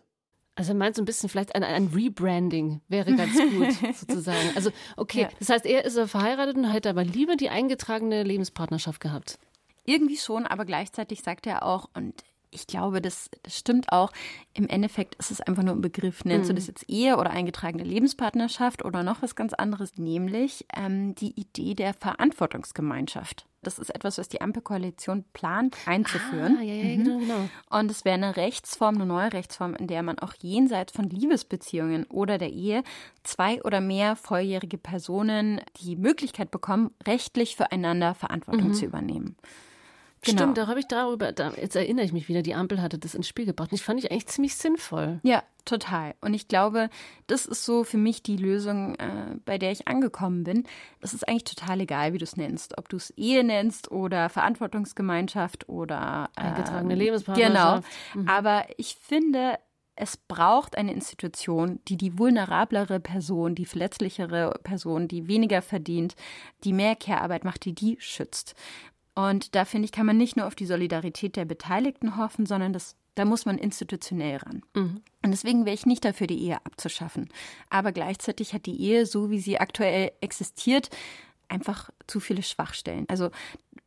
Also 0.54 0.74
meinst 0.74 0.98
du 0.98 1.02
ein 1.02 1.04
bisschen 1.04 1.28
vielleicht 1.28 1.54
ein, 1.54 1.62
ein 1.62 1.86
Rebranding 1.88 2.80
wäre 2.88 3.14
ganz 3.14 3.36
gut, 3.50 3.96
sozusagen. 3.96 4.56
Also, 4.56 4.70
okay, 4.96 5.22
ja. 5.22 5.28
das 5.38 5.48
heißt, 5.50 5.66
er 5.66 5.84
ist 5.84 5.98
verheiratet 6.10 6.56
und 6.56 6.72
hätte 6.72 6.90
aber 6.90 7.04
lieber 7.04 7.36
die 7.36 7.48
eingetragene 7.48 8.22
Lebenspartnerschaft 8.22 9.00
gehabt. 9.00 9.38
Irgendwie 9.84 10.16
schon, 10.16 10.46
aber 10.46 10.64
gleichzeitig 10.64 11.22
sagt 11.22 11.46
er 11.46 11.64
auch, 11.64 11.88
und 11.94 12.22
ich 12.50 12.66
glaube, 12.66 13.00
das, 13.00 13.30
das, 13.42 13.56
stimmt 13.56 13.92
auch. 13.92 14.12
Im 14.54 14.68
Endeffekt 14.68 15.14
ist 15.16 15.30
es 15.30 15.40
einfach 15.40 15.62
nur 15.62 15.74
ein 15.74 15.80
Begriff. 15.80 16.24
Nennst 16.24 16.48
mhm. 16.48 16.54
du 16.54 16.60
das 16.60 16.66
jetzt 16.66 16.88
Ehe 16.88 17.16
oder 17.16 17.30
eingetragene 17.30 17.84
Lebenspartnerschaft 17.84 18.84
oder 18.84 19.02
noch 19.02 19.22
was 19.22 19.34
ganz 19.34 19.52
anderes, 19.52 19.96
nämlich 19.96 20.66
ähm, 20.76 21.14
die 21.14 21.38
Idee 21.38 21.74
der 21.74 21.94
Verantwortungsgemeinschaft. 21.94 23.46
Das 23.62 23.78
ist 23.78 23.90
etwas, 23.90 24.18
was 24.18 24.28
die 24.28 24.40
Ampelkoalition 24.40 25.24
plant 25.32 25.76
einzuführen. 25.84 26.58
Ah, 26.60 26.62
ja, 26.62 26.74
ja, 26.74 26.96
mhm. 26.96 27.04
genau, 27.04 27.18
genau. 27.18 27.48
Und 27.70 27.90
es 27.90 28.04
wäre 28.04 28.14
eine 28.14 28.36
Rechtsform, 28.36 28.96
eine 28.96 29.06
neue 29.06 29.32
Rechtsform, 29.32 29.74
in 29.74 29.88
der 29.88 30.02
man 30.02 30.18
auch 30.20 30.34
jenseits 30.40 30.92
von 30.92 31.10
Liebesbeziehungen 31.10 32.04
oder 32.04 32.38
der 32.38 32.50
Ehe 32.50 32.84
zwei 33.24 33.60
oder 33.62 33.80
mehr 33.80 34.14
volljährige 34.14 34.78
Personen 34.78 35.60
die 35.80 35.96
Möglichkeit 35.96 36.50
bekommen, 36.50 36.92
rechtlich 37.06 37.56
füreinander 37.56 38.14
Verantwortung 38.14 38.68
mhm. 38.68 38.74
zu 38.74 38.86
übernehmen. 38.86 39.36
Genau. 40.22 40.38
Stimmt, 40.38 40.58
da 40.58 40.66
habe 40.66 40.80
ich 40.80 40.86
darüber, 40.86 41.32
da, 41.32 41.52
jetzt 41.60 41.76
erinnere 41.76 42.04
ich 42.04 42.12
mich 42.12 42.28
wieder, 42.28 42.42
die 42.42 42.54
Ampel 42.54 42.82
hatte 42.82 42.98
das 42.98 43.14
ins 43.14 43.28
Spiel 43.28 43.46
gebracht. 43.46 43.70
Und 43.70 43.76
ich 43.76 43.84
fand 43.84 44.02
ich 44.02 44.10
eigentlich 44.10 44.26
ziemlich 44.26 44.56
sinnvoll. 44.56 45.20
Ja, 45.22 45.42
total. 45.64 46.14
Und 46.20 46.34
ich 46.34 46.48
glaube, 46.48 46.90
das 47.26 47.46
ist 47.46 47.64
so 47.64 47.84
für 47.84 47.98
mich 47.98 48.22
die 48.22 48.36
Lösung, 48.36 48.96
äh, 48.96 49.36
bei 49.44 49.58
der 49.58 49.70
ich 49.70 49.86
angekommen 49.86 50.44
bin. 50.44 50.64
Es 51.00 51.14
ist 51.14 51.28
eigentlich 51.28 51.44
total 51.44 51.80
egal, 51.80 52.12
wie 52.12 52.18
du 52.18 52.24
es 52.24 52.36
nennst. 52.36 52.78
Ob 52.78 52.88
du 52.88 52.96
es 52.96 53.10
Ehe 53.10 53.44
nennst 53.44 53.90
oder 53.90 54.28
Verantwortungsgemeinschaft 54.28 55.68
oder 55.68 56.30
äh, 56.36 56.40
eingetragene 56.40 56.94
Lebenspartnerschaft. 56.94 57.86
Genau. 58.12 58.22
Mhm. 58.22 58.28
Aber 58.28 58.66
ich 58.76 58.96
finde, 58.96 59.58
es 60.00 60.16
braucht 60.16 60.78
eine 60.78 60.92
Institution, 60.92 61.80
die 61.88 61.96
die 61.96 62.18
vulnerablere 62.18 63.00
Person, 63.00 63.54
die 63.54 63.66
verletzlichere 63.66 64.58
Person, 64.62 65.08
die 65.08 65.26
weniger 65.26 65.60
verdient, 65.60 66.14
die 66.64 66.72
mehr 66.72 66.94
Care-Arbeit 66.94 67.44
macht, 67.44 67.64
die 67.64 67.74
die 67.74 67.96
schützt. 67.98 68.54
Und 69.18 69.56
da 69.56 69.64
finde 69.64 69.86
ich, 69.86 69.90
kann 69.90 70.06
man 70.06 70.16
nicht 70.16 70.36
nur 70.36 70.46
auf 70.46 70.54
die 70.54 70.64
Solidarität 70.64 71.34
der 71.34 71.44
Beteiligten 71.44 72.16
hoffen, 72.16 72.46
sondern 72.46 72.72
das, 72.72 72.94
da 73.16 73.24
muss 73.24 73.46
man 73.46 73.58
institutionell 73.58 74.36
ran. 74.36 74.62
Mhm. 74.76 75.02
Und 75.24 75.30
deswegen 75.32 75.64
wäre 75.64 75.74
ich 75.74 75.86
nicht 75.86 76.04
dafür, 76.04 76.28
die 76.28 76.40
Ehe 76.40 76.64
abzuschaffen. 76.64 77.28
Aber 77.68 77.90
gleichzeitig 77.90 78.54
hat 78.54 78.66
die 78.66 78.80
Ehe, 78.80 79.06
so 79.06 79.28
wie 79.28 79.40
sie 79.40 79.58
aktuell 79.58 80.12
existiert, 80.20 80.90
einfach 81.48 81.90
zu 82.06 82.20
viele 82.20 82.44
Schwachstellen. 82.44 83.06
Also 83.08 83.30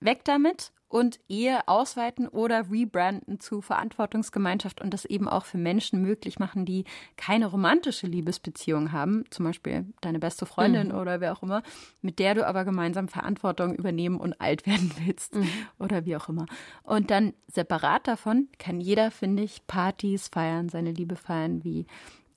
weg 0.02 0.26
damit 0.26 0.74
und 0.92 1.20
Ehe 1.30 1.68
ausweiten 1.68 2.28
oder 2.28 2.70
rebranden 2.70 3.40
zu 3.40 3.62
Verantwortungsgemeinschaft 3.62 4.82
und 4.82 4.94
das 4.94 5.06
eben 5.06 5.30
auch 5.30 5.46
für 5.46 5.58
Menschen 5.58 6.02
möglich 6.02 6.38
machen, 6.38 6.66
die 6.66 6.84
keine 7.16 7.48
romantische 7.48 8.08
Liebesbeziehung 8.08 8.92
haben, 8.92 9.24
zum 9.30 9.46
Beispiel 9.46 9.86
deine 10.02 10.20
beste 10.20 10.46
Freundin 10.46 10.90
mhm. 10.90 10.96
oder 10.96 11.22
wer 11.22 11.32
auch 11.34 11.44
immer, 11.44 11.64
mit 12.02 12.20
der 12.20 12.36
du 12.36 12.46
aber 12.46 12.66
gemeinsam 12.66 13.08
Verantwortung 13.08 13.74
übernehmen 13.74 14.20
und 14.20 14.40
alt 14.42 14.66
werden 14.68 14.92
willst 15.00 15.36
mhm. 15.36 15.48
oder 15.80 16.06
wie 16.06 16.18
auch 16.18 16.28
immer. 16.28 16.46
Und 16.84 17.10
dann 17.10 17.34
separat 17.48 18.08
davon 18.08 18.50
kann 18.60 18.82
jeder, 18.82 19.12
finde 19.12 19.44
ich, 19.44 19.66
Partys 19.68 20.28
feiern, 20.28 20.68
seine 20.68 20.92
Liebe 20.92 21.16
feiern, 21.16 21.64
wie 21.64 21.86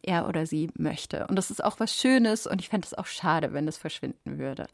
er 0.03 0.29
oder 0.29 0.47
sie 0.47 0.71
möchte. 0.77 1.27
Und 1.27 1.37
das 1.37 1.51
ist 1.51 1.65
auch 1.65 1.81
was 1.81 1.95
Schönes 1.95 2.47
und 2.47 2.61
ich 2.61 2.69
fände 2.69 2.87
es 2.87 2.95
auch 2.95 3.07
schade, 3.07 3.53
wenn 3.53 3.67
das 3.67 3.79
verschwinden 3.79 4.39
würde. 4.39 4.69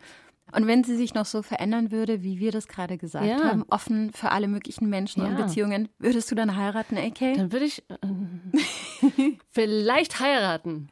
Und 0.53 0.67
wenn 0.67 0.85
sie 0.85 0.97
sich 0.97 1.15
noch 1.15 1.27
so 1.27 1.43
verändern 1.43 1.91
würde, 1.91 2.23
wie 2.23 2.39
wir 2.39 2.53
das 2.53 2.69
gerade 2.69 2.99
gesagt 2.99 3.27
ja. 3.27 3.43
haben, 3.45 3.65
offen 3.71 4.13
für 4.13 4.31
alle 4.31 4.49
möglichen 4.49 4.89
Menschen 4.89 5.23
ja. 5.23 5.29
und 5.29 5.37
Beziehungen, 5.37 5.89
würdest 5.99 6.31
du 6.31 6.35
dann 6.35 6.57
heiraten, 6.57 6.97
AK? 6.97 7.37
Dann 7.37 7.53
würde 7.53 7.65
ich 7.65 7.83
äh, 7.89 9.33
vielleicht 9.51 10.21
heiraten. 10.21 10.89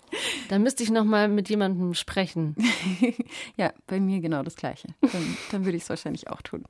Dann 0.49 0.63
müsste 0.63 0.83
ich 0.83 0.91
noch 0.91 1.05
mal 1.05 1.29
mit 1.29 1.49
jemandem 1.49 1.95
sprechen. 1.95 2.57
ja, 3.57 3.73
bei 3.87 4.01
mir 4.01 4.21
genau 4.21 4.43
das 4.43 4.57
Gleiche. 4.57 4.89
Dann, 5.01 5.37
dann 5.51 5.65
würde 5.65 5.77
ich 5.77 5.83
es 5.83 5.91
wahrscheinlich 5.91 6.31
auch 6.31 6.43
tun. 6.43 6.65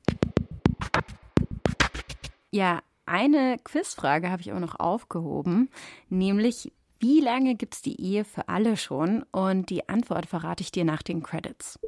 Ja, 2.51 2.81
eine 3.05 3.57
Quizfrage 3.63 4.29
habe 4.29 4.41
ich 4.41 4.51
aber 4.51 4.59
noch 4.59 4.79
aufgehoben, 4.79 5.69
nämlich 6.09 6.71
wie 6.99 7.21
lange 7.21 7.55
gibt 7.55 7.75
es 7.75 7.81
die 7.81 7.99
Ehe 8.01 8.25
für 8.25 8.49
alle 8.49 8.75
schon? 8.75 9.23
Und 9.31 9.69
die 9.69 9.87
Antwort 9.87 10.25
verrate 10.25 10.63
ich 10.63 10.71
dir 10.71 10.83
nach 10.83 11.01
den 11.01 11.23
Credits. 11.23 11.79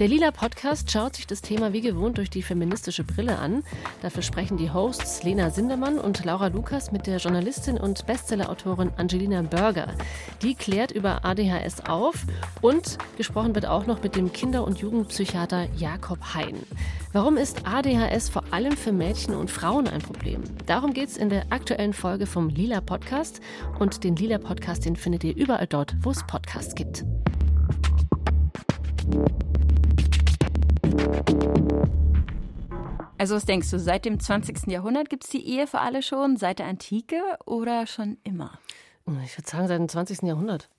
Der 0.00 0.08
Lila 0.08 0.32
Podcast 0.32 0.90
schaut 0.90 1.14
sich 1.14 1.28
das 1.28 1.42
Thema 1.42 1.72
wie 1.72 1.82
gewohnt 1.82 2.18
durch 2.18 2.30
die 2.30 2.42
feministische 2.42 3.04
Brille 3.04 3.38
an. 3.38 3.62
Dafür 4.02 4.22
sprechen 4.22 4.56
die 4.56 4.72
Hosts 4.72 5.22
Lena 5.22 5.50
Sindermann 5.50 5.98
und 5.98 6.24
Laura 6.24 6.48
Lukas 6.48 6.90
mit 6.90 7.06
der 7.06 7.18
Journalistin 7.18 7.78
und 7.78 8.06
Bestsellerautorin 8.06 8.90
Angelina 8.96 9.42
Berger. 9.42 9.94
Die 10.42 10.56
klärt 10.56 10.90
über 10.90 11.24
ADHS 11.24 11.84
auf 11.86 12.24
und 12.60 12.98
gesprochen 13.16 13.54
wird 13.54 13.66
auch 13.66 13.86
noch 13.86 13.99
mit 14.02 14.16
dem 14.16 14.32
Kinder- 14.32 14.64
und 14.64 14.78
Jugendpsychiater 14.78 15.68
Jakob 15.76 16.18
Hein. 16.34 16.56
Warum 17.12 17.36
ist 17.36 17.66
ADHS 17.66 18.28
vor 18.28 18.44
allem 18.50 18.76
für 18.76 18.92
Mädchen 18.92 19.34
und 19.34 19.50
Frauen 19.50 19.88
ein 19.88 20.00
Problem? 20.00 20.42
Darum 20.66 20.92
geht 20.92 21.08
es 21.08 21.16
in 21.16 21.28
der 21.28 21.50
aktuellen 21.50 21.92
Folge 21.92 22.26
vom 22.26 22.48
Lila 22.48 22.80
Podcast. 22.80 23.40
Und 23.78 24.04
den 24.04 24.16
Lila 24.16 24.38
Podcast, 24.38 24.84
den 24.84 24.96
findet 24.96 25.24
ihr 25.24 25.36
überall 25.36 25.66
dort, 25.66 25.94
wo 26.02 26.10
es 26.10 26.26
Podcasts 26.26 26.74
gibt. 26.74 27.04
Also 33.18 33.34
was 33.34 33.44
denkst 33.44 33.70
du, 33.70 33.78
seit 33.78 34.06
dem 34.06 34.18
20. 34.18 34.68
Jahrhundert 34.68 35.10
gibt 35.10 35.24
es 35.24 35.30
die 35.30 35.46
Ehe 35.46 35.66
für 35.66 35.80
alle 35.80 36.02
schon, 36.02 36.36
seit 36.36 36.58
der 36.58 36.66
Antike 36.66 37.20
oder 37.44 37.86
schon 37.86 38.16
immer? 38.24 38.58
Ich 39.24 39.36
würde 39.36 39.50
sagen, 39.50 39.68
seit 39.68 39.78
dem 39.78 39.88
20. 39.88 40.22
Jahrhundert. 40.22 40.70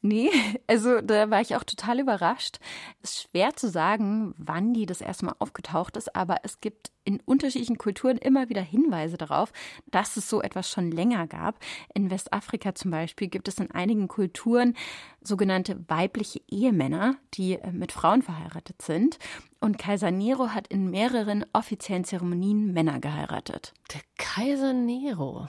Nee, 0.00 0.30
also 0.66 1.00
da 1.00 1.30
war 1.30 1.40
ich 1.40 1.56
auch 1.56 1.64
total 1.64 2.00
überrascht. 2.00 2.58
Es 3.02 3.10
ist 3.10 3.22
schwer 3.22 3.56
zu 3.56 3.68
sagen, 3.68 4.34
wann 4.38 4.74
die 4.74 4.86
das 4.86 5.00
erste 5.00 5.26
Mal 5.26 5.34
aufgetaucht 5.38 5.96
ist, 5.96 6.14
aber 6.14 6.38
es 6.44 6.60
gibt 6.60 6.92
in 7.04 7.20
unterschiedlichen 7.24 7.78
Kulturen 7.78 8.18
immer 8.18 8.48
wieder 8.48 8.60
Hinweise 8.60 9.16
darauf, 9.16 9.52
dass 9.86 10.16
es 10.16 10.28
so 10.28 10.42
etwas 10.42 10.70
schon 10.70 10.90
länger 10.90 11.26
gab. 11.26 11.58
In 11.94 12.10
Westafrika 12.10 12.74
zum 12.74 12.90
Beispiel 12.90 13.28
gibt 13.28 13.48
es 13.48 13.58
in 13.58 13.70
einigen 13.70 14.08
Kulturen 14.08 14.76
sogenannte 15.22 15.82
weibliche 15.88 16.42
Ehemänner, 16.48 17.16
die 17.34 17.54
äh, 17.54 17.72
mit 17.72 17.92
Frauen 17.92 18.22
verheiratet 18.22 18.82
sind. 18.82 19.18
Und 19.58 19.78
Kaiser 19.78 20.10
Nero 20.10 20.50
hat 20.50 20.68
in 20.68 20.90
mehreren 20.90 21.44
offiziellen 21.52 22.04
Zeremonien 22.04 22.72
Männer 22.72 23.00
geheiratet. 23.00 23.72
Der 23.92 24.02
Kaiser 24.16 24.74
Nero. 24.74 25.48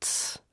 Tss. 0.00 0.43